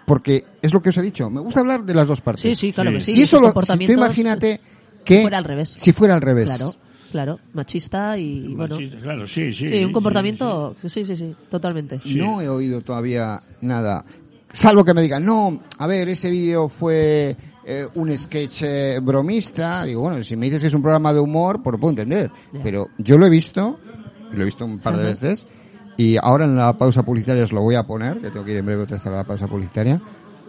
porque 0.04 0.44
es 0.60 0.72
lo 0.72 0.82
que 0.82 0.90
os 0.90 0.96
he 0.98 1.02
dicho, 1.02 1.30
me 1.30 1.40
gusta 1.40 1.60
hablar 1.60 1.84
de 1.84 1.94
las 1.94 2.08
dos 2.08 2.20
partes. 2.20 2.42
Sí, 2.42 2.54
sí, 2.54 2.72
claro 2.72 2.92
que 2.92 3.00
sí. 3.00 3.12
si 3.12 3.22
eso 3.22 3.36
lo, 3.36 3.40
si 3.40 3.50
tú 3.50 3.54
comportamientos, 3.54 3.96
imagínate 3.96 4.60
que 5.04 5.22
fuera 5.22 5.38
al 5.38 5.44
revés. 5.44 5.74
si 5.78 5.92
fuera 5.92 6.14
al 6.14 6.20
revés. 6.20 6.46
Claro, 6.46 6.74
claro, 7.10 7.40
machista 7.52 8.18
y, 8.18 8.46
y 8.50 8.54
bueno... 8.54 8.76
Machista, 8.76 9.00
claro, 9.00 9.26
sí, 9.26 9.54
sí. 9.54 9.68
Sí, 9.68 9.78
un 9.82 9.88
sí, 9.88 9.92
comportamiento... 9.92 10.76
Sí, 10.86 11.04
sí, 11.04 11.16
sí, 11.16 11.34
totalmente. 11.48 12.00
No 12.04 12.40
he 12.40 12.48
oído 12.48 12.80
todavía 12.80 13.40
nada. 13.60 14.04
Salvo 14.50 14.84
que 14.84 14.94
me 14.94 15.02
digan, 15.02 15.24
no, 15.24 15.62
a 15.78 15.86
ver, 15.86 16.08
ese 16.08 16.30
vídeo 16.30 16.68
fue 16.68 17.36
eh, 17.66 17.88
un 17.94 18.16
sketch 18.16 18.62
eh, 18.62 19.00
bromista. 19.02 19.84
Digo, 19.84 20.02
bueno, 20.02 20.22
si 20.22 20.36
me 20.36 20.46
dices 20.46 20.60
que 20.60 20.68
es 20.68 20.74
un 20.74 20.82
programa 20.82 21.12
de 21.12 21.20
humor, 21.20 21.62
pues 21.62 21.72
lo 21.72 21.80
puedo 21.80 21.90
entender. 21.90 22.30
Pero 22.62 22.88
yo 22.98 23.18
lo 23.18 23.26
he 23.26 23.30
visto, 23.30 23.80
lo 24.32 24.42
he 24.42 24.44
visto 24.44 24.64
un 24.64 24.78
par 24.78 24.96
de 24.96 25.04
veces, 25.04 25.46
y 25.96 26.16
ahora 26.16 26.44
en 26.44 26.56
la 26.56 26.72
pausa 26.76 27.02
publicitaria 27.04 27.44
os 27.44 27.52
lo 27.52 27.62
voy 27.62 27.74
a 27.76 27.84
poner, 27.84 28.18
que 28.18 28.30
tengo 28.30 28.44
que 28.44 28.52
ir 28.52 28.58
en 28.58 28.66
breve 28.66 28.82
otra 28.82 28.96
vez 28.96 29.06
a 29.06 29.10
la 29.10 29.24
pausa 29.24 29.46
publicitaria, 29.46 30.00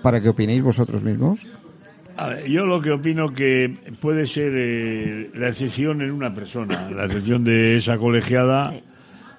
para 0.01 0.21
que 0.21 0.29
opinéis 0.29 0.61
vosotros 0.63 1.03
mismos. 1.03 1.39
A 2.17 2.29
ver, 2.29 2.45
yo 2.49 2.65
lo 2.65 2.81
que 2.81 2.91
opino 2.91 3.29
que 3.33 3.75
puede 3.99 4.25
ser 4.27 4.53
eh, 4.55 5.31
la 5.35 5.49
excepción 5.49 6.01
en 6.01 6.11
una 6.11 6.33
persona, 6.33 6.89
la 6.89 7.05
excepción 7.05 7.43
de 7.43 7.77
esa 7.77 7.97
colegiada, 7.97 8.73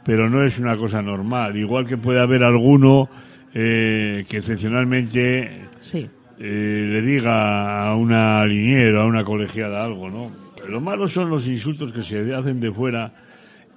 pero 0.05 0.29
no 0.29 0.45
es 0.45 0.59
una 0.59 0.77
cosa 0.77 1.01
normal. 1.01 1.57
Igual 1.57 1.87
que 1.87 1.97
puede 1.97 2.21
haber 2.21 2.45
alguno 2.45 3.09
eh, 3.55 4.27
que 4.29 4.37
excepcionalmente 4.38 5.62
Sí. 5.81 6.09
eh, 6.38 6.88
le 6.92 7.01
diga 7.03 7.88
a 7.88 7.97
una 7.97 8.45
liniera, 8.45 9.03
a 9.03 9.07
una 9.07 9.25
colegiada 9.25 9.83
algo, 9.83 10.11
¿no? 10.11 10.31
Lo 10.69 10.81
malo 10.81 11.09
son 11.09 11.31
los 11.31 11.47
insultos 11.47 11.92
que 11.92 12.03
se 12.03 12.35
hacen 12.35 12.61
de 12.61 12.71
fuera 12.73 13.12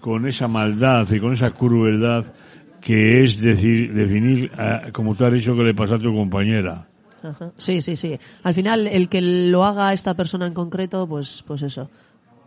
con 0.02 0.28
esa 0.28 0.48
maldad 0.48 1.08
y 1.12 1.20
con 1.20 1.34
esa 1.34 1.52
crueldad 1.52 2.26
que 2.82 3.24
es 3.26 3.42
decir, 3.42 3.94
definir, 3.94 4.52
como 4.94 5.14
tú 5.16 5.26
has 5.26 5.34
dicho, 5.34 5.54
que 5.56 5.64
le 5.64 5.74
pasa 5.74 5.96
a 5.96 6.00
tu 6.00 6.14
compañera. 6.14 6.88
Ajá. 7.22 7.52
Sí, 7.58 7.82
sí, 7.82 7.96
sí. 7.98 8.18
Al 8.44 8.54
final, 8.54 8.88
el 8.88 9.10
que 9.10 9.22
lo 9.22 9.66
haga 9.66 9.92
esta 9.92 10.14
persona 10.14 10.48
en 10.48 10.54
concreto, 10.54 11.06
pues, 11.06 11.44
pues 11.46 11.62
eso. 11.64 11.90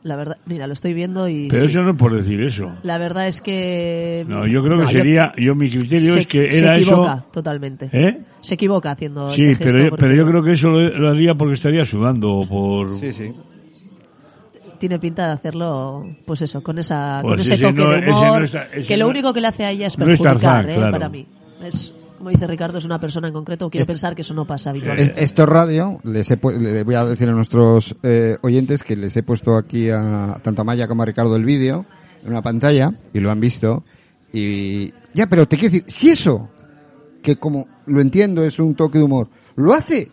La 0.04 0.16
verdad, 0.16 0.38
mira, 0.46 0.66
lo 0.66 0.72
estoy 0.72 0.94
viendo 0.94 1.28
y 1.28 1.46
Pero 1.48 1.62
sí. 1.62 1.68
eso 1.68 1.82
no 1.82 1.90
es 1.90 1.96
por 1.96 2.12
decir 2.12 2.42
eso. 2.42 2.72
la 2.82 2.98
verdad 2.98 3.26
es 3.28 3.40
que 3.40 4.24
No, 4.26 4.46
yo 4.48 4.60
creo 4.62 4.78
que 4.78 4.86
sería, 4.90 5.32
yo, 5.36 5.54
mi 5.54 5.70
criterio 5.70 6.14
se, 6.14 6.20
es 6.20 6.26
que 6.26 6.50
se 6.50 6.58
era 6.64 6.76
equivoca 6.76 7.14
eso. 7.18 7.26
totalmente. 7.32 7.88
¿Eh? 7.92 8.18
Se 8.40 8.54
equivoca 8.54 8.90
haciendo 8.90 9.30
Sí, 9.30 9.42
ese 9.42 9.54
gesto. 9.56 9.64
pero, 9.70 9.78
yo- 9.84 9.90
porque 9.90 10.06
pero 10.06 10.16
yo 10.16 10.26
creo 10.26 10.42
que 10.42 10.52
eso 10.52 10.68
lo, 10.70 10.88
lo 10.98 11.10
haría 11.10 11.34
porque 11.36 11.54
estaría 11.54 11.84
sudando 11.84 12.42
por. 12.48 12.88
Sí, 12.96 13.12
sí. 13.12 13.30
Tiene 14.82 14.98
pinta 14.98 15.26
de 15.28 15.32
hacerlo, 15.34 16.04
pues 16.26 16.42
eso, 16.42 16.60
con 16.60 16.76
esa, 16.76 17.20
Pues 17.22 17.30
con 17.32 17.40
ese 17.40 17.54
ese 17.54 17.62
toque 17.62 17.82
no- 17.84 17.90
de 17.90 17.98
ese 18.00 18.10
no 18.10 18.20
humor, 18.20 18.42
está- 18.42 18.66
ese 18.72 18.84
que 18.88 18.96
lo 18.96 19.04
no- 19.04 19.10
único 19.10 19.32
que 19.32 19.40
le 19.40 19.46
hace 19.46 19.64
a 19.64 19.70
ella 19.70 19.86
es 19.86 19.96
no 19.96 20.04
es 20.04 20.08
perjudicar, 20.18 20.40
Tarzán, 20.40 20.70
¿eh? 20.70 20.74
claro. 20.74 20.92
para 20.92 21.08
mí. 21.08 21.26
Es, 21.62 21.94
como 22.18 22.30
dice 22.30 22.46
Ricardo, 22.48 22.78
es 22.78 22.84
una 22.84 22.98
persona 22.98 23.28
en 23.28 23.32
concreto. 23.34 23.70
Quiero 23.70 23.86
pensar 23.86 24.16
que 24.16 24.22
eso 24.22 24.34
no 24.34 24.44
pasa 24.44 24.70
habitualmente. 24.70 25.12
Es- 25.12 25.18
esto 25.30 25.44
es 25.44 25.48
radio, 25.48 25.98
les 26.02 26.28
he 26.32 26.40
pu- 26.40 26.56
le 26.58 26.82
voy 26.82 26.96
a 26.96 27.04
decir 27.04 27.28
a 27.28 27.32
nuestros 27.32 27.94
eh, 28.02 28.36
oyentes 28.42 28.82
que 28.82 28.96
les 28.96 29.16
he 29.16 29.22
puesto 29.22 29.54
aquí 29.56 29.88
a 29.88 30.40
tanto 30.42 30.62
a 30.62 30.64
Maya 30.64 30.88
como 30.88 31.02
a 31.04 31.06
Ricardo 31.06 31.36
el 31.36 31.44
vídeo 31.44 31.86
en 32.24 32.30
una 32.30 32.42
pantalla 32.42 32.92
y 33.14 33.20
lo 33.20 33.30
han 33.30 33.38
visto 33.40 33.84
y 34.32 34.92
ya, 35.14 35.28
pero 35.28 35.46
te 35.46 35.56
quiero 35.56 35.72
decir, 35.72 35.84
si 35.88 36.08
eso 36.10 36.48
que 37.22 37.36
como 37.36 37.66
lo 37.86 38.00
entiendo 38.00 38.42
es 38.44 38.58
un 38.58 38.74
toque 38.74 38.98
de 38.98 39.04
humor, 39.04 39.28
lo 39.54 39.72
hace 39.74 40.10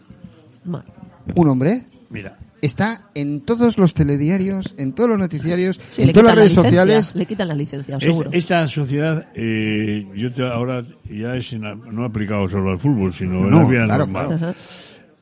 un 1.36 1.48
hombre, 1.48 1.84
Mira, 2.12 2.38
está 2.62 3.10
en 3.16 3.42
todos 3.42 3.78
los 3.78 3.94
telediarios, 3.94 4.76
en 4.78 4.94
todos 4.94 5.10
los 5.12 5.20
noticiarios, 5.20 5.80
Sí, 5.92 6.02
en 6.04 6.12
todas 6.12 6.24
las 6.26 6.32
la 6.32 6.36
redes 6.36 6.52
licencia, 6.58 6.70
sociales. 6.82 7.16
Le 7.16 7.26
quitan 7.26 7.48
la 7.48 7.56
licencia, 7.56 8.00
seguro. 8.00 8.30
esta 8.34 8.68
sociedad, 8.68 9.28
eh, 9.36 10.08
yo 10.16 10.32
te- 10.32 10.44
ahora 10.48 10.82
ya 11.10 11.36
es 11.36 11.52
en- 11.54 11.62
no 11.92 12.06
aplicado 12.06 12.50
solo 12.50 12.72
al 12.72 12.80
fútbol, 12.80 13.14
sino 13.14 13.40
en 13.46 13.50
No, 13.50 13.62
la 13.64 13.68
vida 13.70 13.86
claro, 13.86 14.06
normal. 14.08 14.38
claro. 14.38 14.56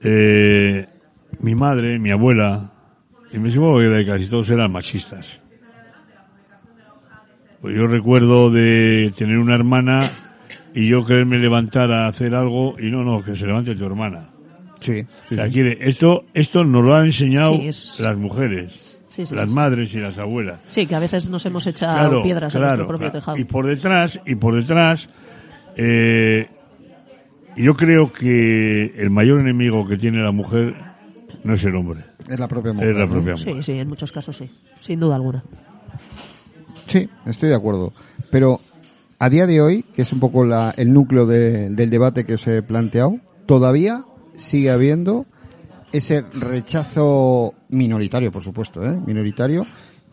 Eh, 0.04 0.86
mi 1.42 1.56
madre, 1.56 2.00
mi 2.00 2.12
abuela, 2.12 2.72
y 3.32 3.40
me 3.40 3.52
supongo 3.52 3.80
que 3.80 4.06
casi 4.06 4.28
todos 4.28 4.50
eran 4.50 4.72
machistas. 4.72 5.40
Pues 7.62 7.76
yo 7.76 7.88
recuerdo 7.88 8.50
de 8.52 9.12
tener 9.18 9.38
una 9.40 9.56
hermana 9.56 10.02
y 10.76 10.88
yo 10.88 11.06
quererme 11.06 11.40
levantar 11.40 11.92
a 11.92 12.08
hacer 12.08 12.36
algo 12.36 12.76
y 12.80 12.92
no, 12.92 13.04
no, 13.04 13.24
que 13.24 13.36
se 13.36 13.46
levante 13.48 13.76
tu 13.76 13.86
hermana. 13.86 14.30
Sí, 14.80 15.03
sí, 15.28 15.34
O 15.34 15.38
sea, 15.38 15.45
sí. 15.47 15.51
quiere- 15.51 15.78
esto, 15.89 16.23
esto 16.34 16.63
nos 16.63 16.84
lo 16.84 16.95
han 16.95 17.05
enseñado 17.05 17.55
Sí, 17.55 17.67
es- 17.67 17.99
las 17.99 18.17
mujeres, 18.17 18.99
Sí, 19.09 19.25
sí, 19.25 19.34
las 19.36 19.49
sí, 19.49 19.55
madres 19.55 19.93
y 19.93 19.97
las 19.97 20.17
abuelas. 20.17 20.59
Sí, 20.67 20.86
que 20.86 20.95
a 20.95 20.99
veces 20.99 21.30
nos 21.30 21.45
hemos 21.45 21.65
echado 21.65 21.97
Claro, 21.97 22.21
piedras 22.23 22.53
en 22.53 22.59
claro, 22.61 22.75
nuestro 22.75 22.88
propio 22.88 23.07
claro. 23.11 23.19
tejado. 23.19 23.38
Y 23.38 23.43
por 23.45 23.65
detrás, 23.65 24.19
y 24.25 24.36
por 24.36 24.55
detrás, 24.55 25.07
eh, 25.75 26.47
yo 27.55 27.75
creo 27.75 28.11
que 28.13 28.93
el 28.97 29.09
mayor 29.09 29.39
enemigo 29.39 29.88
que 29.88 29.97
tiene 29.97 30.19
la 30.21 30.32
mujer 30.32 30.75
no 31.43 31.55
es 31.55 31.63
el 31.63 31.75
hombre, 31.75 32.01
Es 32.30 32.39
la 32.39 32.47
propia 32.47 32.73
mujer. 32.73 32.89
es 32.91 32.97
la 32.97 33.05
¿no? 33.05 33.11
propia 33.11 33.36
Sí, 33.38 33.49
mujer. 33.49 33.63
sí, 33.63 33.71
en 33.73 33.88
muchos 33.88 34.11
casos 34.11 34.38
sí. 34.38 34.49
Sin 34.80 34.99
duda 34.99 35.15
alguna. 35.15 35.43
Sí, 36.88 37.09
estoy 37.25 37.49
de 37.49 37.55
acuerdo. 37.55 37.93
Pero 38.30 38.59
a 39.19 39.30
día 39.30 39.47
de 39.47 39.61
hoy, 39.61 39.84
que 39.95 40.03
es 40.03 40.13
un 40.13 40.19
poco 40.19 40.45
la- 40.45 40.73
el 40.78 40.93
núcleo 40.93 41.25
de- 41.25 41.69
del 41.69 41.89
debate 41.89 42.25
que 42.25 42.36
os 42.36 42.47
he 42.47 42.61
planteado, 42.61 43.17
todavía 43.45 44.03
sigue 44.38 44.72
habiendo 44.72 45.26
ese 45.92 46.22
rechazo 46.34 47.54
minoritario, 47.70 48.32
por 48.32 48.44
supuesto, 48.44 48.86
¿eh? 48.86 48.98
minoritario, 49.06 49.66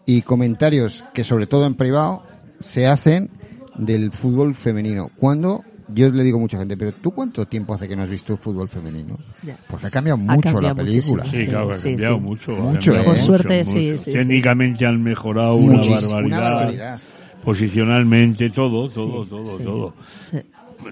y 0.07 0.23
comentarios 0.23 1.05
que 1.15 1.25
sobre 1.25 1.47
todo 1.47 1.67
en 1.67 1.75
privado 1.75 2.23
se 2.61 2.87
hacen 2.87 3.31
del 3.77 4.13
fútbol 4.13 4.55
femenino. 4.55 5.11
Cuando 5.17 5.63
yo 5.89 6.11
le 6.11 6.23
digo 6.23 6.39
a 6.39 6.41
mucha 6.41 6.59
gente, 6.59 6.77
pero 6.77 6.93
¿tú 6.93 7.11
cuánto 7.11 7.45
tiempo 7.47 7.75
hace 7.75 7.89
que 7.89 7.97
no 7.97 8.03
has 8.05 8.11
visto 8.11 8.37
fútbol 8.37 8.69
femenino? 8.69 9.19
Ya. 9.43 9.59
Porque 9.69 9.87
ha 9.89 9.91
cambiado 9.91 10.19
Ha 10.29 10.35
mucho 10.35 10.61
la 10.61 10.75
película. 10.75 11.25
muchísimo. 11.25 11.43
Sí, 11.45 11.47
claro, 11.49 11.71
ha 11.71 11.79
cambiado 11.83 12.17
sí. 12.17 12.21
mucho. 12.23 12.51
Mucho, 12.53 12.93
cambiado 12.93 13.15
¿eh? 13.17 13.19
Suerte, 13.23 13.65
sí, 13.65 13.99
sí, 13.99 14.13
Técnicamente 14.13 14.87
han 14.87 15.03
mejorado 15.03 15.57
una 15.57 15.81
una 15.81 15.97
barbaridad. 16.01 16.41
barbaridad. 16.41 17.01
Posicionalmente, 17.45 18.49
todo, 18.51 18.89
todo, 18.89 19.25
Sí, 19.25 19.31
todo, 19.31 19.59
sí. 19.59 19.65
todo. 19.65 19.95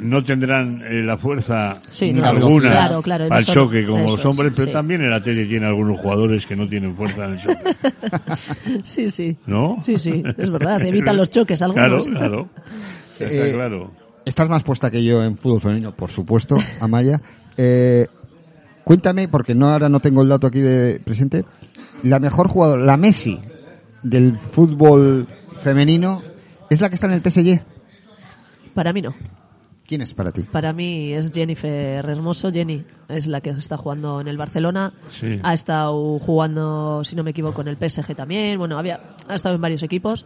No 0.00 0.22
tendrán 0.22 0.82
eh, 0.82 1.02
la 1.02 1.16
fuerza 1.18 1.80
Sí, 1.90 2.18
alguna. 2.22 2.70
Claro, 2.70 3.02
claro, 3.02 3.28
para 3.28 3.40
el 3.40 3.46
choque 3.46 3.86
como 3.86 4.04
eso 4.04 4.16
los 4.16 4.26
hombres, 4.26 4.50
es, 4.50 4.56
pero 4.56 4.66
sí. 4.68 4.72
también 4.72 5.02
en 5.02 5.10
la 5.10 5.20
tele 5.22 5.46
tiene 5.46 5.66
algunos 5.66 5.98
jugadores 6.00 6.46
que 6.46 6.56
no 6.56 6.66
tienen 6.68 6.96
fuerza 6.96 7.26
en 7.26 7.32
el 7.32 7.40
choque. 7.42 7.58
Sí, 8.84 9.10
sí. 9.10 9.36
¿No? 9.46 9.76
Sí, 9.80 9.96
sí, 9.96 10.22
es 10.38 10.50
verdad. 10.50 10.80
Evitan 10.84 11.16
los 11.16 11.30
choques 11.30 11.60
algunos. 11.62 12.08
Claro, 12.08 12.18
claro. 12.18 12.48
Está 13.18 13.46
Eh, 13.48 13.52
claro. 13.54 13.90
Estás 14.24 14.48
más 14.48 14.62
puesta 14.62 14.90
que 14.90 15.02
yo 15.02 15.22
en 15.22 15.36
fútbol 15.36 15.60
femenino, 15.60 15.94
por 15.94 16.10
supuesto, 16.10 16.56
Amaya. 16.80 17.20
Eh, 17.56 18.06
cuéntame, 18.84 19.28
porque 19.28 19.54
no 19.54 19.68
ahora 19.68 19.88
no 19.88 20.00
tengo 20.00 20.22
el 20.22 20.28
dato 20.28 20.46
aquí 20.46 20.60
de 20.60 21.00
presente, 21.00 21.44
la 22.04 22.20
mejor 22.20 22.48
jugadora, 22.48 22.82
la 22.84 22.96
Messi 22.96 23.38
del 24.02 24.38
fútbol 24.38 25.26
femenino, 25.62 26.22
¿es 26.70 26.80
la 26.80 26.88
que 26.88 26.94
está 26.94 27.06
en 27.08 27.12
el 27.14 27.20
PSG? 27.20 27.60
Para 28.74 28.92
mí 28.92 29.02
no. 29.02 29.12
¿Quién 29.86 30.00
es 30.00 30.14
para 30.14 30.32
ti? 30.32 30.42
Para 30.42 30.72
mí 30.72 31.12
es 31.12 31.32
Jennifer 31.32 32.08
Hermoso. 32.08 32.52
Jenny 32.52 32.84
es 33.08 33.26
la 33.26 33.40
que 33.40 33.50
está 33.50 33.76
jugando 33.76 34.20
en 34.20 34.28
el 34.28 34.36
Barcelona. 34.36 34.92
Sí. 35.20 35.38
Ha 35.42 35.54
estado 35.54 36.18
jugando, 36.18 37.02
si 37.04 37.16
no 37.16 37.24
me 37.24 37.30
equivoco, 37.30 37.60
en 37.60 37.68
el 37.68 37.76
PSG 37.76 38.14
también. 38.14 38.58
Bueno, 38.58 38.78
había, 38.78 39.00
ha 39.28 39.34
estado 39.34 39.54
en 39.54 39.60
varios 39.60 39.82
equipos. 39.82 40.24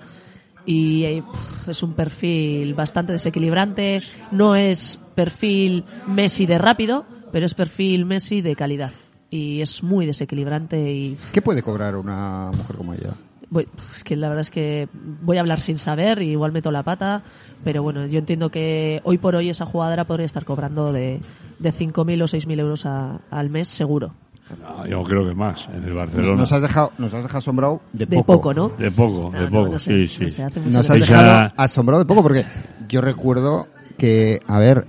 Y 0.66 1.04
eh, 1.04 1.22
pff, 1.22 1.68
es 1.68 1.82
un 1.82 1.94
perfil 1.94 2.74
bastante 2.74 3.12
desequilibrante. 3.12 4.02
No 4.30 4.56
es 4.56 5.00
perfil 5.14 5.84
Messi 6.06 6.46
de 6.46 6.58
rápido, 6.58 7.06
pero 7.32 7.46
es 7.46 7.54
perfil 7.54 8.04
Messi 8.04 8.42
de 8.42 8.56
calidad. 8.56 8.92
Y 9.30 9.60
es 9.60 9.82
muy 9.82 10.06
desequilibrante 10.06 10.92
y 10.92 11.16
¿Qué 11.32 11.42
puede 11.42 11.62
cobrar 11.62 11.96
una 11.96 12.50
mujer 12.56 12.76
como 12.76 12.94
ella? 12.94 13.14
Voy- 13.50 13.68
es 13.94 14.02
que 14.04 14.16
la 14.16 14.28
verdad 14.28 14.40
es 14.40 14.50
que 14.50 14.88
voy 15.22 15.36
a 15.36 15.40
hablar 15.40 15.60
sin 15.60 15.78
saber 15.78 16.20
y 16.22 16.30
igual 16.30 16.52
meto 16.52 16.70
la 16.72 16.82
pata, 16.82 17.22
pero 17.64 17.82
bueno, 17.82 18.06
yo 18.06 18.18
entiendo 18.18 18.50
que 18.50 19.00
hoy 19.04 19.18
por 19.18 19.36
hoy 19.36 19.48
esa 19.50 19.66
jugadora 19.66 20.04
podría 20.04 20.26
estar 20.26 20.44
cobrando 20.44 20.92
de, 20.92 21.20
de 21.58 21.72
5.000 21.72 22.20
o 22.22 22.26
6.000 22.26 22.58
euros 22.58 22.86
a- 22.86 23.20
al 23.30 23.50
mes 23.50 23.68
seguro. 23.68 24.14
No, 24.62 24.86
yo 24.86 25.02
creo 25.04 25.26
que 25.28 25.34
más, 25.34 25.68
en 25.74 25.82
el 25.84 25.94
Barcelona. 25.94 26.36
Nos 26.36 26.52
has 26.52 26.62
dejado, 26.62 26.92
nos 26.98 27.12
has 27.14 27.22
dejado 27.22 27.38
asombrado 27.38 27.80
de 27.92 28.06
De 28.06 28.16
poco. 28.16 28.34
poco, 28.34 28.54
¿no? 28.54 28.68
De 28.70 28.90
poco, 28.92 29.30
Ah, 29.34 29.38
de 29.38 29.44
no, 29.46 29.50
poco, 29.50 29.72
no 29.72 29.78
sé, 29.80 30.06
sí, 30.08 30.08
sí. 30.08 30.30
sé, 30.30 30.42
Nos 30.64 30.88
has 30.90 31.00
dejado 31.00 31.52
asombrado 31.56 32.00
de 32.02 32.06
poco 32.06 32.22
porque 32.22 32.44
yo 32.88 33.00
recuerdo 33.00 33.66
que, 33.98 34.40
a 34.46 34.58
ver, 34.58 34.86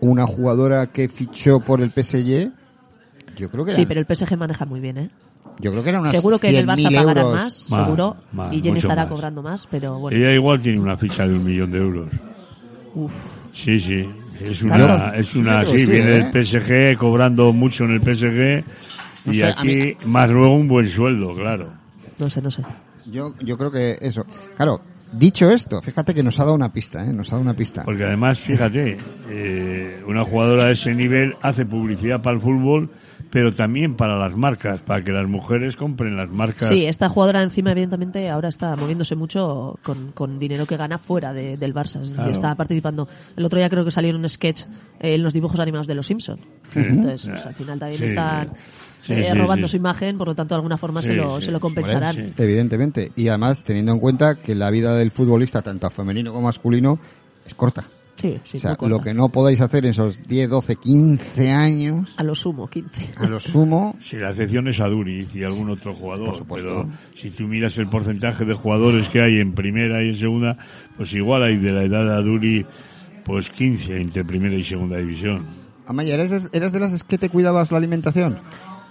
una 0.00 0.26
jugadora 0.26 0.86
que 0.86 1.08
fichó 1.08 1.60
por 1.60 1.80
el 1.82 1.90
PSG, 1.90 2.50
yo 3.36 3.50
creo 3.50 3.64
que 3.64 3.72
Sí, 3.72 3.82
eran- 3.82 3.88
pero 3.88 4.00
el 4.00 4.06
PSG 4.06 4.36
maneja 4.38 4.64
muy 4.64 4.80
bien, 4.80 4.96
¿eh? 4.98 5.10
Yo 5.58 5.70
creo 5.72 5.82
que 5.82 5.88
eran 5.90 6.00
unas 6.02 6.12
Seguro 6.12 6.38
que 6.38 6.48
en 6.48 6.56
el 6.56 6.66
Barça 6.66 6.88
100.000 6.88 6.96
pagarán 6.96 7.24
euros. 7.26 7.40
más, 7.40 7.54
seguro, 7.54 8.16
y 8.50 8.56
Jenny 8.56 8.68
mucho 8.68 8.78
estará 8.78 9.02
más. 9.02 9.12
cobrando 9.12 9.42
más, 9.42 9.66
pero 9.70 9.98
bueno. 9.98 10.16
Ella 10.16 10.32
igual 10.34 10.60
tiene 10.60 10.80
una 10.80 10.96
ficha 10.96 11.26
de 11.26 11.34
un 11.34 11.44
millón 11.44 11.70
de 11.70 11.78
euros. 11.78 12.08
Uf, 12.94 13.12
Sí, 13.52 13.78
sí. 13.80 14.08
Es 14.42 14.62
una, 14.62 15.10
es 15.16 15.34
una, 15.36 15.62
sí, 15.64 15.72
viene 15.86 15.98
¿eh? 16.18 16.30
del 16.32 16.44
PSG 16.46 16.96
cobrando 16.96 17.52
mucho 17.52 17.84
en 17.84 17.90
el 17.90 18.00
PSG 18.00 18.64
No 19.26 19.32
y 19.32 19.38
sé, 19.38 19.44
aquí 19.44 19.96
más 20.06 20.30
luego 20.30 20.54
un 20.54 20.66
buen 20.66 20.88
sueldo, 20.88 21.34
claro. 21.34 21.72
no 22.18 22.30
sé, 22.30 22.40
no 22.40 22.50
sé. 22.50 22.62
Yo, 23.12 23.34
yo 23.40 23.58
creo 23.58 23.70
que 23.70 23.98
eso. 24.00 24.24
Claro, 24.56 24.80
dicho 25.12 25.50
esto, 25.50 25.82
fíjate 25.82 26.14
que 26.14 26.22
nos 26.22 26.38
ha 26.40 26.44
dado 26.44 26.54
una 26.54 26.72
pista, 26.72 27.04
¿eh? 27.04 27.12
Nos 27.12 27.28
ha 27.28 27.32
dado 27.32 27.42
una 27.42 27.54
pista. 27.54 27.82
Porque 27.84 28.04
además, 28.04 28.38
fíjate, 28.40 28.96
eh, 29.28 30.02
una 30.06 30.24
jugadora 30.24 30.66
de 30.66 30.72
ese 30.72 30.94
nivel 30.94 31.34
hace 31.42 31.66
publicidad 31.66 32.22
para 32.22 32.36
el 32.36 32.40
fútbol, 32.42 32.88
pero 33.30 33.52
también 33.52 33.94
para 33.94 34.16
las 34.18 34.36
marcas, 34.36 34.80
para 34.80 35.02
que 35.04 35.12
las 35.12 35.26
mujeres 35.28 35.76
compren 35.76 36.16
las 36.16 36.30
marcas. 36.30 36.68
Sí, 36.68 36.84
esta 36.84 37.08
jugadora 37.08 37.42
encima, 37.42 37.70
evidentemente, 37.72 38.28
ahora 38.28 38.48
está 38.48 38.74
moviéndose 38.76 39.14
mucho 39.16 39.78
con, 39.82 40.12
con 40.12 40.38
dinero 40.38 40.66
que 40.66 40.76
gana 40.76 40.98
fuera 40.98 41.32
de- 41.32 41.56
del 41.56 41.72
Barça. 41.72 41.96
Es 41.96 42.10
decir, 42.10 42.16
Claro. 42.16 42.32
está 42.32 42.54
participando. 42.56 43.08
El 43.36 43.44
otro 43.44 43.58
día 43.58 43.70
creo 43.70 43.84
que 43.84 43.90
salió 43.90 44.14
un 44.16 44.28
sketch 44.28 44.62
eh, 45.00 45.14
en 45.14 45.22
los 45.22 45.32
dibujos 45.32 45.60
animados 45.60 45.86
de 45.86 45.94
Los 45.94 46.06
Simpson. 46.08 46.40
Entonces, 46.74 47.28
pues, 47.30 47.46
al 47.46 47.54
final 47.54 47.78
también 47.78 47.98
Sí, 48.00 48.04
están 48.06 48.50
sí, 49.02 49.12
eh, 49.12 49.28
sí, 49.30 49.38
robando 49.38 49.68
sí. 49.68 49.72
su 49.72 49.76
imagen, 49.76 50.18
por 50.18 50.26
lo 50.28 50.34
tanto, 50.34 50.54
de 50.54 50.56
alguna 50.56 50.76
forma 50.76 51.00
se, 51.00 51.12
lo, 51.14 51.40
sí. 51.40 51.46
se 51.46 51.52
lo 51.52 51.60
compensarán. 51.60 52.34
Evidentemente. 52.36 53.12
Y 53.16 53.28
además, 53.28 53.62
teniendo 53.64 53.92
en 53.92 54.00
cuenta 54.00 54.34
que 54.36 54.54
la 54.54 54.70
vida 54.70 54.96
del 54.96 55.10
futbolista, 55.12 55.62
tanto 55.62 55.88
femenino 55.90 56.32
como 56.32 56.46
masculino, 56.46 56.98
es 57.46 57.54
corta. 57.54 57.84
Sí, 58.20 58.38
sí, 58.44 58.58
o 58.58 58.60
sea, 58.60 58.76
lo 58.86 59.00
que 59.00 59.14
no 59.14 59.30
podáis 59.30 59.60
hacer 59.60 59.84
en 59.84 59.92
esos 59.92 60.26
10, 60.28 60.50
12, 60.50 60.76
15 60.76 61.50
años, 61.52 62.12
A 62.16 62.22
lo 62.22 62.34
sumo, 62.34 62.68
15. 62.68 63.14
a 63.16 63.26
lo 63.26 63.40
sumo, 63.40 63.96
Si 64.08 64.16
la 64.16 64.30
excepción 64.30 64.68
es 64.68 64.78
a 64.80 64.88
Duriz 64.88 65.34
y 65.34 65.42
algún 65.44 65.70
otro 65.70 65.94
jugador, 65.94 66.26
Por 66.26 66.36
supuesto. 66.36 66.68
pero 66.68 66.88
si 67.20 67.30
tú 67.30 67.44
miras 67.44 67.78
el 67.78 67.88
porcentaje 67.88 68.44
de 68.44 68.54
jugadores 68.54 69.08
que 69.08 69.22
hay 69.22 69.38
en 69.40 69.54
primera 69.54 70.02
y 70.04 70.10
en 70.10 70.18
segunda, 70.18 70.58
pues 70.96 71.12
igual 71.14 71.42
hay 71.44 71.56
de 71.56 71.72
la 71.72 71.84
edad 71.84 72.04
de 72.04 72.14
Aduri, 72.14 72.66
pues 73.24 73.48
15 73.50 74.00
entre 74.00 74.24
primera 74.24 74.54
y 74.54 74.64
segunda 74.64 74.98
división. 74.98 75.44
Amaya, 75.86 76.14
¿eres, 76.14 76.48
¿eres 76.52 76.72
de 76.72 76.80
las 76.80 77.02
que 77.04 77.16
te 77.18 77.28
cuidabas 77.30 77.72
la 77.72 77.78
alimentación? 77.78 78.36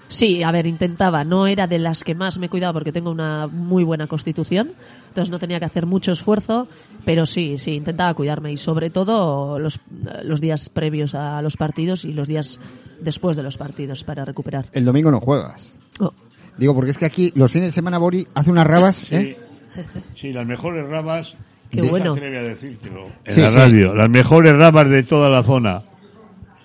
Sí, 0.07 0.41
a 0.41 0.51
ver, 0.51 0.65
intentaba. 0.65 1.23
No 1.23 1.45
era 1.45 1.67
de 1.67 1.77
las 1.77 2.03
que 2.03 2.15
más 2.15 2.39
me 2.39 2.49
cuidaba 2.49 2.73
porque 2.73 2.91
tengo 2.91 3.11
una 3.11 3.45
muy 3.47 3.83
buena 3.83 4.07
constitución. 4.07 4.69
Entonces 5.09 5.29
no 5.31 5.39
tenía 5.39 5.59
que 5.59 5.65
hacer 5.65 5.85
mucho 5.85 6.11
esfuerzo, 6.11 6.67
pero 7.05 7.25
sí, 7.25 7.57
sí, 7.57 7.71
intentaba 7.75 8.13
cuidarme 8.13 8.51
y 8.51 8.57
sobre 8.57 8.89
todo 8.89 9.59
los, 9.59 9.79
los 10.23 10.39
días 10.41 10.69
previos 10.69 11.13
a 11.15 11.41
los 11.41 11.57
partidos 11.57 12.05
y 12.05 12.13
los 12.13 12.27
días 12.27 12.59
después 13.01 13.35
de 13.35 13.43
los 13.43 13.57
partidos 13.57 14.03
para 14.03 14.23
recuperar. 14.25 14.67
El 14.71 14.85
domingo 14.85 15.11
no 15.11 15.19
juegas. 15.19 15.71
Oh, 15.99 16.13
Digo, 16.57 16.75
porque 16.75 16.91
es 16.91 16.97
que 16.97 17.05
aquí 17.05 17.31
los 17.35 17.51
fines 17.51 17.69
de 17.69 17.71
semana 17.71 17.97
Bori 17.97 18.27
hace 18.35 18.51
unas 18.51 18.67
rabas, 18.67 19.05
¿eh? 19.11 19.37
Sí, 19.75 19.81
sí, 20.15 20.33
las 20.33 20.45
mejores 20.45 20.87
rabas. 20.87 21.35
Qué 21.69 21.81
no 21.81 21.89
bueno. 21.89 22.13
a 22.13 22.15
decírtelo 22.15 23.05
en 23.25 23.33
Sí, 23.33 23.41
la 23.41 23.49
sí. 23.49 23.55
radio. 23.55 23.93
Las 23.93 24.09
mejores 24.09 24.53
rabas 24.53 24.89
de 24.89 25.03
toda 25.03 25.29
la 25.29 25.43
zona. 25.43 25.81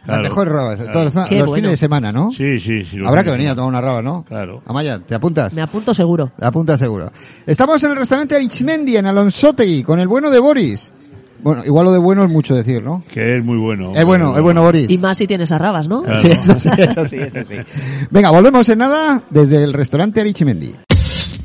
Las 0.07 0.21
mejores 0.21 0.53
rabas. 0.53 0.81
Qué 1.29 1.39
los 1.39 1.49
bueno. 1.49 1.55
fines 1.55 1.71
de 1.73 1.77
semana, 1.77 2.13
¿no? 2.13 2.31
Sí, 2.33 2.59
sí, 2.61 2.85
sí. 2.85 2.99
Habrá 3.05 3.25
que 3.25 3.31
venir 3.31 3.49
a 3.49 3.55
tomar 3.55 3.69
una 3.69 3.81
raba, 3.81 4.03
¿no? 4.03 4.25
Claro. 4.25 4.63
Amaya, 4.67 4.99
¿te 4.99 5.15
apuntas? 5.15 5.55
me 5.55 5.63
apunto 5.63 5.95
seguro. 5.95 6.31
Te 6.39 6.45
apuntas 6.45 6.79
seguro. 6.79 7.11
Estamos 7.47 7.83
en 7.85 7.93
el 7.93 7.97
restaurante 7.97 8.37
Arichmendi, 8.37 8.97
en 8.97 9.07
Alonsotegui, 9.07 9.83
con 9.83 10.01
el 10.01 10.09
bueno 10.09 10.31
de 10.31 10.39
Boris. 10.39 10.93
Bueno, 11.43 11.63
igual 11.65 11.85
lo 11.85 11.93
de 11.93 11.99
bueno 11.99 12.25
es 12.25 12.31
mucho 12.31 12.55
decir, 12.55 12.83
¿no? 12.83 13.05
Que 13.13 13.35
es 13.35 13.45
muy 13.45 13.59
bueno. 13.59 13.93
Es 13.95 14.07
bueno, 14.07 14.35
es 14.35 14.43
bueno 14.43 14.63
Boris. 14.63 14.91
Y 14.91 14.97
más 14.97 15.19
si 15.19 15.27
tienes 15.27 15.53
arrabas, 15.53 15.89
¿no? 15.89 16.03
Claro. 16.03 16.19
Sí, 16.19 16.31
eso 16.31 16.59
sí, 16.59 16.71
eso 16.79 17.07
sí, 17.07 17.19
eso 17.19 17.41
sí. 17.47 17.57
Venga, 18.11 18.31
volvemos 18.31 18.67
en 18.71 18.79
nada 18.79 19.23
desde 19.29 19.63
el 19.63 19.75
restaurante 19.75 20.23
Arichimendi. 20.23 20.75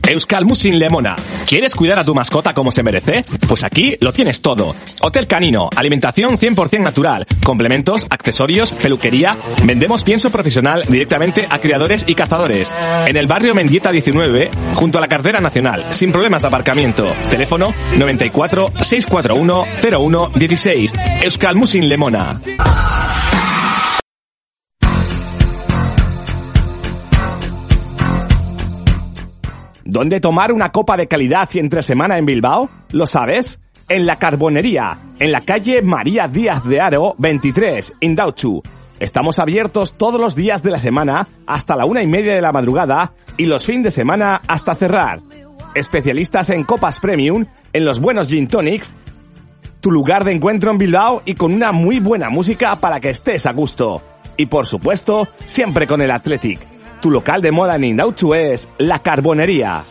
Euskal 0.10 0.44
Musin 0.44 0.80
Lemona. 0.80 1.16
¿Quieres 1.48 1.76
cuidar 1.76 2.00
a 2.00 2.04
tu 2.04 2.16
mascota 2.16 2.56
como 2.56 2.72
se 2.72 2.82
merece? 2.82 3.24
Pues 3.48 3.64
aquí 3.64 3.96
lo 4.02 4.12
tienes 4.12 4.42
todo. 4.42 4.76
Hotel 5.02 5.28
canino, 5.28 5.70
alimentación 5.76 6.40
100% 6.40 6.80
natural, 6.80 7.28
complementos, 7.46 8.08
accesorios, 8.10 8.72
peluquería. 8.74 9.38
Vendemos 9.64 10.04
pienso 10.04 10.32
profesional 10.32 10.84
directamente 10.88 11.48
a 11.48 11.60
criadores 11.60 12.06
y 12.08 12.16
cazadores. 12.16 12.72
En 13.06 13.18
el 13.18 13.28
barrio 13.28 13.54
Mendieta 13.54 13.92
19, 13.92 14.50
junto 14.74 14.98
a 14.98 15.02
la 15.02 15.08
cartera 15.08 15.42
nacional, 15.42 15.86
sin 15.94 16.12
problemas 16.12 16.42
de 16.42 16.48
aparcamiento. 16.48 17.08
Teléfono 17.30 17.72
94 18.00 18.72
641 18.82 19.66
01 19.92 20.32
16. 20.34 20.94
Euskal 21.22 21.56
Musin 21.56 21.88
Lemona. 21.88 22.36
¿Dónde 29.92 30.20
tomar 30.20 30.52
una 30.52 30.72
copa 30.72 30.98
de 30.98 31.08
calidad 31.08 31.50
y 31.52 31.58
entre 31.58 31.82
semana 31.82 32.20
en 32.20 32.26
Bilbao? 32.28 32.70
¿Lo 32.92 33.08
sabes? 33.08 33.60
En 33.88 34.06
la 34.06 34.20
Carbonería, 34.20 35.00
en 35.18 35.32
la 35.32 35.42
calle 35.42 35.82
María 35.82 36.28
Díaz 36.28 36.64
de 36.64 36.80
Aro 36.80 37.16
23, 37.18 37.96
Indauchu. 38.00 38.62
Estamos 39.00 39.40
abiertos 39.40 39.94
todos 39.94 40.22
los 40.22 40.36
días 40.36 40.62
de 40.62 40.70
la 40.70 40.78
semana 40.78 41.28
hasta 41.48 41.76
la 41.76 41.86
una 41.86 42.04
y 42.04 42.08
media 42.08 42.36
de 42.36 42.42
la 42.42 42.52
madrugada 42.52 43.14
y 43.36 43.46
los 43.46 43.66
fines 43.66 43.86
de 43.86 43.90
semana 43.90 44.44
hasta 44.48 44.76
cerrar. 44.76 45.22
Especialistas 45.74 46.52
en 46.52 46.66
copas 46.66 47.00
premium, 47.00 47.48
en 47.74 47.84
los 47.84 48.00
buenos 48.00 48.28
gin 48.28 48.48
tonics, 48.48 48.94
tu 49.82 49.90
lugar 49.90 50.24
de 50.24 50.34
encuentro 50.34 50.70
en 50.70 50.78
Bilbao 50.78 51.24
y 51.26 51.34
con 51.34 51.52
una 51.52 51.72
muy 51.72 52.00
buena 52.00 52.30
música 52.30 52.76
para 52.76 53.00
que 53.00 53.10
estés 53.10 53.48
a 53.48 53.54
gusto. 53.54 54.04
Y 54.38 54.46
por 54.46 54.68
supuesto, 54.68 55.28
siempre 55.46 55.88
con 55.88 56.00
el 56.00 56.12
Athletic. 56.12 56.79
Tu 57.02 57.10
local 57.10 57.42
de 57.42 57.52
moda 57.52 57.76
en 57.76 57.84
Indauchu 57.86 58.34
es 58.34 58.68
La 58.78 59.00
Carbonería. 59.00 59.86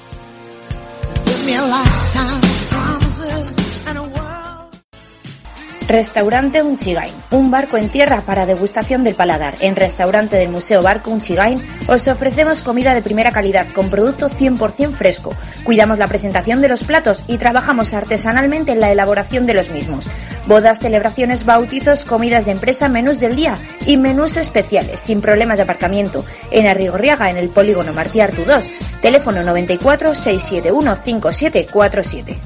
Restaurante 5.88 6.62
Unchigain, 6.62 7.14
un 7.30 7.50
barco 7.50 7.78
en 7.78 7.88
tierra 7.88 8.20
para 8.20 8.44
degustación 8.44 9.04
del 9.04 9.14
paladar. 9.14 9.54
En 9.60 9.74
Restaurante 9.74 10.36
del 10.36 10.50
Museo 10.50 10.82
Barco 10.82 11.10
Unchigain 11.10 11.58
os 11.88 12.06
ofrecemos 12.08 12.60
comida 12.60 12.92
de 12.92 13.00
primera 13.00 13.32
calidad 13.32 13.66
con 13.74 13.88
producto 13.88 14.28
100% 14.28 14.92
fresco. 14.92 15.34
Cuidamos 15.64 15.98
la 15.98 16.06
presentación 16.06 16.60
de 16.60 16.68
los 16.68 16.84
platos 16.84 17.24
y 17.26 17.38
trabajamos 17.38 17.94
artesanalmente 17.94 18.72
en 18.72 18.80
la 18.80 18.92
elaboración 18.92 19.46
de 19.46 19.54
los 19.54 19.70
mismos. 19.70 20.10
Bodas, 20.46 20.78
celebraciones, 20.78 21.46
bautizos, 21.46 22.04
comidas 22.04 22.44
de 22.44 22.52
empresa, 22.52 22.90
menús 22.90 23.18
del 23.18 23.34
día 23.34 23.54
y 23.86 23.96
menús 23.96 24.36
especiales, 24.36 25.00
sin 25.00 25.22
problemas 25.22 25.56
de 25.56 25.62
aparcamiento. 25.62 26.22
En 26.50 26.66
Arrigorriaga, 26.66 27.30
en 27.30 27.38
el 27.38 27.48
polígono 27.48 27.94
Martí 27.94 28.20
Artu 28.20 28.44
2, 28.44 28.70
teléfono 29.00 29.42
94 29.42 30.14
671 30.14 30.96
5747. 31.02 32.36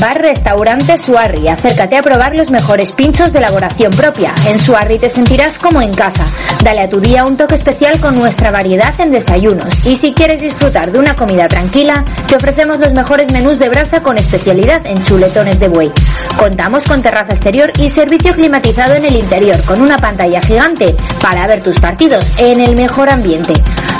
Bar 0.00 0.22
Restaurante 0.22 0.96
Suarri. 0.96 1.48
Acércate 1.48 1.98
a 1.98 2.02
probar 2.02 2.34
los 2.34 2.50
mejores 2.50 2.92
pinchos 2.92 3.32
de 3.32 3.38
elaboración 3.38 3.92
propia. 3.92 4.32
En 4.46 4.58
Suarri 4.58 4.98
te 4.98 5.10
sentirás 5.10 5.58
como 5.58 5.82
en 5.82 5.92
casa. 5.92 6.24
Dale 6.64 6.80
a 6.80 6.88
tu 6.88 7.00
día 7.00 7.26
un 7.26 7.36
toque 7.36 7.54
especial 7.54 8.00
con 8.00 8.18
nuestra 8.18 8.50
variedad 8.50 8.98
en 8.98 9.10
desayunos. 9.10 9.84
Y 9.84 9.96
si 9.96 10.14
quieres 10.14 10.40
disfrutar 10.40 10.90
de 10.90 10.98
una 10.98 11.14
comida 11.14 11.48
tranquila, 11.48 12.02
te 12.26 12.34
ofrecemos 12.34 12.78
los 12.78 12.94
mejores 12.94 13.30
menús 13.30 13.58
de 13.58 13.68
brasa 13.68 14.02
con 14.02 14.16
especialidad 14.16 14.86
en 14.86 15.02
chuletones 15.02 15.60
de 15.60 15.68
buey. 15.68 15.92
Contamos 16.38 16.84
con 16.84 17.02
terraza 17.02 17.34
exterior 17.34 17.70
y 17.78 17.90
servicio 17.90 18.32
climatizado 18.32 18.94
en 18.94 19.04
el 19.04 19.16
interior 19.16 19.62
con 19.64 19.82
una 19.82 19.98
pantalla 19.98 20.40
gigante 20.40 20.96
para 21.20 21.46
ver 21.46 21.62
tus 21.62 21.78
partidos 21.78 22.24
en 22.38 22.62
el 22.62 22.74
mejor 22.74 23.10
ambiente. 23.10 23.52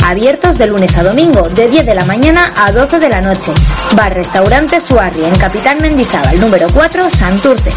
Abiertos 0.03 0.57
de 0.57 0.67
lunes 0.67 0.97
a 0.97 1.03
domingo, 1.03 1.49
de 1.51 1.69
10 1.69 1.85
de 1.85 1.95
la 1.95 2.05
mañana 2.05 2.55
a 2.57 2.73
12 2.73 2.99
de 2.99 3.09
la 3.11 3.21
noche. 3.21 3.53
Bar 3.95 4.15
Restaurante 4.15 4.81
Suarri 4.81 5.25
en 5.25 5.37
Capitán 5.37 5.79
Mendizábal, 5.91 6.41
número 6.41 6.69
4, 6.73 7.11
Santurce. 7.11 7.73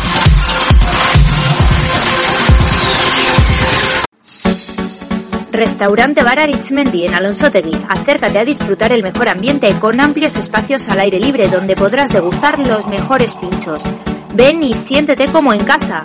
Restaurante 5.52 6.22
Bar 6.22 6.38
Aritzmendi 6.38 7.08
en 7.08 7.16
Alonsotegui. 7.16 7.76
Acércate 7.90 8.38
a 8.38 8.46
disfrutar 8.46 8.92
el 8.92 9.02
mejor 9.02 9.30
ambiente 9.30 9.74
con 9.80 10.00
amplios 10.00 10.36
espacios 10.36 10.90
al 10.90 11.00
aire 11.00 11.20
libre 11.20 11.48
donde 11.48 11.76
podrás 11.76 12.12
degustar 12.12 12.60
los 12.60 12.86
mejores 12.86 13.34
pinchos. 13.34 13.82
Ven 14.36 14.62
y 14.62 14.76
siéntete 14.76 15.26
como 15.30 15.52
en 15.52 15.64
casa. 15.64 16.04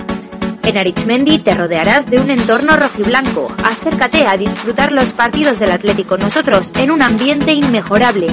En 0.62 0.78
Aritzmendi 0.78 1.38
te 1.40 1.52
rodearás 1.52 2.08
de 2.08 2.20
un 2.20 2.30
entorno 2.30 2.74
rojiblanco. 2.78 3.52
Acércate 3.62 4.26
a 4.26 4.38
disfrutar 4.38 4.92
los 4.92 5.12
partidos 5.12 5.58
del 5.58 5.72
Atlético 5.72 6.16
nosotros 6.16 6.72
en 6.76 6.90
un 6.90 7.02
ambiente 7.02 7.52
inmejorable. 7.52 8.28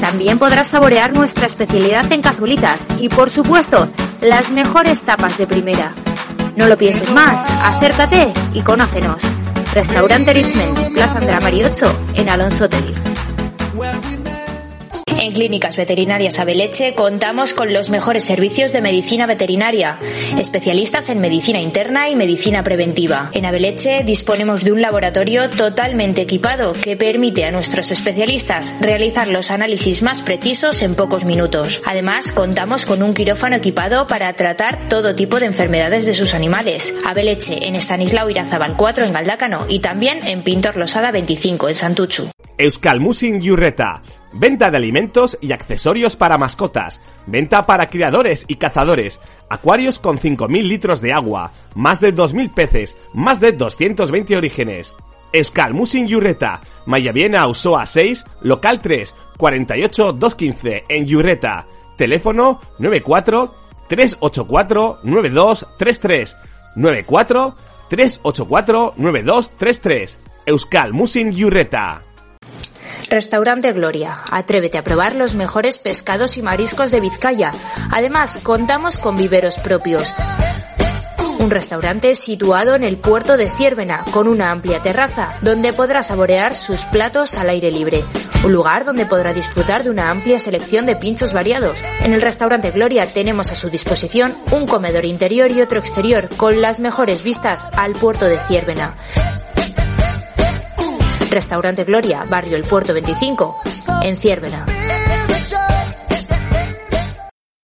También 0.00 0.38
podrás 0.38 0.68
saborear 0.68 1.12
nuestra 1.12 1.46
especialidad 1.46 2.10
en 2.12 2.22
cazulitas 2.22 2.88
y, 2.98 3.08
por 3.08 3.30
supuesto, 3.30 3.88
las 4.20 4.50
mejores 4.50 5.02
tapas 5.02 5.36
de 5.38 5.46
primera. 5.46 5.94
No 6.56 6.66
lo 6.66 6.76
pienses 6.76 7.10
más, 7.10 7.48
acércate 7.64 8.32
y 8.54 8.62
conócenos. 8.62 9.22
Restaurante 9.74 10.32
Richmond, 10.32 10.92
Plaza 10.94 11.18
Andrea 11.18 11.40
Mari 11.40 11.64
8, 11.64 12.06
en 12.14 12.28
Alonso 12.28 12.68
Tegui. 12.68 13.09
En 15.30 15.36
Clínicas 15.36 15.76
Veterinarias 15.76 16.40
Abeleche 16.40 16.96
contamos 16.96 17.54
con 17.54 17.72
los 17.72 17.88
mejores 17.88 18.24
servicios 18.24 18.72
de 18.72 18.80
medicina 18.80 19.26
veterinaria, 19.26 19.96
especialistas 20.36 21.08
en 21.08 21.20
medicina 21.20 21.60
interna 21.60 22.08
y 22.08 22.16
medicina 22.16 22.64
preventiva. 22.64 23.30
En 23.32 23.46
Abeleche 23.46 24.02
disponemos 24.02 24.64
de 24.64 24.72
un 24.72 24.82
laboratorio 24.82 25.48
totalmente 25.48 26.22
equipado 26.22 26.72
que 26.72 26.96
permite 26.96 27.44
a 27.44 27.52
nuestros 27.52 27.92
especialistas 27.92 28.74
realizar 28.80 29.28
los 29.28 29.52
análisis 29.52 30.02
más 30.02 30.20
precisos 30.20 30.82
en 30.82 30.96
pocos 30.96 31.24
minutos. 31.24 31.80
Además, 31.86 32.32
contamos 32.32 32.84
con 32.84 33.00
un 33.00 33.14
quirófano 33.14 33.54
equipado 33.54 34.08
para 34.08 34.32
tratar 34.32 34.88
todo 34.88 35.14
tipo 35.14 35.38
de 35.38 35.46
enfermedades 35.46 36.06
de 36.06 36.14
sus 36.14 36.34
animales. 36.34 36.92
Abeleche 37.06 37.68
en 37.68 37.76
Estanislao 37.76 38.30
Irazabal 38.30 38.76
4 38.76 39.04
en 39.04 39.12
Galdácano 39.12 39.66
y 39.68 39.78
también 39.78 40.26
en 40.26 40.42
Pintor 40.42 40.74
Losada 40.74 41.12
25 41.12 41.68
en 41.68 41.74
Santuchu. 41.76 42.30
Euskal 42.60 43.00
Musin 43.00 43.40
Yurreta. 43.40 44.02
Venta 44.34 44.70
de 44.70 44.76
alimentos 44.76 45.38
y 45.40 45.52
accesorios 45.52 46.16
para 46.16 46.36
mascotas. 46.36 47.00
Venta 47.26 47.64
para 47.64 47.88
criadores 47.88 48.44
y 48.48 48.56
cazadores. 48.56 49.18
Acuarios 49.48 49.98
con 49.98 50.18
5.000 50.18 50.62
litros 50.64 51.00
de 51.00 51.14
agua. 51.14 51.52
Más 51.74 52.00
de 52.00 52.14
2.000 52.14 52.52
peces. 52.52 52.98
Más 53.14 53.40
de 53.40 53.52
220 53.52 54.36
orígenes. 54.36 54.94
Euskal 55.32 55.72
Musin 55.72 56.06
Yurreta. 56.06 56.60
Mayaviena 56.84 57.46
Usoa 57.46 57.86
6, 57.86 58.26
local 58.42 58.82
3, 58.82 59.14
48 59.38 60.12
215 60.12 60.84
en 60.90 61.06
Yurreta. 61.06 61.66
Teléfono 61.96 62.60
94 62.78 63.54
384 63.88 65.00
9233. 65.02 66.36
94 66.76 67.56
384 67.88 68.94
9233. 68.98 70.20
Euskal 70.44 70.92
Musin 70.92 71.32
Yurreta. 71.32 72.02
Restaurante 73.10 73.72
Gloria. 73.72 74.20
Atrévete 74.30 74.78
a 74.78 74.84
probar 74.84 75.16
los 75.16 75.34
mejores 75.34 75.80
pescados 75.80 76.36
y 76.36 76.42
mariscos 76.42 76.92
de 76.92 77.00
Vizcaya. 77.00 77.52
Además, 77.90 78.38
contamos 78.40 79.00
con 79.00 79.16
viveros 79.16 79.58
propios. 79.58 80.14
Un 81.40 81.50
restaurante 81.50 82.14
situado 82.14 82.76
en 82.76 82.84
el 82.84 82.98
puerto 82.98 83.36
de 83.36 83.48
Ciérvena, 83.48 84.04
con 84.12 84.28
una 84.28 84.52
amplia 84.52 84.80
terraza, 84.80 85.30
donde 85.42 85.72
podrá 85.72 86.04
saborear 86.04 86.54
sus 86.54 86.84
platos 86.84 87.34
al 87.34 87.48
aire 87.48 87.72
libre. 87.72 88.04
Un 88.44 88.52
lugar 88.52 88.84
donde 88.84 89.06
podrá 89.06 89.32
disfrutar 89.32 89.82
de 89.82 89.90
una 89.90 90.10
amplia 90.10 90.38
selección 90.38 90.86
de 90.86 90.94
pinchos 90.94 91.32
variados. 91.32 91.82
En 92.04 92.12
el 92.12 92.22
restaurante 92.22 92.70
Gloria 92.70 93.12
tenemos 93.12 93.50
a 93.50 93.56
su 93.56 93.70
disposición 93.70 94.36
un 94.52 94.68
comedor 94.68 95.04
interior 95.04 95.50
y 95.50 95.62
otro 95.62 95.80
exterior, 95.80 96.28
con 96.36 96.60
las 96.60 96.78
mejores 96.78 97.24
vistas 97.24 97.66
al 97.72 97.94
puerto 97.94 98.26
de 98.26 98.38
Ciérvena. 98.38 98.94
Restaurante 101.30 101.84
Gloria, 101.84 102.24
Barrio 102.28 102.56
El 102.56 102.64
Puerto 102.64 102.92
25, 102.92 103.56
en 104.02 104.16
Ciérvena. 104.16 104.66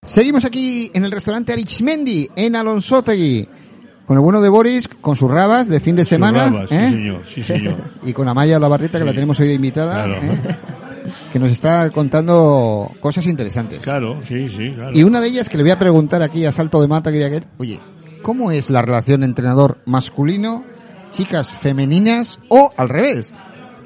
Seguimos 0.05 0.45
aquí 0.45 0.93
en 0.95 1.05
el 1.05 1.11
restaurante 1.11 1.53
Arichmendi, 1.53 2.29
en 2.37 2.55
Alonsotegui. 2.55 3.49
Con 4.07 4.19
el 4.19 4.23
bueno 4.23 4.41
de 4.41 4.49
Boris, 4.49 4.87
con 4.87 5.17
sus 5.17 5.29
rabas 5.29 5.67
de 5.67 5.81
fin 5.81 5.97
de 5.97 6.05
semana. 6.05 6.45
Rabas, 6.45 6.71
¿eh? 6.71 6.87
Sí, 6.91 6.95
señor, 6.95 7.23
sí, 7.35 7.43
señor. 7.43 7.75
Y 8.05 8.13
con 8.13 8.29
Amaya 8.29 8.61
La 8.61 8.69
Barrita, 8.69 9.01
que 9.01 9.05
la 9.05 9.13
tenemos 9.13 9.41
hoy 9.41 9.49
de 9.49 9.55
invitada. 9.55 10.05
Claro. 10.05 10.23
¿eh? 10.23 10.57
Que 11.33 11.41
nos 11.41 11.51
está 11.51 11.91
contando 11.91 12.93
cosas 13.01 13.27
interesantes. 13.27 13.81
Claro, 13.81 14.21
sí, 14.29 14.49
sí, 14.49 14.75
claro. 14.77 14.97
Y 14.97 15.03
una 15.03 15.21
de 15.21 15.27
ellas 15.27 15.49
que 15.49 15.57
le 15.57 15.65
voy 15.65 15.73
a 15.73 15.79
preguntar 15.79 16.23
aquí 16.23 16.47
a 16.47 16.53
salto 16.53 16.81
de 16.81 16.87
mata, 16.87 17.11
quería 17.11 17.31
que, 17.31 17.43
oye, 17.59 17.81
¿cómo 18.23 18.53
es 18.53 18.71
la 18.71 18.81
relación 18.81 19.25
entrenador 19.25 19.79
masculino, 19.87 20.63
chicas 21.11 21.51
femeninas 21.51 22.39
o 22.49 22.71
al 22.77 22.89
revés? 22.89 23.35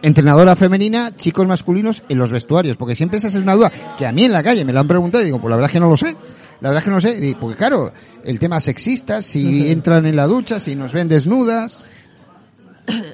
Entrenadora 0.03 0.57
femenina, 0.57 1.15
chicos 1.17 1.47
masculinos 1.47 2.03
en 2.09 2.19
los 2.19 2.31
vestuarios, 2.31 2.77
porque 2.77 2.97
siempre 2.97 3.19
esa 3.19 3.29
es 3.29 3.35
una 3.35 3.55
duda 3.55 3.71
que 3.99 4.07
a 4.07 4.13
mí 4.13 4.25
en 4.25 4.33
la 4.33 4.43
calle 4.43 4.65
me 4.65 4.73
la 4.73 4.81
han 4.81 4.89
preguntado 4.89 5.23
y 5.23 5.27
digo, 5.27 5.41
pues 5.41 5.51
la 5.51 5.57
verdad 5.57 5.71
es 5.71 5.73
que 5.73 5.81
no 5.81 5.89
lo 5.89 5.97
sé. 5.97 6.17
La 6.61 6.69
verdad 6.69 6.79
es 6.79 6.85
que 6.85 6.91
no 6.91 6.97
lo 6.97 7.01
sé, 7.01 7.37
porque 7.41 7.57
claro, 7.57 7.93
el 8.25 8.39
tema 8.39 8.61
sexista, 8.61 9.23
si 9.23 9.71
entran 9.71 10.05
en 10.07 10.17
la 10.17 10.27
ducha, 10.27 10.61
si 10.61 10.75
nos 10.75 10.93
ven 10.93 11.09
desnudas. 11.09 11.83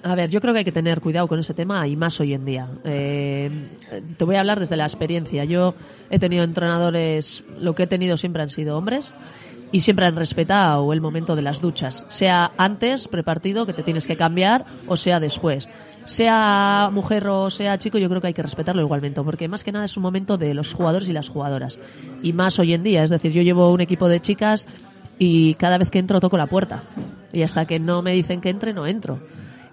A 0.02 0.14
ver, 0.14 0.30
yo 0.30 0.40
creo 0.40 0.52
que 0.52 0.60
hay 0.60 0.64
que 0.64 0.72
tener 0.72 1.00
cuidado 1.00 1.28
con 1.28 1.38
ese 1.38 1.54
tema 1.54 1.86
y 1.86 1.96
más 1.96 2.18
hoy 2.20 2.34
en 2.34 2.44
día. 2.44 2.66
Eh, 2.84 3.50
te 4.16 4.24
voy 4.24 4.36
a 4.36 4.40
hablar 4.40 4.58
desde 4.58 4.76
la 4.76 4.84
experiencia. 4.84 5.44
Yo 5.44 5.74
he 6.10 6.18
tenido 6.18 6.44
entrenadores, 6.44 7.44
lo 7.60 7.74
que 7.74 7.84
he 7.84 7.86
tenido 7.86 8.16
siempre 8.16 8.42
han 8.42 8.48
sido 8.48 8.76
hombres 8.76 9.12
y 9.72 9.80
siempre 9.80 10.06
han 10.06 10.16
respetado 10.16 10.92
el 10.92 11.00
momento 11.00 11.36
de 11.36 11.42
las 11.42 11.60
duchas, 11.60 12.06
sea 12.08 12.52
antes, 12.56 13.08
prepartido, 13.08 13.66
que 13.66 13.72
te 13.72 13.82
tienes 13.82 14.06
que 14.06 14.16
cambiar, 14.16 14.64
o 14.86 14.96
sea 14.96 15.20
después. 15.20 15.68
Sea 16.06 16.88
mujer 16.92 17.26
o 17.28 17.50
sea 17.50 17.76
chico, 17.78 17.98
yo 17.98 18.08
creo 18.08 18.20
que 18.20 18.28
hay 18.28 18.34
que 18.34 18.42
respetarlo 18.42 18.80
igualmente, 18.80 19.20
porque 19.22 19.48
más 19.48 19.64
que 19.64 19.72
nada 19.72 19.84
es 19.84 19.96
un 19.96 20.04
momento 20.04 20.38
de 20.38 20.54
los 20.54 20.72
jugadores 20.72 21.08
y 21.08 21.12
las 21.12 21.28
jugadoras. 21.28 21.78
Y 22.22 22.32
más 22.32 22.58
hoy 22.58 22.72
en 22.74 22.82
día, 22.82 23.02
es 23.02 23.10
decir, 23.10 23.32
yo 23.32 23.42
llevo 23.42 23.72
un 23.72 23.80
equipo 23.80 24.08
de 24.08 24.20
chicas 24.20 24.66
y 25.18 25.54
cada 25.54 25.78
vez 25.78 25.90
que 25.90 25.98
entro 25.98 26.20
toco 26.20 26.38
la 26.38 26.46
puerta. 26.46 26.82
Y 27.32 27.42
hasta 27.42 27.66
que 27.66 27.78
no 27.78 28.02
me 28.02 28.12
dicen 28.12 28.40
que 28.40 28.50
entre, 28.50 28.72
no 28.72 28.86
entro. 28.86 29.18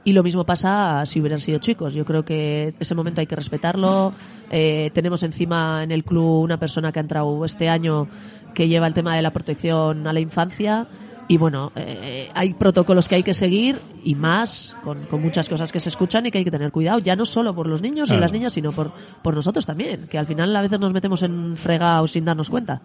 Y 0.06 0.12
lo 0.12 0.24
mismo 0.24 0.44
pasa 0.46 1.06
si 1.06 1.22
hubieran 1.22 1.40
sido 1.40 1.60
chicos. 1.60 1.94
Yo 1.94 2.04
creo 2.04 2.26
que 2.26 2.74
ese 2.80 2.94
momento 2.94 3.22
hay 3.22 3.28
que 3.28 3.36
respetarlo. 3.36 4.14
Eh, 4.52 4.92
tenemos 4.94 5.24
encima 5.24 5.82
en 5.82 5.92
el 5.92 6.04
club 6.04 6.42
una 6.42 6.58
persona 6.58 6.92
que 6.92 7.00
ha 7.00 7.02
entrado 7.02 7.46
este 7.46 7.70
año 7.70 8.08
que 8.54 8.68
lleva 8.68 8.88
el 8.88 8.94
tema 8.94 9.16
de 9.16 9.22
la 9.22 9.32
protección 9.32 10.06
a 10.08 10.14
la 10.14 10.20
infancia. 10.20 10.88
Y 11.28 11.38
bueno, 11.38 11.72
eh, 11.76 12.30
hay 12.34 12.54
protocolos 12.54 13.08
que 13.08 13.16
hay 13.16 13.24
que 13.24 13.34
seguir 13.34 13.80
y 14.04 14.16
más, 14.16 14.76
con, 14.84 15.06
con, 15.06 15.22
muchas 15.22 15.48
cosas 15.48 15.72
que 15.72 15.80
se 15.80 15.90
escuchan 15.90 16.26
y 16.26 16.32
que 16.32 16.40
hay 16.40 16.44
que 16.44 16.52
tener 16.52 16.72
cuidado, 16.72 17.00
ya 17.00 17.16
no 17.16 17.26
solo 17.26 17.56
por 17.56 17.68
los 17.68 17.82
niños 17.82 18.12
y 18.12 18.18
las 18.18 18.34
niñas, 18.34 18.54
sino 18.54 18.72
por, 18.72 18.92
por 19.22 19.34
nosotros 19.34 19.66
también, 19.66 20.08
que 20.08 20.18
al 20.18 20.28
final 20.28 20.54
a 20.56 20.62
veces 20.62 20.80
nos 20.80 20.94
metemos 20.94 21.24
en 21.24 21.56
fregado 21.56 22.08
sin 22.08 22.26
darnos 22.26 22.50
cuenta. 22.50 22.82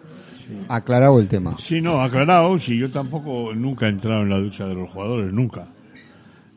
Aclarado 0.67 1.19
el 1.19 1.27
tema. 1.27 1.55
Sí, 1.59 1.81
no, 1.81 2.01
aclarado, 2.01 2.57
sí, 2.57 2.77
yo 2.77 2.89
tampoco 2.89 3.53
nunca 3.53 3.87
he 3.87 3.89
entrado 3.89 4.21
en 4.21 4.29
la 4.29 4.39
ducha 4.39 4.65
de 4.65 4.75
los 4.75 4.89
jugadores, 4.89 5.33
nunca. 5.33 5.67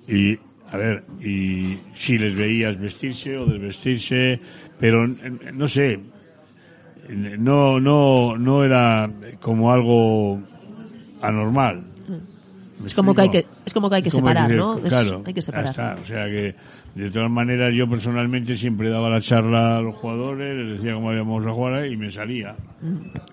Y 0.06 0.38
a 0.70 0.76
ver, 0.76 1.04
y 1.20 1.78
si 1.94 2.16
les 2.16 2.34
veías 2.34 2.78
vestirse 2.78 3.36
o 3.36 3.44
desvestirse, 3.44 4.40
pero 4.78 5.06
no 5.06 5.68
sé, 5.68 6.00
no, 7.10 7.78
no, 7.78 8.38
no 8.38 8.64
era 8.64 9.10
como 9.40 9.72
algo 9.72 10.40
anormal. 11.22 11.84
Es 12.84 12.94
como, 12.94 13.14
que 13.14 13.22
hay 13.22 13.28
que, 13.28 13.46
es 13.64 13.72
como 13.72 13.88
que 13.88 13.96
hay 13.96 14.02
que 14.02 14.10
separar, 14.10 14.50
¿no? 14.50 14.76
Claro, 14.80 15.22
hay 15.24 15.34
que 15.34 15.42
separar. 15.42 16.00
O 16.00 16.06
sea 16.06 16.24
que, 16.26 16.54
de 16.94 17.10
todas 17.10 17.30
maneras, 17.30 17.72
yo 17.74 17.88
personalmente 17.88 18.56
siempre 18.56 18.90
daba 18.90 19.08
la 19.08 19.20
charla 19.20 19.78
a 19.78 19.80
los 19.80 19.94
jugadores, 19.96 20.56
les 20.56 20.78
decía 20.78 20.94
cómo 20.94 21.12
íbamos 21.12 21.46
a 21.46 21.52
jugar 21.52 21.86
y 21.86 21.96
me 21.96 22.10
salía. 22.10 22.54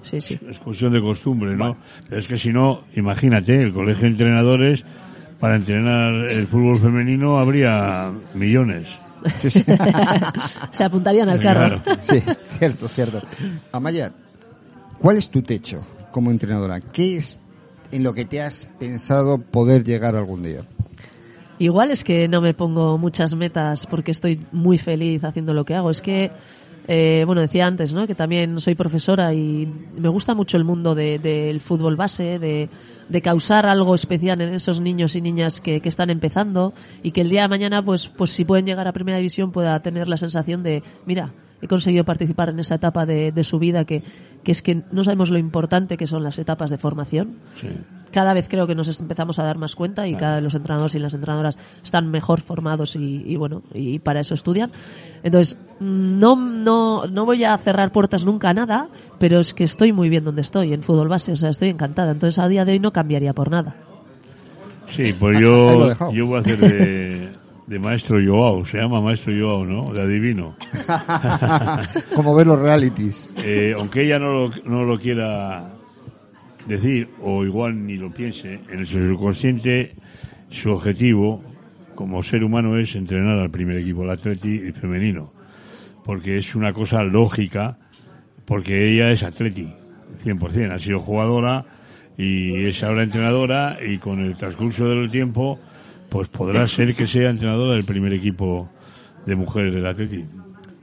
Sí, 0.03 0.21
sí. 0.21 0.39
Es 0.47 0.59
cuestión 0.59 0.93
de 0.93 1.01
costumbre, 1.01 1.55
¿no? 1.55 1.75
Pero 2.07 2.19
es 2.19 2.27
que 2.27 2.37
si 2.37 2.49
no, 2.49 2.83
imagínate, 2.95 3.61
el 3.61 3.73
colegio 3.73 4.03
de 4.03 4.09
entrenadores 4.09 4.83
para 5.39 5.55
entrenar 5.55 6.29
el 6.29 6.45
fútbol 6.47 6.79
femenino 6.79 7.39
habría 7.39 8.11
millones. 8.33 8.87
Se 10.71 10.83
apuntarían 10.83 11.29
al 11.29 11.41
carro. 11.41 11.81
Sí, 11.99 12.21
cierto, 12.49 12.87
cierto. 12.87 13.21
Amaya, 13.71 14.11
¿cuál 14.99 15.17
es 15.17 15.29
tu 15.29 15.41
techo 15.41 15.81
como 16.11 16.31
entrenadora? 16.31 16.79
¿Qué 16.79 17.17
es 17.17 17.39
en 17.91 18.03
lo 18.03 18.13
que 18.13 18.25
te 18.25 18.41
has 18.41 18.67
pensado 18.79 19.39
poder 19.39 19.83
llegar 19.83 20.15
algún 20.15 20.43
día? 20.43 20.61
Igual 21.59 21.91
es 21.91 22.05
que 22.05 22.29
no 22.29 22.39
me 22.39 22.53
pongo 22.53 22.97
muchas 22.97 23.35
metas 23.35 23.85
porque 23.85 24.11
estoy 24.11 24.45
muy 24.53 24.77
feliz 24.77 25.23
haciendo 25.25 25.53
lo 25.53 25.65
que 25.65 25.75
hago. 25.75 25.91
Es 25.91 26.01
que, 26.01 26.31
eh, 26.87 27.23
bueno, 27.25 27.41
decía 27.41 27.67
antes, 27.67 27.93
¿no? 27.93 28.07
Que 28.07 28.15
también 28.15 28.61
soy 28.61 28.75
profesora 28.75 29.33
y 29.33 29.67
me 29.97 30.07
gusta 30.07 30.33
mucho 30.33 30.55
el 30.55 30.63
mundo 30.63 30.95
del 30.95 31.21
de, 31.21 31.61
fútbol 31.61 31.97
base, 31.97 32.39
de, 32.39 32.69
de 33.09 33.21
causar 33.21 33.65
algo 33.65 33.93
especial 33.93 34.39
en 34.39 34.53
esos 34.53 34.79
niños 34.79 35.17
y 35.17 35.21
niñas 35.21 35.59
que, 35.59 35.81
que, 35.81 35.89
están 35.89 36.09
empezando 36.09 36.73
y 37.03 37.11
que 37.11 37.21
el 37.21 37.29
día 37.29 37.41
de 37.41 37.49
mañana, 37.49 37.83
pues, 37.83 38.07
pues 38.07 38.31
si 38.31 38.45
pueden 38.45 38.65
llegar 38.65 38.87
a 38.87 38.93
primera 38.93 39.17
división, 39.17 39.51
pueda 39.51 39.81
tener 39.81 40.07
la 40.07 40.15
sensación 40.15 40.63
de, 40.63 40.81
mira, 41.05 41.33
he 41.62 41.68
conseguido 41.68 42.03
participar 42.03 42.49
en 42.49 42.60
esa 42.60 42.76
etapa 42.76 43.05
de, 43.05 43.32
de 43.32 43.43
su 43.43 43.60
vida 43.60 43.86
que, 43.86 44.03
que, 44.43 44.51
es 44.51 44.62
que 44.62 44.82
no 44.91 45.03
sabemos 45.03 45.30
lo 45.30 45.38
importante 45.38 45.97
que 45.97 46.07
son 46.07 46.24
las 46.24 46.39
etapas 46.39 46.70
de 46.70 46.78
formación. 46.78 47.36
Sí. 47.60 47.68
Cada 48.12 48.34
vez 48.34 48.47
creo 48.49 48.66
que 48.68 48.76
nos 48.76 48.99
empezamos 48.99 49.39
a 49.39 49.43
dar 49.43 49.57
más 49.57 49.76
cuenta 49.76 50.07
y 50.07 50.12
Claro. 50.12 50.20
cada 50.22 50.36
vez 50.36 50.43
los 50.43 50.55
entrenadores 50.55 50.95
y 50.95 50.99
las 50.99 51.14
entrenadoras 51.14 51.57
están 51.84 52.10
mejor 52.10 52.41
formados 52.41 52.95
y, 52.95 53.24
y 53.26 53.36
bueno, 53.36 53.62
y 53.74 53.99
para 53.99 54.20
eso 54.22 54.34
estudian. 54.34 54.72
Entonces, 55.24 55.57
no, 55.80 56.36
no, 56.36 57.07
no 57.07 57.26
voy 57.26 57.43
a 57.43 57.57
cerrar 57.57 57.91
puertas 57.91 58.26
nunca 58.26 58.49
a 58.49 58.53
nada, 58.53 58.89
pero 59.20 59.39
es 59.39 59.53
que 59.53 59.64
estoy 59.66 59.91
muy 59.91 60.10
bien 60.10 60.24
donde 60.24 60.41
estoy, 60.41 60.74
en 60.74 60.82
fútbol 60.84 61.07
base, 61.10 61.32
o 61.32 61.36
sea, 61.36 61.49
estoy 61.49 61.70
encantada. 61.70 62.12
Entonces, 62.12 62.39
a 62.39 62.47
día 62.47 62.66
de 62.66 62.72
hoy 62.74 62.80
no 62.80 62.91
cambiaría 62.93 63.34
por 63.34 63.51
nada. 63.51 63.76
Sí, 64.95 65.14
pues 65.14 65.38
yo, 65.39 66.12
yo 66.12 66.26
voy 66.26 66.38
a 66.38 66.41
hacer 66.41 66.57
de, 66.57 67.28
de 67.70 67.78
maestro 67.78 68.17
Joao, 68.20 68.65
se 68.65 68.80
llama 68.80 68.99
maestro 68.99 69.32
Joao, 69.32 69.63
¿no? 69.63 69.93
De 69.93 70.01
adivino. 70.01 70.55
Como 72.15 72.34
ver 72.34 72.47
los 72.47 72.59
realities. 72.59 73.32
Eh, 73.38 73.76
aunque 73.78 74.05
ella 74.05 74.17
no 74.17 74.28
lo, 74.28 74.51
no 74.65 74.84
lo 74.84 74.97
quiera 74.97 75.72
decir, 76.65 77.07
o 77.22 77.45
igual 77.45 77.86
ni 77.86 77.95
lo 77.95 78.11
piense, 78.11 78.59
en 78.70 78.80
el 78.80 78.88
subconsciente 78.88 79.95
su 80.49 80.72
objetivo 80.72 81.43
como 81.93 82.24
ser 82.24 82.43
humano 82.43 82.76
es 82.80 82.95
entrenar 82.95 83.38
al 83.38 83.51
primer 83.51 83.78
equipo, 83.78 84.03
el 84.03 84.09
atleti 84.09 84.72
femenino. 84.72 85.32
Porque 86.05 86.38
es 86.38 86.55
una 86.55 86.74
cosa 86.74 87.03
lógica, 87.03 87.78
porque 88.45 88.89
ella 88.89 89.11
es 89.11 89.22
atleti, 89.22 89.72
100%. 90.26 90.74
Ha 90.74 90.80
sido 90.80 90.99
jugadora 90.99 91.65
y 92.17 92.65
es 92.65 92.84
ahora 92.84 93.03
entrenadora 93.03 93.78
y 93.86 93.99
con 93.99 94.22
el 94.22 94.36
transcurso 94.36 94.86
del 94.86 95.11
tiempo 95.11 95.59
pues 96.10 96.28
podrá 96.30 96.68
ser 96.68 96.95
que 96.95 97.07
sea 97.07 97.30
entrenadora 97.30 97.76
del 97.76 97.86
primer 97.86 98.14
equipo 98.14 98.70
de 99.26 99.36
mujeres 99.36 99.74
del 99.74 99.86
atleti. 99.86 100.26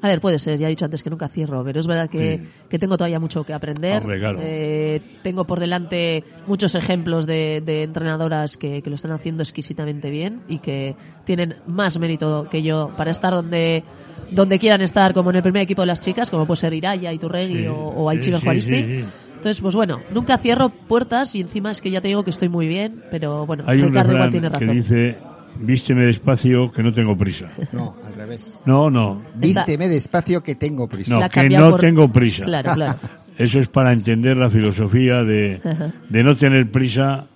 A 0.03 0.09
ver, 0.09 0.21
puede 0.21 0.39
ser, 0.39 0.59
ya 0.59 0.67
he 0.67 0.71
dicho 0.71 0.85
antes 0.85 1.03
que 1.03 1.09
nunca 1.11 1.27
cierro, 1.27 1.65
pero 1.65 1.81
es 1.81 1.87
verdad 1.87 2.09
que, 2.09 2.39
Sí. 2.39 2.49
que 2.69 2.79
tengo 2.79 2.97
todavía 2.99 3.19
mucho 3.19 3.43
que 3.45 3.55
aprender. 3.55 4.03
Hombre, 4.03 4.19
claro. 4.21 4.39
Eh, 4.43 5.01
tengo 5.23 5.45
por 5.47 5.59
delante 5.59 6.23
muchos 6.47 6.75
ejemplos 6.75 7.27
de, 7.27 7.63
de 7.65 7.83
entrenadoras 7.83 8.57
que, 8.59 8.83
que 8.83 8.91
lo 8.91 8.95
están 8.95 9.13
haciendo 9.13 9.43
exquisitamente 9.43 10.11
bien 10.11 10.43
y 10.49 10.59
que 10.59 10.95
tienen 11.25 11.57
más 11.67 11.99
mérito 11.99 12.47
que 12.51 12.63
yo 12.63 12.93
para 12.97 13.11
estar 13.11 13.33
donde 13.33 13.83
donde 14.31 14.59
quieran 14.59 14.83
estar, 14.83 15.15
como 15.15 15.31
en 15.31 15.37
el 15.37 15.43
primer 15.43 15.63
equipo 15.63 15.83
de 15.83 15.87
las 15.87 16.01
chicas, 16.01 16.31
como 16.31 16.47
puede 16.47 16.57
ser 16.59 16.75
Iraya, 16.75 17.13
Iturregui 17.13 17.61
Sí. 17.63 17.67
o, 17.67 17.75
o 17.77 18.09
Aichi 18.11 18.33
Sí, 18.61 19.05
Entonces, 19.37 19.61
pues 19.61 19.75
bueno, 19.75 20.01
nunca 20.13 20.37
cierro 20.39 20.69
puertas 20.71 21.35
y 21.35 21.41
encima 21.41 21.71
es 21.71 21.81
que 21.81 21.91
ya 21.91 22.01
te 22.01 22.09
digo 22.09 22.25
que 22.25 22.31
estoy 22.31 22.49
muy 22.49 22.67
bien, 22.67 23.03
pero 23.11 23.47
bueno, 23.47 23.65
Hay 23.67 23.81
un 23.81 23.89
Ricardo 23.89 24.13
igual 24.15 24.31
tiene 24.31 24.49
que 24.49 24.53
razón. 24.59 24.75
dice, 24.75 25.19
vísteme 25.61 26.07
despacio 26.07 26.73
que 26.73 26.83
no 26.83 26.93
tengo 26.93 27.17
prisa. 27.17 27.49
No, 27.73 27.95
al 28.05 28.15
revés. 28.15 28.55
No, 28.65 28.91
no, 28.91 29.23
Vísteme 29.37 29.89
despacio 29.89 30.43
que 30.43 30.55
tengo 30.57 30.89
prisa. 30.89 31.13
no, 31.15 31.21
La 31.21 31.29
que 31.29 31.49
no 31.49 31.71
por- 31.71 31.81
tengo 31.81 32.09
prisa. 32.13 32.43
Claro, 32.45 32.73
claro. 32.75 32.99
Eso 33.39 33.61
es 33.61 33.69
para 33.69 33.93
entender 33.93 34.37
la 34.39 34.49
filosofía 34.51 35.23
de, 35.23 35.61
de 36.09 36.25
no 36.25 36.35
tener 36.35 36.71
prisa, 36.71 37.27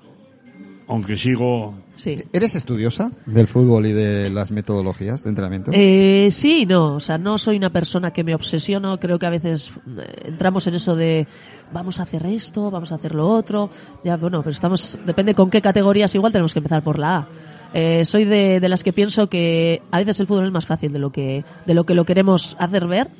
aunque 0.88 1.16
sigo... 1.16 1.74
Sí. 2.00 2.16
¿Eres 2.32 2.54
estudiosa 2.54 3.12
del 3.26 3.46
fútbol 3.46 3.84
y 3.84 3.92
de 3.92 4.30
las 4.30 4.50
metodologías 4.50 5.22
de 5.22 5.28
entrenamiento? 5.28 5.70
Eh, 5.74 6.28
sí 6.30 6.64
no, 6.64 6.94
o 6.94 7.00
sea, 7.00 7.18
no 7.18 7.36
soy 7.36 7.58
una 7.58 7.68
persona 7.68 8.10
que 8.10 8.24
me 8.24 8.34
obsesiono, 8.34 8.98
creo 8.98 9.18
que 9.18 9.26
a 9.26 9.30
veces 9.30 9.70
eh, 9.98 10.22
entramos 10.24 10.66
en 10.66 10.76
eso 10.76 10.96
de 10.96 11.26
vamos 11.74 12.00
a 12.00 12.04
hacer 12.04 12.24
esto, 12.24 12.70
vamos 12.70 12.90
a 12.92 12.94
hacer 12.94 13.14
lo 13.14 13.28
otro, 13.28 13.68
ya 14.02 14.16
bueno, 14.16 14.40
pero 14.40 14.52
estamos, 14.52 14.98
depende 15.04 15.34
con 15.34 15.50
qué 15.50 15.60
categorías, 15.60 16.14
igual 16.14 16.32
tenemos 16.32 16.54
que 16.54 16.60
empezar 16.60 16.82
por 16.82 16.98
la 16.98 17.16
A. 17.18 17.28
Eh, 17.74 18.06
soy 18.06 18.24
de, 18.24 18.60
de 18.60 18.68
las 18.70 18.82
que 18.82 18.94
pienso 18.94 19.28
que 19.28 19.82
a 19.90 19.98
veces 19.98 20.20
el 20.20 20.26
fútbol 20.26 20.46
es 20.46 20.52
más 20.52 20.64
fácil 20.64 20.94
de 20.94 21.00
lo 21.00 21.12
que, 21.12 21.44
de 21.66 21.74
lo 21.74 21.84
que 21.84 21.94
lo 21.94 22.06
queremos 22.06 22.56
hacer 22.58 22.86
ver, 22.86 23.10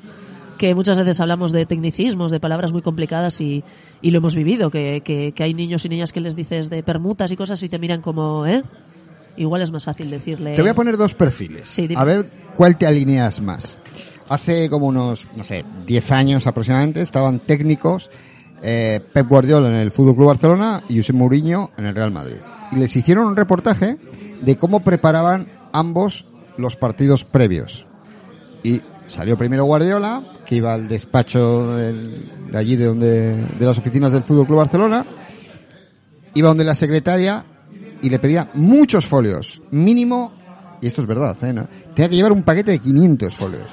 que 0.61 0.75
muchas 0.75 0.99
veces 0.99 1.19
hablamos 1.21 1.53
de 1.53 1.65
tecnicismos, 1.65 2.31
de 2.31 2.39
palabras 2.39 2.71
muy 2.71 2.83
complicadas 2.83 3.41
y, 3.41 3.65
y 4.03 4.11
lo 4.11 4.19
hemos 4.19 4.35
vivido, 4.35 4.71
que, 4.71 5.01
que, 5.03 5.33
que 5.33 5.43
hay 5.43 5.55
niños 5.55 5.87
y 5.87 5.89
niñas 5.89 6.13
que 6.13 6.21
les 6.21 6.37
dices 6.37 6.69
de 6.69 6.83
permutas 6.83 7.33
y 7.33 7.37
cosas 7.37 7.63
y 7.63 7.71
te 7.71 7.79
miran 7.79 8.03
como, 8.03 8.45
¿eh? 8.45 8.63
Igual 9.39 9.63
es 9.63 9.71
más 9.71 9.87
fácil 9.87 10.11
decirle... 10.11 10.55
Te 10.55 10.61
voy 10.61 10.71
a 10.71 10.75
poner 10.75 10.99
dos 10.99 11.15
perfiles. 11.15 11.67
Sí, 11.67 11.89
a 11.97 12.05
ver 12.05 12.31
cuál 12.57 12.77
te 12.77 12.87
alineas 12.87 13.41
más. 13.41 13.81
Hace 14.29 14.69
como 14.69 14.89
unos, 14.89 15.29
no 15.35 15.45
sé, 15.45 15.65
10 15.87 16.13
años 16.13 16.47
aproximadamente 16.47 17.01
estaban 17.01 17.39
técnicos 17.39 18.11
eh, 18.61 19.01
Pep 19.15 19.27
Guardiola 19.27 19.71
en 19.71 19.77
el 19.77 19.93
Fútbol 19.93 20.15
Club 20.15 20.27
Barcelona 20.27 20.83
y 20.91 20.99
José 20.99 21.15
Mourinho 21.15 21.71
en 21.79 21.87
el 21.87 21.95
Real 21.95 22.11
Madrid. 22.11 22.37
Y 22.73 22.77
les 22.77 22.95
hicieron 22.95 23.29
un 23.29 23.37
reportaje 23.37 23.97
de 24.43 24.59
cómo 24.59 24.81
preparaban 24.81 25.49
ambos 25.73 26.27
los 26.59 26.77
partidos 26.77 27.25
previos. 27.25 27.87
Y 28.63 28.83
salió 29.11 29.37
primero 29.37 29.65
Guardiola, 29.65 30.25
que 30.47 30.57
iba 30.57 30.73
al 30.75 30.89
despacho 30.89 31.75
del- 31.77 32.31
de 32.51 32.59
allí 32.59 32.77
de 32.77 32.85
donde 32.87 33.35
de 33.59 33.65
las 33.67 33.77
oficinas 33.79 34.13
del 34.13 34.23
Fútbol 34.25 34.47
Club 34.47 34.59
Barcelona, 34.59 35.05
iba 36.35 36.49
donde 36.49 36.65
la 36.65 36.75
secretaria 36.75 37.45
y 38.03 38.09
le 38.09 38.19
pedía 38.19 38.51
muchos 38.55 39.07
folios, 39.07 39.61
mínimo, 39.71 40.33
y 40.81 40.87
esto 40.87 41.01
es 41.03 41.07
verdad, 41.07 41.37
¿eh? 41.45 41.53
¿no? 41.53 41.69
tenía 41.95 42.09
que 42.09 42.17
llevar 42.17 42.33
un 42.33 42.43
paquete 42.43 42.73
de 42.73 42.79
500 42.79 43.35
folios, 43.35 43.71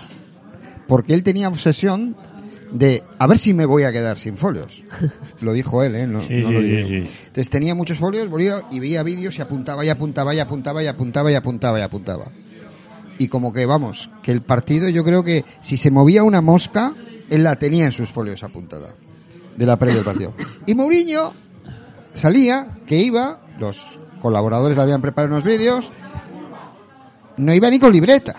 porque 0.88 1.14
él 1.14 1.24
tenía 1.24 1.48
obsesión 1.48 2.16
de 2.72 3.02
a 3.18 3.28
ver 3.28 3.38
si 3.38 3.54
me 3.54 3.66
voy 3.66 3.84
a 3.84 3.94
quedar 3.94 4.18
sin 4.18 4.36
folios. 4.36 4.84
Lo 5.42 5.54
dijo 5.54 5.84
él, 5.84 5.96
¿eh? 5.96 6.06
No, 6.06 6.22
Sí, 6.24 6.34
no 6.42 6.52
lo 6.52 6.62
digo 6.62 6.88
sí, 6.88 6.94
yo. 7.00 7.06
sí. 7.06 7.12
Entonces 7.28 7.50
tenía 7.50 7.74
muchos 7.76 7.98
folios, 7.98 8.28
volvía 8.30 8.58
y 8.70 8.82
veía 8.82 9.04
vídeos 9.04 9.38
y 9.38 9.42
apuntaba 9.42 9.86
y 9.86 9.90
apuntaba 9.90 10.36
y 10.36 10.40
apuntaba 10.40 10.84
y 10.84 10.88
apuntaba 10.88 11.32
y 11.32 11.36
apuntaba 11.36 11.80
y 11.80 11.82
apuntaba. 11.84 12.26
Y 12.26 12.47
como 13.28 13.52
que, 13.52 13.66
vamos, 13.66 14.10
que 14.22 14.32
el 14.32 14.42
partido 14.42 14.90
yo 14.90 15.04
creo 15.04 15.24
que 15.24 15.44
si 15.62 15.78
se 15.78 15.92
movía 15.92 16.24
una 16.24 16.42
mosca, 16.42 16.94
él 17.30 17.44
la 17.44 17.58
tenía 17.58 17.86
en 17.86 17.92
sus 17.92 18.10
folios 18.10 18.44
apuntada. 18.44 18.94
De 19.56 19.66
la 19.66 19.78
previa 19.78 19.96
del 19.96 20.06
partido. 20.06 20.34
Y 20.68 20.76
Mourinho 20.76 21.34
salía, 22.14 22.78
que 22.86 22.98
iba, 22.98 23.42
los 23.60 24.00
colaboradores 24.22 24.78
le 24.78 24.84
habían 24.84 25.02
preparado 25.02 25.34
unos 25.34 25.44
vídeos, 25.44 25.92
no 27.38 27.54
iba 27.54 27.70
ni 27.70 27.80
con 27.80 27.92
libreta. 27.92 28.36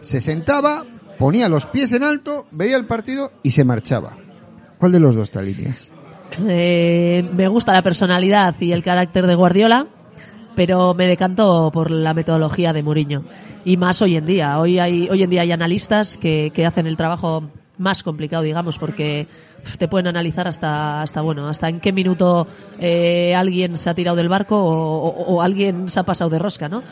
Se 0.00 0.20
sentaba, 0.20 0.84
ponía 1.18 1.48
los 1.48 1.66
pies 1.66 1.92
en 1.92 2.04
alto, 2.04 2.46
veía 2.50 2.76
el 2.76 2.86
partido 2.86 3.32
y 3.42 3.50
se 3.50 3.64
marchaba. 3.64 4.16
¿Cuál 4.78 4.92
de 4.92 5.00
los 5.00 5.16
dos 5.16 5.30
te 5.30 5.38
alineas? 5.38 5.90
Eh, 6.46 7.28
me 7.32 7.48
gusta 7.48 7.72
la 7.72 7.82
personalidad 7.82 8.54
y 8.60 8.72
el 8.72 8.82
carácter 8.82 9.26
de 9.26 9.34
Guardiola, 9.34 9.86
pero 10.54 10.94
me 10.94 11.06
decanto 11.06 11.70
por 11.72 11.90
la 11.90 12.14
metodología 12.14 12.72
de 12.72 12.82
Mourinho. 12.82 13.24
Y 13.64 13.76
más 13.76 14.02
hoy 14.02 14.16
en 14.16 14.26
día. 14.26 14.58
Hoy, 14.58 14.78
hay, 14.78 15.08
hoy 15.08 15.22
en 15.22 15.30
día 15.30 15.42
hay 15.42 15.52
analistas 15.52 16.18
que, 16.18 16.50
que 16.54 16.66
hacen 16.66 16.86
el 16.86 16.96
trabajo 16.96 17.44
más 17.78 18.02
complicado, 18.02 18.42
digamos, 18.42 18.78
porque 18.78 19.26
te 19.78 19.88
pueden 19.88 20.06
analizar 20.06 20.46
hasta, 20.46 21.00
hasta 21.02 21.22
bueno, 21.22 21.48
hasta 21.48 21.68
en 21.68 21.80
qué 21.80 21.92
minuto 21.92 22.46
eh, 22.78 23.34
alguien 23.34 23.76
se 23.76 23.88
ha 23.90 23.94
tirado 23.94 24.16
del 24.16 24.28
barco 24.28 24.56
o, 24.62 25.08
o- 25.08 25.34
o 25.34 25.42
alguien 25.42 25.88
se 25.88 25.98
ha 25.98 26.02
pasado 26.04 26.30
de 26.30 26.38
rosca, 26.38 26.68
¿no? 26.68 26.82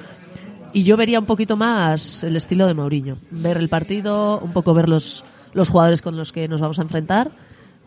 Y 0.72 0.84
yo 0.84 0.96
vería 0.96 1.18
un 1.20 1.26
poquito 1.26 1.54
más 1.56 2.24
el 2.24 2.34
estilo 2.34 2.66
de 2.66 2.72
Mourinho. 2.74 3.18
Ver 3.30 3.58
el 3.58 3.68
partido, 3.68 4.38
un 4.40 4.52
poco 4.52 4.72
ver 4.72 4.88
los, 4.88 5.22
los 5.52 5.68
jugadores 5.68 6.00
con 6.00 6.16
los 6.16 6.32
que 6.32 6.48
nos 6.48 6.62
vamos 6.62 6.78
a 6.78 6.82
enfrentar 6.82 7.30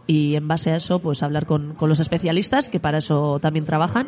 y 0.05 0.36
en 0.36 0.47
base 0.47 0.69
a 0.71 0.75
eso, 0.75 0.99
pues 0.99 1.23
hablar 1.23 1.47
con, 1.47 1.73
con 1.73 1.89
los 1.89 1.99
especialistas, 1.99 2.69
que 2.69 2.79
para 2.79 2.99
eso 2.99 3.39
también 3.39 3.65
trabajan, 3.65 4.05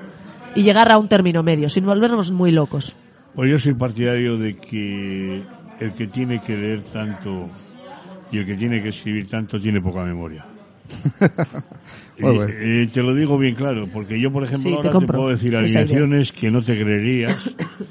y 0.54 0.62
llegar 0.62 0.92
a 0.92 1.00
un 1.00 1.08
término 1.08 1.42
medio, 1.42 1.68
sin 1.70 1.88
volvernos 1.88 2.32
muy 2.32 2.52
locos. 2.52 2.96
Pues 3.38 3.52
yo 3.52 3.60
soy 3.60 3.76
partidario 3.76 4.36
de 4.36 4.56
que 4.56 5.44
el 5.80 5.94
que 5.94 6.08
tiene 6.08 6.42
que 6.42 6.58
leer 6.58 6.84
tanto 6.86 7.48
y 8.32 8.40
el 8.40 8.48
que 8.48 8.56
tiene 8.56 8.82
que 8.82 8.90
escribir 8.90 9.30
tanto 9.30 9.60
tiene 9.60 9.80
poca 9.80 10.04
memoria. 10.04 10.44
Eh, 12.20 12.90
te 12.92 13.04
lo 13.04 13.14
digo 13.14 13.38
bien 13.38 13.54
claro, 13.54 13.88
porque 13.94 14.20
yo, 14.20 14.32
por 14.32 14.44
ejemplo, 14.44 14.64
Sí, 14.64 14.70
te 14.70 14.76
ahora 14.78 14.90
te, 14.90 14.94
compro 14.94 15.18
puedo 15.20 15.30
decir 15.30 15.56
alineaciones 15.56 16.32
que 16.32 16.50
no 16.50 16.64
te 16.64 16.76
creerías 16.76 17.38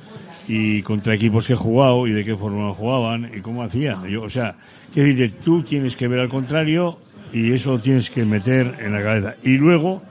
y 0.48 0.82
contra 0.82 1.14
equipos 1.14 1.46
que 1.46 1.52
he 1.52 1.56
jugado 1.56 2.08
y 2.08 2.12
de 2.12 2.24
qué 2.24 2.36
forma 2.36 2.74
jugaban 2.74 3.30
y 3.32 3.40
cómo 3.40 3.62
hacían. 3.62 4.04
Yo, 4.08 4.22
o 4.22 4.30
sea, 4.30 4.56
que 4.92 5.04
decir, 5.04 5.34
tú 5.44 5.62
tienes 5.62 5.94
que 5.94 6.08
ver 6.08 6.18
al 6.18 6.28
contrario 6.28 6.98
y 7.32 7.52
eso 7.52 7.70
lo 7.70 7.78
tienes 7.78 8.10
que 8.10 8.24
meter 8.24 8.74
en 8.80 8.94
la 8.94 9.00
cabeza. 9.00 9.36
Y 9.44 9.58
luego, 9.58 10.02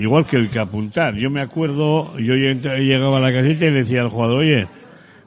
igual 0.00 0.26
que 0.26 0.36
el 0.36 0.50
que 0.50 0.58
apuntar. 0.58 1.14
Yo 1.14 1.30
me 1.30 1.40
acuerdo, 1.40 2.16
yo 2.18 2.34
lleg- 2.34 2.78
llegaba 2.78 3.18
a 3.18 3.20
la 3.20 3.32
caseta 3.32 3.66
y 3.66 3.70
le 3.70 3.80
decía 3.84 4.00
al 4.02 4.08
jugador, 4.08 4.38
oye, 4.40 4.66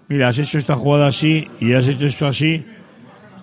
mira, 0.09 0.29
has 0.29 0.37
hecho 0.37 0.57
esta 0.57 0.75
jugada 0.75 1.07
así 1.07 1.47
y 1.59 1.73
has 1.73 1.87
hecho 1.87 2.07
esto 2.07 2.27
así, 2.27 2.65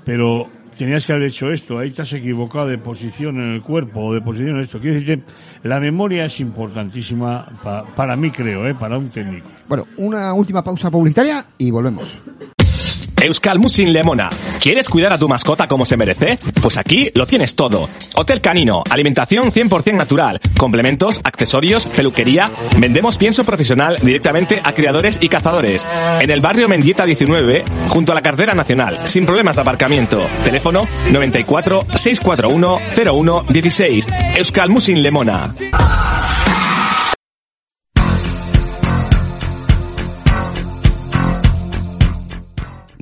pero 0.05 0.49
tenías 0.77 1.05
que 1.05 1.13
haber 1.13 1.27
hecho 1.29 1.51
esto, 1.51 1.79
ahí 1.79 1.91
te 1.91 2.03
has 2.03 2.13
equivocado 2.13 2.67
de 2.67 2.79
posición 2.79 3.41
en 3.43 3.53
el 3.53 3.63
cuerpo 3.63 4.01
o 4.01 4.15
de 4.15 4.21
posición 4.23 4.57
en 4.57 4.63
esto. 4.63 4.79
Quiero 4.79 4.99
decirte, 4.99 5.25
la 5.63 5.79
memoria 5.79 6.25
es 6.25 6.41
importantísima 6.41 7.47
pa- 7.63 7.85
para 7.95 8.17
mí, 8.17 8.31
creo, 8.31 8.67
¿eh? 8.67 8.75
para 8.75 8.97
un 8.99 9.11
técnico. 9.11 9.49
Bueno, 9.69 9.85
una 9.99 10.33
última 10.33 10.65
pausa 10.65 10.91
publicitaria 10.91 11.45
y 11.59 11.71
volvemos. 11.71 12.17
Euskal 13.21 13.59
Musin 13.59 13.93
Lemona. 13.93 14.31
¿Quieres 14.61 14.89
cuidar 14.89 15.13
a 15.13 15.19
tu 15.19 15.29
mascota 15.29 15.69
como 15.69 15.85
se 15.85 15.97
merece? 15.97 16.39
Pues 16.63 16.79
aquí 16.79 17.11
lo 17.15 17.27
tienes 17.27 17.55
todo. 17.55 17.89
Hotel 18.15 18.41
canino, 18.41 18.83
alimentación 18.89 19.53
100% 19.53 19.95
natural, 19.95 20.41
complementos, 20.59 21.21
accesorios, 21.23 21.85
peluquería. 21.87 22.51
Vendemos 22.79 23.19
pienso 23.19 23.45
profesional 23.45 23.97
directamente 24.03 24.61
a 24.65 24.73
criadores 24.73 25.19
y 25.21 25.29
cazadores. 25.29 25.85
En 26.21 26.31
el 26.31 26.41
barrio 26.41 26.69
Mendieta 26.69 27.05
19, 27.05 27.65
junto 27.89 28.13
a 28.13 28.15
la 28.15 28.23
cartera 28.23 28.55
nacional, 28.55 29.07
sin 29.07 29.27
problemas 29.27 29.57
de 29.57 29.63
aparcamiento. 29.63 30.21
Teléfono 30.43 30.87
94 31.11 31.85
641 31.95 32.79
01 33.05 33.45
16. 33.49 34.07
Euskal 34.37 34.71
Musin 34.71 35.03
Lemona. 35.03 35.51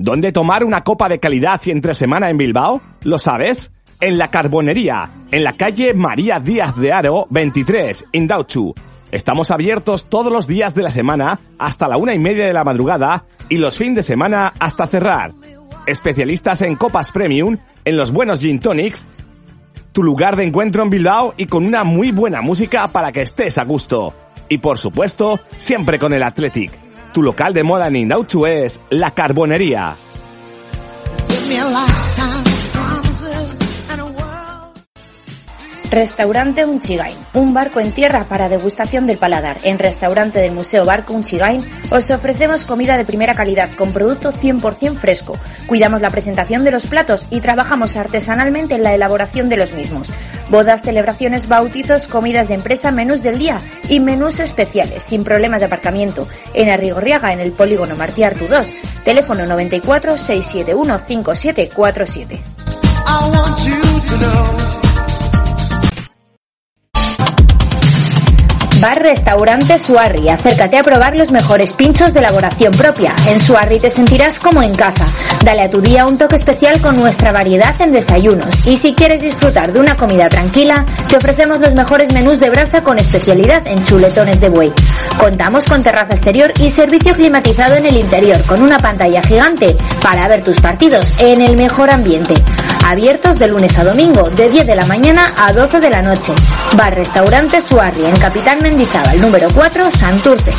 ¿Dónde 0.00 0.30
tomar 0.30 0.62
una 0.62 0.84
copa 0.84 1.08
de 1.08 1.18
calidad 1.18 1.60
y 1.64 1.72
entre 1.72 1.92
semana 1.92 2.30
en 2.30 2.38
Bilbao? 2.38 2.80
¿Lo 3.02 3.18
sabes? 3.18 3.72
En 4.00 4.16
la 4.16 4.30
Carbonería, 4.30 5.10
en 5.32 5.42
la 5.42 5.54
calle 5.54 5.92
María 5.92 6.38
Díaz 6.38 6.76
de 6.76 6.92
Aro 6.92 7.26
23, 7.30 8.04
Indauchu. 8.12 8.76
Estamos 9.10 9.50
abiertos 9.50 10.06
todos 10.08 10.32
los 10.32 10.46
días 10.46 10.76
de 10.76 10.84
la 10.84 10.92
semana 10.92 11.40
hasta 11.58 11.88
la 11.88 11.96
una 11.96 12.14
y 12.14 12.20
media 12.20 12.46
de 12.46 12.52
la 12.52 12.62
madrugada 12.62 13.24
y 13.48 13.56
los 13.56 13.76
fines 13.76 13.96
de 13.96 14.02
semana 14.04 14.54
hasta 14.60 14.86
cerrar. 14.86 15.32
Especialistas 15.86 16.62
en 16.62 16.76
copas 16.76 17.10
premium, 17.10 17.56
en 17.84 17.96
los 17.96 18.12
buenos 18.12 18.38
gin 18.38 18.60
tonics, 18.60 19.04
tu 19.90 20.04
lugar 20.04 20.36
de 20.36 20.44
encuentro 20.44 20.84
en 20.84 20.90
Bilbao 20.90 21.34
y 21.36 21.46
con 21.46 21.66
una 21.66 21.82
muy 21.82 22.12
buena 22.12 22.40
música 22.40 22.86
para 22.86 23.10
que 23.10 23.22
estés 23.22 23.58
a 23.58 23.64
gusto. 23.64 24.14
Y 24.48 24.58
por 24.58 24.78
supuesto, 24.78 25.40
siempre 25.56 25.98
con 25.98 26.12
el 26.12 26.22
Athletic. 26.22 26.87
Tu 27.12 27.22
local 27.22 27.54
de 27.54 27.62
moda 27.62 27.88
en 27.88 27.96
Indauchu 27.96 28.46
es 28.46 28.80
La 28.90 29.12
Carbonería. 29.12 29.96
Restaurante 35.90 36.66
Unchigain, 36.66 37.16
un 37.32 37.54
barco 37.54 37.80
en 37.80 37.92
tierra 37.92 38.24
para 38.28 38.50
degustación 38.50 39.06
del 39.06 39.16
paladar. 39.16 39.56
En 39.62 39.78
restaurante 39.78 40.38
del 40.38 40.52
Museo 40.52 40.84
Barco 40.84 41.14
Unchigain 41.14 41.64
os 41.90 42.10
ofrecemos 42.10 42.66
comida 42.66 42.98
de 42.98 43.06
primera 43.06 43.34
calidad 43.34 43.70
con 43.70 43.92
producto 43.92 44.32
100% 44.32 44.96
fresco. 44.96 45.38
Cuidamos 45.66 46.02
la 46.02 46.10
presentación 46.10 46.62
de 46.62 46.72
los 46.72 46.86
platos 46.86 47.26
y 47.30 47.40
trabajamos 47.40 47.96
artesanalmente 47.96 48.74
en 48.74 48.82
la 48.82 48.94
elaboración 48.94 49.48
de 49.48 49.56
los 49.56 49.72
mismos. 49.72 50.10
Bodas, 50.50 50.82
celebraciones, 50.82 51.48
bautizos, 51.48 52.06
comidas 52.06 52.48
de 52.48 52.54
empresa, 52.54 52.90
menús 52.90 53.22
del 53.22 53.38
día 53.38 53.58
y 53.88 54.00
menús 54.00 54.40
especiales 54.40 55.02
sin 55.02 55.24
problemas 55.24 55.60
de 55.60 55.66
aparcamiento. 55.66 56.28
En 56.52 56.68
Arrigorriaga, 56.68 57.32
en 57.32 57.40
el 57.40 57.52
polígono 57.52 57.96
Martí 57.96 58.24
Artu 58.24 58.46
2, 58.46 58.74
teléfono 59.04 59.46
94 59.46 60.18
671 60.18 60.98
5747. 61.06 62.42
Bar 68.80 69.02
Restaurante 69.02 69.76
Suarri. 69.78 70.28
Acércate 70.28 70.78
a 70.78 70.82
probar 70.82 71.18
los 71.18 71.32
mejores 71.32 71.72
pinchos 71.72 72.12
de 72.12 72.20
elaboración 72.20 72.70
propia. 72.72 73.14
En 73.28 73.40
Suarri 73.40 73.80
te 73.80 73.90
sentirás 73.90 74.38
como 74.38 74.62
en 74.62 74.74
casa. 74.74 75.04
Dale 75.44 75.62
a 75.62 75.70
tu 75.70 75.80
día 75.80 76.06
un 76.06 76.18
toque 76.18 76.36
especial 76.36 76.80
con 76.80 76.96
nuestra 76.96 77.32
variedad 77.32 77.74
en 77.80 77.92
desayunos. 77.92 78.66
Y 78.66 78.76
si 78.76 78.94
quieres 78.94 79.22
disfrutar 79.22 79.72
de 79.72 79.80
una 79.80 79.96
comida 79.96 80.28
tranquila, 80.28 80.84
te 81.08 81.16
ofrecemos 81.16 81.60
los 81.60 81.74
mejores 81.74 82.12
menús 82.12 82.38
de 82.40 82.50
brasa 82.50 82.82
con 82.82 82.98
especialidad 82.98 83.66
en 83.66 83.82
chuletones 83.84 84.40
de 84.40 84.48
buey. 84.48 84.72
Contamos 85.18 85.64
con 85.64 85.82
terraza 85.82 86.14
exterior 86.14 86.52
y 86.60 86.70
servicio 86.70 87.14
climatizado 87.14 87.76
en 87.76 87.86
el 87.86 87.96
interior 87.96 88.42
con 88.44 88.62
una 88.62 88.78
pantalla 88.78 89.22
gigante 89.22 89.76
para 90.02 90.28
ver 90.28 90.44
tus 90.44 90.60
partidos 90.60 91.12
en 91.18 91.40
el 91.40 91.56
mejor 91.56 91.90
ambiente. 91.90 92.34
Abiertos 92.86 93.38
de 93.38 93.48
lunes 93.48 93.78
a 93.78 93.84
domingo, 93.84 94.30
de 94.30 94.48
10 94.48 94.66
de 94.66 94.76
la 94.76 94.86
mañana 94.86 95.34
a 95.36 95.52
12 95.52 95.80
de 95.80 95.90
la 95.90 96.02
noche. 96.02 96.32
Bar 96.76 96.94
Restaurante 96.94 97.60
Suarri 97.60 98.04
en 98.04 98.16
Capitán 98.16 98.60
Mendizábal, 98.62 99.20
número 99.20 99.48
4, 99.54 99.90
Santurce. 99.90 100.52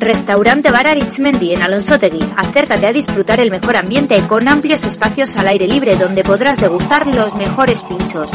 Restaurante 0.00 0.70
Bar 0.70 0.86
Aritzmendi 0.86 1.52
en 1.52 1.62
Alonsotegui. 1.62 2.24
Acércate 2.36 2.86
a 2.86 2.92
disfrutar 2.92 3.40
el 3.40 3.50
mejor 3.50 3.76
ambiente 3.76 4.20
con 4.28 4.46
amplios 4.46 4.84
espacios 4.84 5.36
al 5.36 5.48
aire 5.48 5.66
libre 5.66 5.96
donde 5.96 6.22
podrás 6.22 6.58
degustar 6.58 7.06
los 7.08 7.34
mejores 7.34 7.82
pinchos. 7.82 8.30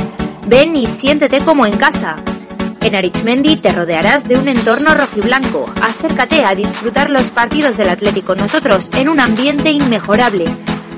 Ven 0.46 0.76
y 0.76 0.88
siéntete 0.88 1.40
como 1.40 1.66
en 1.66 1.78
casa. 1.78 2.18
En 2.82 2.96
Aritzmendi 2.96 3.56
te 3.56 3.72
rodearás 3.72 4.28
de 4.28 4.38
un 4.38 4.50
entorno 4.50 4.94
rojiblanco. 4.94 5.72
Acércate 5.82 6.44
a 6.44 6.54
disfrutar 6.54 7.10
los 7.10 7.32
partidos 7.32 7.78
del 7.78 7.90
Atlético 7.90 8.36
nosotros 8.36 8.90
en 8.96 9.08
un 9.08 9.22
ambiente 9.22 9.72
inmejorable. 9.72 10.46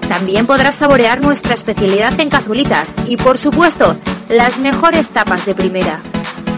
También 0.09 0.47
podrás 0.47 0.75
saborear 0.75 1.21
nuestra 1.21 1.53
especialidad 1.53 2.19
en 2.19 2.29
cazulitas 2.29 2.95
y, 3.05 3.17
por 3.17 3.37
supuesto, 3.37 3.97
las 4.29 4.57
mejores 4.57 5.09
tapas 5.09 5.45
de 5.45 5.53
primera. 5.53 6.01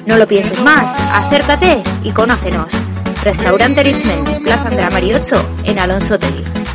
No 0.06 0.16
lo 0.16 0.28
pienses 0.28 0.62
más, 0.62 0.98
acércate 1.12 1.84
y 2.04 2.12
conócenos. 2.12 2.72
Restaurante 3.28 3.84
Richmond, 3.84 4.42
Plaza 4.42 4.70
Andrea 4.70 4.90
Mari 4.90 5.14
8, 5.14 5.36
en 5.66 5.80
Alonso 5.80 6.18
Tegui. 6.18 6.67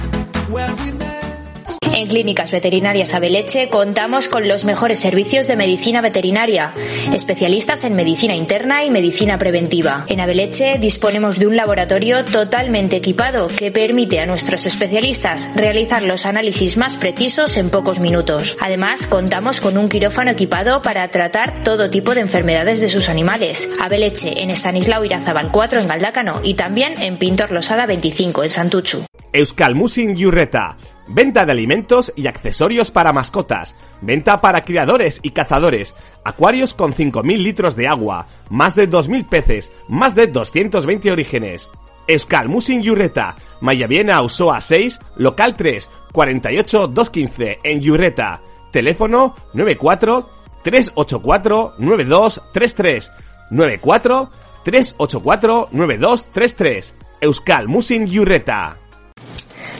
En 2.02 2.08
Clínicas 2.08 2.50
Veterinarias 2.50 3.14
Abeleche 3.14 3.68
contamos 3.68 4.26
con 4.26 4.48
los 4.48 4.64
mejores 4.64 4.98
servicios 4.98 5.46
de 5.46 5.54
medicina 5.54 6.00
veterinaria, 6.00 6.74
especialistas 7.14 7.84
en 7.84 7.94
medicina 7.94 8.34
interna 8.34 8.84
y 8.84 8.90
medicina 8.90 9.38
preventiva. 9.38 10.04
En 10.08 10.18
Abeleche 10.18 10.78
disponemos 10.80 11.38
de 11.38 11.46
un 11.46 11.54
laboratorio 11.54 12.24
totalmente 12.24 12.96
equipado 12.96 13.46
que 13.46 13.70
permite 13.70 14.18
a 14.18 14.26
nuestros 14.26 14.66
especialistas 14.66 15.48
realizar 15.54 16.02
los 16.02 16.26
análisis 16.26 16.76
más 16.76 16.96
precisos 16.96 17.56
en 17.56 17.70
pocos 17.70 18.00
minutos. 18.00 18.56
Además, 18.60 19.06
contamos 19.06 19.60
con 19.60 19.78
un 19.78 19.88
quirófano 19.88 20.32
equipado 20.32 20.82
para 20.82 21.06
tratar 21.06 21.62
todo 21.62 21.88
tipo 21.88 22.16
de 22.16 22.22
enfermedades 22.22 22.80
de 22.80 22.88
sus 22.88 23.08
animales. 23.08 23.68
Abeleche 23.80 24.42
en 24.42 24.50
Estanislao 24.50 25.04
Irazabal 25.04 25.52
4 25.52 25.78
en 25.78 25.86
Galdácano 25.86 26.40
y 26.42 26.54
también 26.54 27.00
en 27.00 27.16
Pintor 27.16 27.52
Losada 27.52 27.86
25 27.86 28.42
en 28.42 28.50
Santuchu. 28.50 29.04
Euskalmusin 29.32 30.16
Yurreta. 30.16 30.76
Venta 31.08 31.44
de 31.44 31.52
alimentos 31.52 32.12
y 32.16 32.26
accesorios 32.26 32.90
para 32.90 33.12
mascotas. 33.12 33.76
Venta 34.00 34.40
para 34.40 34.62
criadores 34.62 35.20
y 35.22 35.30
cazadores. 35.30 35.94
Acuarios 36.24 36.74
con 36.74 36.94
5.000 36.94 37.38
litros 37.38 37.76
de 37.76 37.88
agua. 37.88 38.26
Más 38.50 38.74
de 38.74 38.88
2.000 38.88 39.28
peces. 39.28 39.72
Más 39.88 40.14
de 40.14 40.28
220 40.28 41.10
orígenes. 41.10 41.68
Euskalmusin 42.06 42.82
Yurreta. 42.82 43.36
Mayaviena 43.60 44.22
Usoa 44.22 44.60
6, 44.60 45.00
local 45.16 45.56
3, 45.56 45.88
48 46.12 46.88
215 46.88 47.60
en 47.62 47.80
Yurreta. 47.80 48.40
Teléfono 48.70 49.34
94 49.54 50.28
384 50.62 51.74
9233. 51.78 53.10
94 53.50 54.30
384 54.64 55.68
9233. 55.72 56.94
Euskal 57.20 57.68
Musin 57.68 58.06
Yurreta. 58.06 58.81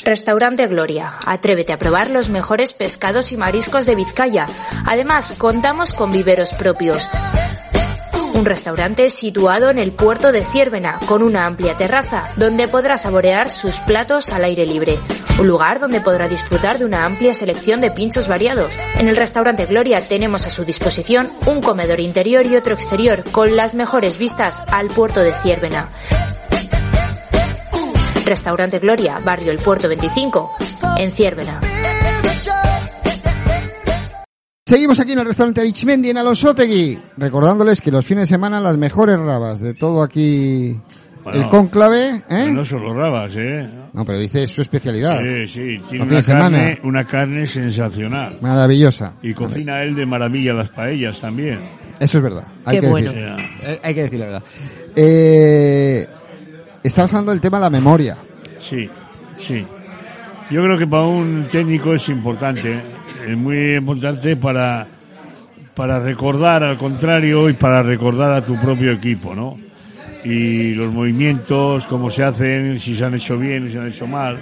Restaurante 0.04 0.66
Gloria. 0.66 1.14
Atrévete 1.26 1.72
a 1.72 1.78
probar 1.78 2.10
los 2.10 2.30
mejores 2.30 2.74
pescados 2.74 3.32
y 3.32 3.36
mariscos 3.36 3.86
de 3.86 3.94
Vizcaya. 3.94 4.46
Además, 4.86 5.34
contamos 5.38 5.94
con 5.94 6.12
viveros 6.12 6.52
propios. 6.54 7.08
Un 8.34 8.46
restaurante 8.46 9.10
situado 9.10 9.68
en 9.68 9.78
el 9.78 9.92
puerto 9.92 10.32
de 10.32 10.42
Ciérvena, 10.42 10.98
con 11.06 11.22
una 11.22 11.44
amplia 11.44 11.76
terraza, 11.76 12.24
donde 12.36 12.66
podrá 12.66 12.96
saborear 12.96 13.50
sus 13.50 13.80
platos 13.80 14.32
al 14.32 14.44
aire 14.44 14.64
libre. 14.64 14.98
Un 15.38 15.46
lugar 15.46 15.80
donde 15.80 16.00
podrá 16.00 16.28
disfrutar 16.28 16.78
de 16.78 16.86
una 16.86 17.04
amplia 17.04 17.34
selección 17.34 17.82
de 17.82 17.90
pinchos 17.90 18.28
variados. 18.28 18.78
En 18.96 19.08
el 19.08 19.16
restaurante 19.16 19.66
Gloria 19.66 20.08
tenemos 20.08 20.46
a 20.46 20.50
su 20.50 20.64
disposición 20.64 21.30
un 21.46 21.60
comedor 21.60 22.00
interior 22.00 22.46
y 22.46 22.56
otro 22.56 22.74
exterior, 22.74 23.22
con 23.32 23.54
las 23.54 23.74
mejores 23.74 24.16
vistas 24.16 24.62
al 24.68 24.88
puerto 24.88 25.20
de 25.20 25.32
Ciérvena. 25.42 25.90
Restaurante 28.24 28.78
Gloria, 28.78 29.18
Barrio 29.24 29.50
El 29.52 29.58
Puerto 29.58 29.88
25, 29.88 30.50
en 30.98 31.10
Ciérvena. 31.10 31.60
Seguimos 34.64 35.00
aquí 35.00 35.12
en 35.12 35.18
el 35.18 35.26
restaurante 35.26 35.60
Arichmendi 35.60 36.10
en 36.10 36.18
Alonsotegui, 36.18 36.98
recordándoles 37.18 37.80
que 37.80 37.90
los 37.90 38.06
fines 38.06 38.22
de 38.28 38.34
semana 38.34 38.60
las 38.60 38.78
mejores 38.78 39.18
rabas 39.18 39.60
de 39.60 39.74
todo 39.74 40.02
aquí 40.02 40.80
Bueno, 41.24 41.42
el 41.42 41.48
cónclave, 41.50 42.22
¿eh? 42.30 42.48
No 42.50 42.64
solo 42.64 42.94
rabas, 42.94 43.32
¿eh? 43.34 43.68
No, 43.92 44.04
pero 44.04 44.18
dice 44.18 44.46
su 44.48 44.62
especialidad. 44.62 45.20
Sí, 45.20 45.48
sí, 45.48 45.54
tiene 45.54 45.80
Los 45.80 45.88
fines 45.88 46.06
una 46.08 46.16
de 46.16 46.22
semana. 46.22 46.58
carne, 46.58 46.80
una 46.84 47.04
carne 47.04 47.46
sensacional. 47.46 48.38
Maravillosa. 48.40 49.12
Y 49.20 49.34
cocina 49.34 49.82
él 49.82 49.94
de 49.94 50.06
maravilla 50.06 50.54
las 50.54 50.70
paellas 50.70 51.20
también. 51.20 51.58
Eso 52.00 52.18
es 52.18 52.24
verdad. 52.24 52.46
Hay 52.64 52.76
Qué 52.76 52.80
que 52.80 52.88
bueno. 52.90 53.12
decir- 53.12 53.36
eh, 53.64 53.80
hay 53.82 53.94
que 53.94 54.02
decir 54.04 54.18
la 54.20 54.26
verdad. 54.26 54.42
Eh, 54.96 56.08
estamos 56.82 57.12
hablando 57.12 57.32
del 57.32 57.40
tema 57.40 57.58
de 57.58 57.62
la 57.62 57.70
memoria. 57.70 58.16
Sí, 58.60 58.88
sí. 59.38 59.66
Yo 60.50 60.62
creo 60.62 60.78
que 60.78 60.86
para 60.86 61.04
un 61.04 61.48
técnico 61.50 61.94
es 61.94 62.08
importante, 62.08 62.80
es 63.26 63.36
muy 63.36 63.76
importante 63.76 64.36
para, 64.36 64.86
para 65.74 65.98
recordar 66.00 66.62
al 66.62 66.76
contrario 66.76 67.48
y 67.48 67.54
para 67.54 67.82
recordar 67.82 68.32
a 68.32 68.44
tu 68.44 68.60
propio 68.60 68.92
equipo, 68.92 69.34
¿no? 69.34 69.58
Y 70.24 70.74
los 70.74 70.92
movimientos, 70.92 71.86
cómo 71.86 72.10
se 72.10 72.22
hacen, 72.22 72.78
si 72.78 72.94
se 72.96 73.04
han 73.04 73.14
hecho 73.14 73.38
bien, 73.38 73.66
si 73.66 73.72
se 73.72 73.78
han 73.78 73.88
hecho 73.88 74.06
mal. 74.06 74.38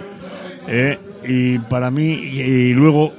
¿eh? 0.69 0.99
Y 1.27 1.59
para 1.59 1.91
mí, 1.91 2.13
y, 2.13 2.41
y 2.41 2.73
luego, 2.75 3.13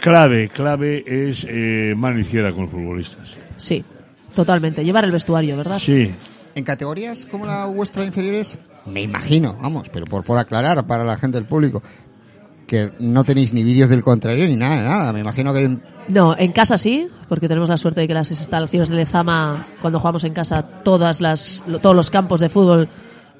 clave, 0.00 0.48
clave 0.48 1.04
es 1.06 1.46
eh, 1.48 1.94
mano 1.96 2.18
izquierda 2.18 2.52
con 2.52 2.62
los 2.62 2.70
futbolistas. 2.70 3.30
Sí, 3.56 3.82
totalmente. 4.34 4.84
Llevar 4.84 5.04
el 5.04 5.12
vestuario, 5.12 5.56
¿verdad? 5.56 5.78
Sí, 5.78 6.10
En 6.54 6.64
categorías 6.64 7.26
como 7.26 7.46
la 7.46 7.66
vuestra 7.66 8.04
inferiores, 8.04 8.58
me 8.86 9.02
imagino, 9.02 9.56
vamos, 9.60 9.88
pero 9.88 10.06
por, 10.06 10.24
por 10.24 10.38
aclarar 10.38 10.86
para 10.86 11.04
la 11.04 11.16
gente 11.16 11.38
del 11.38 11.46
público, 11.46 11.82
que 12.66 12.92
no 13.00 13.24
tenéis 13.24 13.52
ni 13.52 13.62
vídeos 13.62 13.90
del 13.90 14.02
contrario 14.02 14.46
ni 14.46 14.56
nada, 14.56 14.82
nada. 14.82 15.12
Me 15.12 15.20
imagino 15.20 15.52
que 15.52 15.78
No, 16.08 16.36
en 16.36 16.52
casa 16.52 16.78
sí, 16.78 17.08
porque 17.28 17.48
tenemos 17.48 17.68
la 17.68 17.76
suerte 17.76 18.02
de 18.02 18.08
que 18.08 18.14
las 18.14 18.30
instalaciones 18.30 18.88
de 18.88 18.96
Lezama, 18.96 19.66
cuando 19.80 19.98
jugamos 19.98 20.24
en 20.24 20.32
casa, 20.32 20.62
todas 20.62 21.20
las, 21.20 21.62
todos 21.82 21.96
los 21.96 22.10
campos 22.10 22.40
de 22.40 22.48
fútbol 22.48 22.88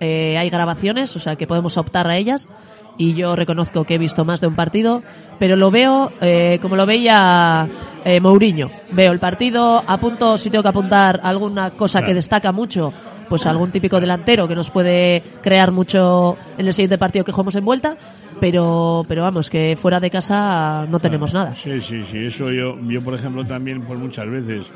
eh, 0.00 0.36
hay 0.38 0.50
grabaciones, 0.50 1.14
o 1.16 1.20
sea 1.20 1.36
que 1.36 1.46
podemos 1.46 1.76
optar 1.76 2.06
a 2.06 2.16
ellas. 2.16 2.48
Y 2.96 3.14
yo 3.14 3.34
reconozco 3.34 3.84
que 3.84 3.94
he 3.94 3.98
visto 3.98 4.24
más 4.24 4.40
de 4.40 4.46
un 4.46 4.54
partido, 4.54 5.02
pero 5.38 5.56
lo 5.56 5.70
veo 5.70 6.12
eh, 6.20 6.58
como 6.62 6.76
lo 6.76 6.86
veía 6.86 7.68
eh, 8.04 8.20
Mourinho. 8.20 8.70
Veo 8.92 9.12
el 9.12 9.18
partido, 9.18 9.82
apunto 9.86 10.38
si 10.38 10.50
tengo 10.50 10.62
que 10.62 10.68
apuntar 10.68 11.20
alguna 11.22 11.70
cosa 11.70 12.04
que 12.04 12.14
destaca 12.14 12.52
mucho, 12.52 12.92
pues 13.28 13.46
algún 13.46 13.72
típico 13.72 14.00
delantero 14.00 14.46
que 14.46 14.54
nos 14.54 14.70
puede 14.70 15.22
crear 15.42 15.72
mucho 15.72 16.36
en 16.56 16.66
el 16.66 16.72
siguiente 16.72 16.98
partido 16.98 17.24
que 17.24 17.32
jugamos 17.32 17.56
en 17.56 17.64
vuelta, 17.64 17.96
pero, 18.40 19.04
pero 19.08 19.22
vamos, 19.22 19.50
que 19.50 19.76
fuera 19.80 19.98
de 19.98 20.10
casa 20.10 20.86
no 20.88 21.00
tenemos 21.00 21.34
nada. 21.34 21.54
Sí, 21.62 21.80
sí, 21.80 22.04
sí. 22.10 22.26
Eso 22.26 22.50
yo, 22.50 22.76
yo 22.82 23.02
por 23.02 23.14
ejemplo, 23.14 23.44
también 23.44 23.82
por 23.82 23.98
muchas 23.98 24.28
veces 24.28 24.66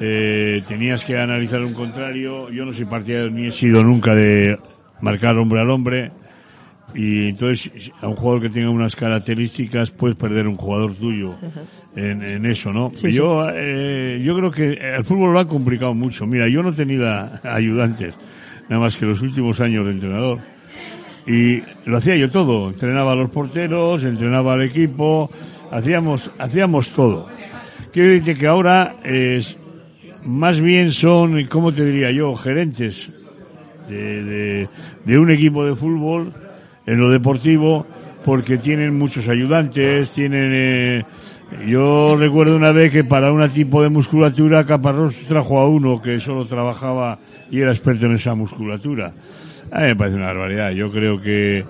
eh, 0.00 0.62
tenías 0.66 1.04
que 1.04 1.18
analizar 1.18 1.60
un 1.62 1.74
contrario. 1.74 2.50
Yo 2.50 2.64
no 2.64 2.72
soy 2.72 2.86
partidario 2.86 3.30
ni 3.30 3.48
he 3.48 3.52
sido 3.52 3.84
nunca 3.84 4.14
de 4.14 4.58
marcar 5.00 5.36
hombre 5.36 5.60
al 5.60 5.70
hombre. 5.70 6.10
Y 6.94 7.28
entonces, 7.28 7.90
a 8.00 8.08
un 8.08 8.16
jugador 8.16 8.42
que 8.42 8.48
tenga 8.48 8.70
unas 8.70 8.96
características, 8.96 9.90
puedes 9.90 10.16
perder 10.16 10.46
un 10.46 10.54
jugador 10.54 10.94
tuyo 10.94 11.34
en, 11.94 12.22
en 12.22 12.46
eso, 12.46 12.72
¿no? 12.72 12.90
Sí, 12.94 13.10
yo, 13.10 13.46
eh, 13.52 14.20
yo 14.24 14.36
creo 14.36 14.50
que 14.50 14.72
el 14.72 15.04
fútbol 15.04 15.32
lo 15.32 15.38
ha 15.40 15.46
complicado 15.46 15.94
mucho. 15.94 16.26
Mira, 16.26 16.48
yo 16.48 16.62
no 16.62 16.72
tenido 16.72 17.06
ayudantes, 17.44 18.14
nada 18.68 18.82
más 18.82 18.96
que 18.96 19.06
los 19.06 19.20
últimos 19.22 19.60
años 19.60 19.86
de 19.86 19.92
entrenador. 19.92 20.38
Y 21.26 21.62
lo 21.84 21.98
hacía 21.98 22.16
yo 22.16 22.30
todo. 22.30 22.70
Entrenaba 22.70 23.12
a 23.12 23.16
los 23.16 23.30
porteros, 23.30 24.02
entrenaba 24.04 24.54
al 24.54 24.62
equipo, 24.62 25.30
hacíamos, 25.70 26.30
hacíamos 26.38 26.90
todo. 26.94 27.28
Quiero 27.92 28.10
decirte 28.10 28.40
que 28.40 28.46
ahora 28.46 28.96
es, 29.04 29.56
más 30.24 30.60
bien 30.60 30.92
son, 30.92 31.44
¿cómo 31.46 31.72
te 31.72 31.84
diría 31.84 32.10
yo? 32.10 32.34
Gerentes 32.34 33.10
de, 33.88 34.24
de, 34.24 34.68
de 35.04 35.18
un 35.18 35.30
equipo 35.30 35.64
de 35.64 35.74
fútbol 35.76 36.32
en 36.86 36.98
lo 36.98 37.10
deportivo 37.10 37.86
porque 38.24 38.58
tienen 38.58 38.98
muchos 38.98 39.28
ayudantes, 39.28 40.10
tienen... 40.10 40.52
eh, 40.54 41.02
yo 41.66 42.16
recuerdo 42.16 42.54
una 42.56 42.70
vez 42.70 42.92
que 42.92 43.02
para 43.02 43.32
un 43.32 43.48
tipo 43.50 43.82
de 43.82 43.88
musculatura 43.88 44.64
Caparrós 44.64 45.16
trajo 45.26 45.58
a 45.58 45.68
uno 45.68 46.00
que 46.00 46.20
solo 46.20 46.44
trabajaba 46.44 47.18
y 47.50 47.60
era 47.60 47.72
experto 47.72 48.06
en 48.06 48.12
esa 48.12 48.34
musculatura. 48.34 49.12
A 49.72 49.80
mí 49.80 49.86
me 49.86 49.96
parece 49.96 50.16
una 50.16 50.26
barbaridad. 50.26 50.70
Yo 50.70 50.90
creo 50.92 51.20
que 51.20 51.64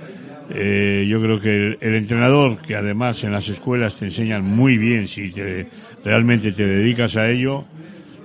eh, 0.50 1.06
yo 1.08 1.20
creo 1.22 1.40
que 1.40 1.48
el, 1.48 1.78
el 1.80 1.94
entrenador, 1.94 2.58
que 2.58 2.76
además 2.76 3.24
en 3.24 3.32
las 3.32 3.48
escuelas 3.48 3.96
te 3.96 4.06
enseñan 4.06 4.44
muy 4.44 4.76
bien 4.76 5.06
si 5.06 5.30
te, 5.30 5.66
realmente 6.04 6.52
te 6.52 6.66
dedicas 6.66 7.16
a 7.16 7.30
ello, 7.30 7.64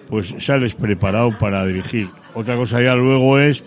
pues 0.09 0.33
sales 0.39 0.73
preparado 0.73 1.29
para 1.39 1.65
dirigir. 1.65 2.07
Otra 2.33 2.55
cosa 2.57 2.81
ya 2.81 2.95
luego 2.95 3.39
es 3.39 3.63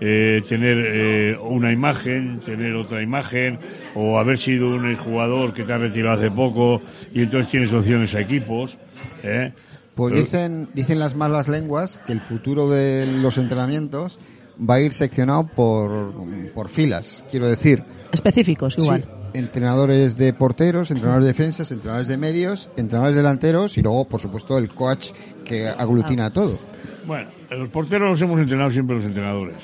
eh, 0.00 0.42
tener 0.48 0.78
eh, 0.78 1.38
una 1.38 1.72
imagen, 1.72 2.40
tener 2.44 2.74
otra 2.74 3.02
imagen, 3.02 3.58
o 3.94 4.18
haber 4.18 4.38
sido 4.38 4.74
un 4.74 4.96
jugador 4.96 5.52
que 5.52 5.62
te 5.64 5.72
ha 5.72 5.78
retirado 5.78 6.18
hace 6.18 6.30
poco 6.30 6.80
y 7.12 7.22
entonces 7.22 7.50
tienes 7.50 7.72
opciones 7.72 8.14
a 8.14 8.20
equipos. 8.20 8.76
¿eh? 9.22 9.52
Pues 9.94 10.14
dicen, 10.14 10.68
dicen 10.72 10.98
las 10.98 11.14
malas 11.14 11.48
lenguas 11.48 11.98
que 12.06 12.12
el 12.12 12.20
futuro 12.20 12.70
de 12.70 13.06
los 13.20 13.36
entrenamientos 13.36 14.18
va 14.58 14.74
a 14.74 14.80
ir 14.80 14.92
seccionado 14.92 15.46
por, 15.46 16.14
por 16.54 16.68
filas, 16.68 17.24
quiero 17.30 17.46
decir. 17.46 17.82
Específicos, 18.12 18.78
igual. 18.78 19.02
Sí, 19.02 19.38
entrenadores 19.38 20.16
de 20.16 20.32
porteros, 20.32 20.90
entrenadores 20.90 21.26
de 21.26 21.32
defensas, 21.32 21.70
entrenadores 21.70 22.08
de 22.08 22.16
medios, 22.16 22.70
entrenadores 22.76 23.16
delanteros 23.16 23.76
y 23.78 23.82
luego, 23.82 24.06
por 24.06 24.20
supuesto, 24.20 24.58
el 24.58 24.68
coach 24.70 25.10
que 25.44 25.68
aglutina 25.68 26.30
todo. 26.30 26.58
Bueno, 27.06 27.30
los 27.50 27.68
porteros 27.68 28.10
los 28.10 28.22
hemos 28.22 28.40
entrenado 28.40 28.70
siempre 28.70 28.96
los 28.96 29.04
entrenadores. 29.04 29.56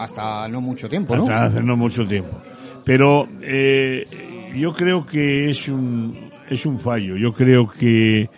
Hasta 0.00 0.48
no 0.48 0.62
mucho 0.62 0.88
tiempo, 0.88 1.14
¿no? 1.14 1.24
Hasta 1.24 1.44
hace 1.44 1.62
no 1.62 1.76
mucho 1.76 2.06
tiempo. 2.06 2.40
Pero 2.86 3.28
eh, 3.42 4.06
yo 4.56 4.72
creo 4.72 5.04
que 5.04 5.50
es 5.50 5.68
un, 5.68 6.30
es 6.48 6.64
un 6.64 6.80
fallo. 6.80 7.18
Yo 7.18 7.34
creo 7.34 7.68
que, 7.68 8.30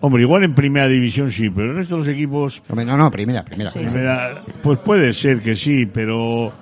hombre, 0.00 0.22
igual 0.22 0.44
en 0.44 0.54
primera 0.54 0.86
división 0.86 1.32
sí, 1.32 1.50
pero 1.50 1.64
en 1.64 1.70
el 1.72 1.76
resto 1.78 1.96
de 1.96 1.98
los 2.02 2.08
equipos, 2.08 2.62
No, 2.72 2.96
no, 2.96 3.10
primera, 3.10 3.44
primera. 3.44 3.68
Sí, 3.68 3.80
primera, 3.80 4.44
pues 4.62 4.78
puede 4.78 5.12
ser 5.12 5.40
que 5.40 5.56
sí, 5.56 5.86
pero, 5.86 6.52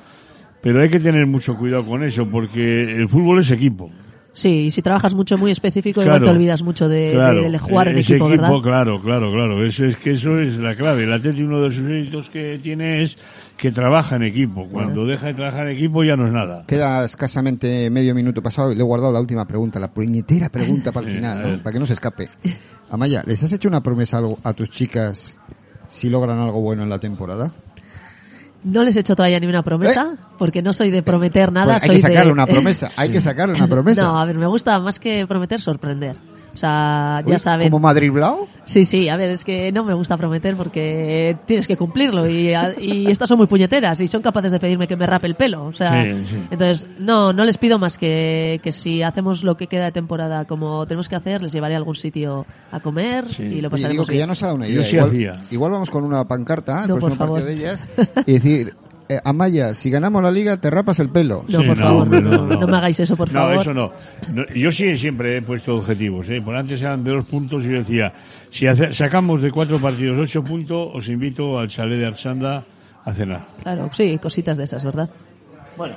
pero 0.63 0.81
hay 0.81 0.89
que 0.89 1.01
tener 1.01 1.27
mucho 1.27 1.55
cuidado 1.55 1.85
con 1.85 2.03
eso 2.03 2.27
porque 2.27 2.81
el 2.81 3.11
fútbol 3.11 3.41
es 3.41 3.51
equipo. 3.51 3.91
Sí, 4.37 4.67
y 4.67 4.71
si 4.71 4.83
trabajas 4.83 5.15
mucho 5.15 5.39
muy 5.39 5.51
específico, 5.51 6.03
igual 6.03 6.23
te 6.23 6.29
olvidas 6.29 6.63
mucho 6.63 6.91
de, 6.91 7.13
Claro, 7.15 7.51
de 7.51 7.59
jugar 7.59 7.89
en 7.89 7.97
ese 7.97 8.13
equipo, 8.13 8.29
¿verdad? 8.29 8.51
Claro, 8.63 9.01
claro, 9.01 9.33
claro. 9.33 9.65
Eso 9.65 9.87
es 9.87 9.97
que 9.97 10.13
eso 10.13 10.39
es 10.39 10.59
la 10.59 10.75
clave. 10.75 11.05
El 11.05 11.13
Atleti 11.15 11.43
uno 11.43 11.63
de 11.63 11.71
sus 11.71 11.89
éxitos 11.89 12.29
que 12.29 12.61
tiene 12.63 13.03
es 13.03 13.17
que 13.57 13.73
trabaja 13.73 14.17
en 14.17 14.25
equipo. 14.25 14.69
Cuando 14.69 15.07
deja 15.07 15.29
de 15.29 15.35
trabajar 15.35 15.69
en 15.69 15.77
equipo 15.77 16.05
ya 16.05 16.17
no 16.17 16.27
es 16.27 16.35
nada. 16.35 16.65
Queda 16.67 17.07
escasamente 17.07 17.89
medio 17.89 18.15
minuto 18.15 18.43
pasado 18.43 18.73
y 18.73 18.75
le 18.75 18.83
he 18.83 18.85
guardado 18.85 19.11
la 19.11 19.21
última 19.21 19.47
pregunta, 19.47 19.81
la 19.81 19.89
puñetera 19.89 20.51
pregunta 20.51 20.93
para 20.93 21.07
el 21.09 21.15
final, 21.15 21.61
para 21.63 21.73
que 21.73 21.79
no 21.79 21.87
se 21.87 21.95
escape. 21.95 22.29
Amaya, 22.91 23.23
¿les 23.27 23.43
has 23.43 23.53
hecho 23.55 23.69
una 23.69 23.83
promesa 23.83 24.19
algo 24.19 24.39
a 24.45 24.53
tus 24.53 24.69
chicas 24.69 25.39
si 25.89 26.11
logran 26.11 26.39
algo 26.41 26.61
bueno 26.61 26.83
en 26.83 26.91
la 26.91 26.99
temporada? 26.99 27.53
No 28.65 28.83
les 28.83 28.97
he 28.97 29.01
hecho 29.01 29.15
todavía 29.15 29.39
ni 29.39 29.47
una 29.47 29.63
promesa, 29.63 30.17
porque 30.39 30.61
no 30.63 30.73
soy 30.73 30.91
de 30.91 31.03
prometer 31.03 31.53
nada. 31.53 31.75
Pues 31.75 31.85
hay 31.85 31.87
soy 31.89 31.97
que 31.97 32.03
sacarle 32.03 32.27
de... 32.27 32.33
una 32.33 32.47
promesa, 32.47 32.91
hay 32.97 33.11
que 33.11 33.21
sacarle 33.23 33.55
una 33.55 33.69
promesa. 33.69 34.03
No, 34.03 34.19
a 34.19 34.25
ver, 34.25 34.37
me 34.37 34.47
gusta 34.47 34.79
más 34.81 34.99
que 34.99 35.27
prometer, 35.27 35.61
sorprender. 35.61 36.17
O 36.57 36.59
sea, 36.59 37.23
ya 37.27 37.35
Uy, 37.35 37.39
saben. 37.39 37.71
¿Como 37.71 37.81
Madrid 37.81 38.11
Blau? 38.11 38.49
Sí, 38.65 38.87
sí, 38.87 39.11
a 39.11 39.17
ver, 39.19 39.29
es 39.29 39.45
que 39.45 39.71
no 39.73 39.85
me 39.85 39.93
gusta 39.93 40.17
prometer 40.17 40.57
porque 40.57 41.37
tienes 41.45 41.69
que 41.69 41.77
cumplirlo 41.77 42.27
y, 42.29 42.55
y 42.81 43.11
estas 43.11 43.29
son 43.29 43.37
muy 43.37 43.47
puñeteras 43.47 44.01
y 44.01 44.09
son 44.09 44.23
capaces 44.23 44.51
de 44.53 44.59
pedirme 44.59 44.87
que 44.89 44.97
me 44.97 45.05
rape 45.05 45.27
el 45.27 45.35
pelo. 45.35 45.67
O 45.67 45.73
sea, 45.75 46.03
Sí, 46.03 46.23
sí. 46.25 46.37
entonces, 46.51 46.87
no, 46.99 47.35
no 47.35 47.45
les 47.45 47.59
pido 47.59 47.79
más 47.79 47.99
que, 47.99 48.59
que 48.63 48.73
si 48.73 49.03
hacemos 49.03 49.45
lo 49.45 49.59
que 49.59 49.67
queda 49.67 49.85
de 49.85 49.93
temporada 49.93 50.47
como 50.47 50.87
tenemos 50.87 51.11
que 51.11 51.17
hacer, 51.17 51.43
les 51.43 51.53
llevaré 51.53 51.75
a 51.75 51.77
algún 51.77 51.95
sitio 51.95 52.47
a 52.73 52.81
comer 52.81 53.27
Sí. 53.37 53.43
y 53.43 53.47
lo 53.47 53.49
Oye, 53.49 53.61
digo 53.61 53.71
pasaremos 53.71 54.07
que 54.09 54.15
ya 54.15 54.19
bien. 54.21 54.29
nos 54.31 54.43
ha 54.43 54.47
dado 54.47 54.57
una 54.57 54.67
Yo 54.67 54.81
idea. 54.81 54.85
sí 54.85 54.97
igual, 55.17 55.41
igual 55.51 55.71
vamos 55.73 55.91
con 55.91 56.05
una 56.05 56.25
pancarta 56.27 56.87
No, 56.87 56.97
próximo 56.97 57.09
por 57.11 57.19
favor. 57.19 57.41
partido 57.43 57.55
de 57.55 57.63
ellas 57.63 57.87
y 58.27 58.33
decir, 58.33 58.75
eh, 59.09 59.21
Amaya, 59.25 59.75
si 59.75 59.91
ganamos 59.91 60.23
la 60.23 60.31
liga 60.31 60.57
te 60.57 60.71
rapas 60.71 60.99
el 61.01 61.11
pelo. 61.11 61.45
No, 61.49 61.61
Sí, 61.61 61.67
por 61.67 61.77
favor, 61.77 62.03
hombre, 62.03 62.21
no, 62.23 62.47
no 62.47 62.67
me 62.67 62.77
hagáis 62.77 62.99
eso, 63.01 63.17
por 63.17 63.29
no, 63.33 63.41
favor. 63.41 63.61
eso 63.61 63.75
no. 63.75 63.93
No, 64.33 64.47
Yo 64.55 64.71
sí 64.73 64.97
siempre 64.97 65.37
he 65.39 65.43
puesto 65.43 65.77
objetivos. 65.77 66.27
¿eh? 66.29 66.41
Por 66.45 66.57
antes 66.57 66.81
eran 66.81 67.03
de 67.05 67.13
dos 67.13 67.25
puntos 67.27 67.65
y 67.65 67.69
yo 67.71 67.79
decía, 67.79 68.13
si 68.51 68.67
hace- 68.67 68.93
sacamos 68.93 69.43
de 69.43 69.51
cuatro 69.51 69.79
partidos 69.81 70.19
ocho 70.21 70.43
puntos, 70.43 70.91
os 70.95 71.09
invito 71.09 71.59
al 71.59 71.69
chalet 71.69 71.99
de 71.99 72.07
Arsanda 72.07 72.65
a 73.05 73.13
cenar. 73.15 73.47
Claro, 73.63 73.89
sí, 73.93 74.19
cositas 74.19 74.57
de 74.57 74.65
esas, 74.65 74.85
¿verdad? 74.85 75.09
Bueno, 75.77 75.95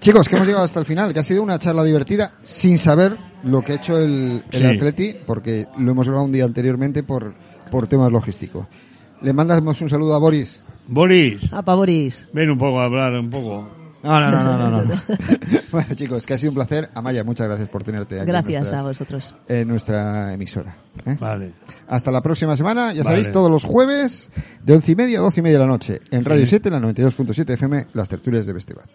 Chicos, 0.00 0.28
que 0.28 0.34
hemos 0.36 0.46
llegado 0.46 0.64
hasta 0.64 0.80
el 0.80 0.86
final, 0.86 1.12
que 1.12 1.20
ha 1.20 1.22
sido 1.22 1.42
una 1.42 1.58
charla 1.58 1.84
divertida 1.84 2.32
sin 2.42 2.78
saber 2.78 3.16
lo 3.44 3.60
que 3.60 3.72
ha 3.72 3.76
hecho 3.76 3.98
el, 3.98 4.42
el 4.50 4.62
Sí. 4.62 4.66
Atleti, 4.76 5.14
porque 5.26 5.66
lo 5.78 5.90
hemos 5.92 6.06
grabado 6.06 6.24
un 6.24 6.32
día 6.32 6.44
anteriormente 6.46 7.02
por, 7.02 7.34
por 7.70 7.86
temas 7.86 8.10
logísticos. 8.10 8.66
Le 9.20 9.34
mandamos 9.34 9.78
un 9.82 9.90
saludo 9.90 10.14
a 10.14 10.18
Boris. 10.18 10.62
Boris, 10.92 11.52
Apa, 11.52 11.74
Boris. 11.74 12.26
ven 12.32 12.50
un 12.50 12.58
poco 12.58 12.80
a 12.80 12.84
hablar 12.86 13.12
un 13.12 13.30
poco. 13.30 13.68
No, 14.02 14.18
no, 14.18 14.30
no, 14.30 14.42
no, 14.58 14.70
no. 14.70 14.82
no. 14.82 14.94
bueno, 15.70 15.94
chicos, 15.94 16.26
que 16.26 16.34
ha 16.34 16.38
sido 16.38 16.50
un 16.50 16.54
placer. 16.56 16.88
Amaya, 16.94 17.22
muchas 17.22 17.46
gracias 17.46 17.68
por 17.68 17.84
tenerte 17.84 18.14
aquí 18.16 18.22
en 18.22 18.26
Gracias 18.26 18.60
nuestras- 18.62 18.80
a 18.80 18.84
vosotros. 18.84 19.36
en 19.46 19.68
nuestra 19.68 20.32
emisora. 20.32 20.74
¿eh? 21.06 21.16
Vale. 21.20 21.52
Hasta 21.86 22.10
la 22.10 22.20
próxima 22.22 22.56
semana, 22.56 22.92
ya 22.92 23.02
Vale. 23.02 23.04
sabéis, 23.04 23.30
todos 23.30 23.50
los 23.50 23.62
jueves 23.62 24.30
de 24.64 24.74
once 24.74 24.92
y 24.92 24.96
media 24.96 25.18
a 25.18 25.22
doce 25.22 25.40
y 25.40 25.42
media 25.44 25.58
de 25.58 25.64
la 25.64 25.70
noche 25.70 26.00
en 26.10 26.24
Radio 26.24 26.46
7, 26.46 26.70
la 26.70 26.80
92.7 26.80 27.50
FM, 27.52 27.86
las 27.92 28.08
tertulias 28.08 28.46
de 28.46 28.54
Festival. 28.54 28.86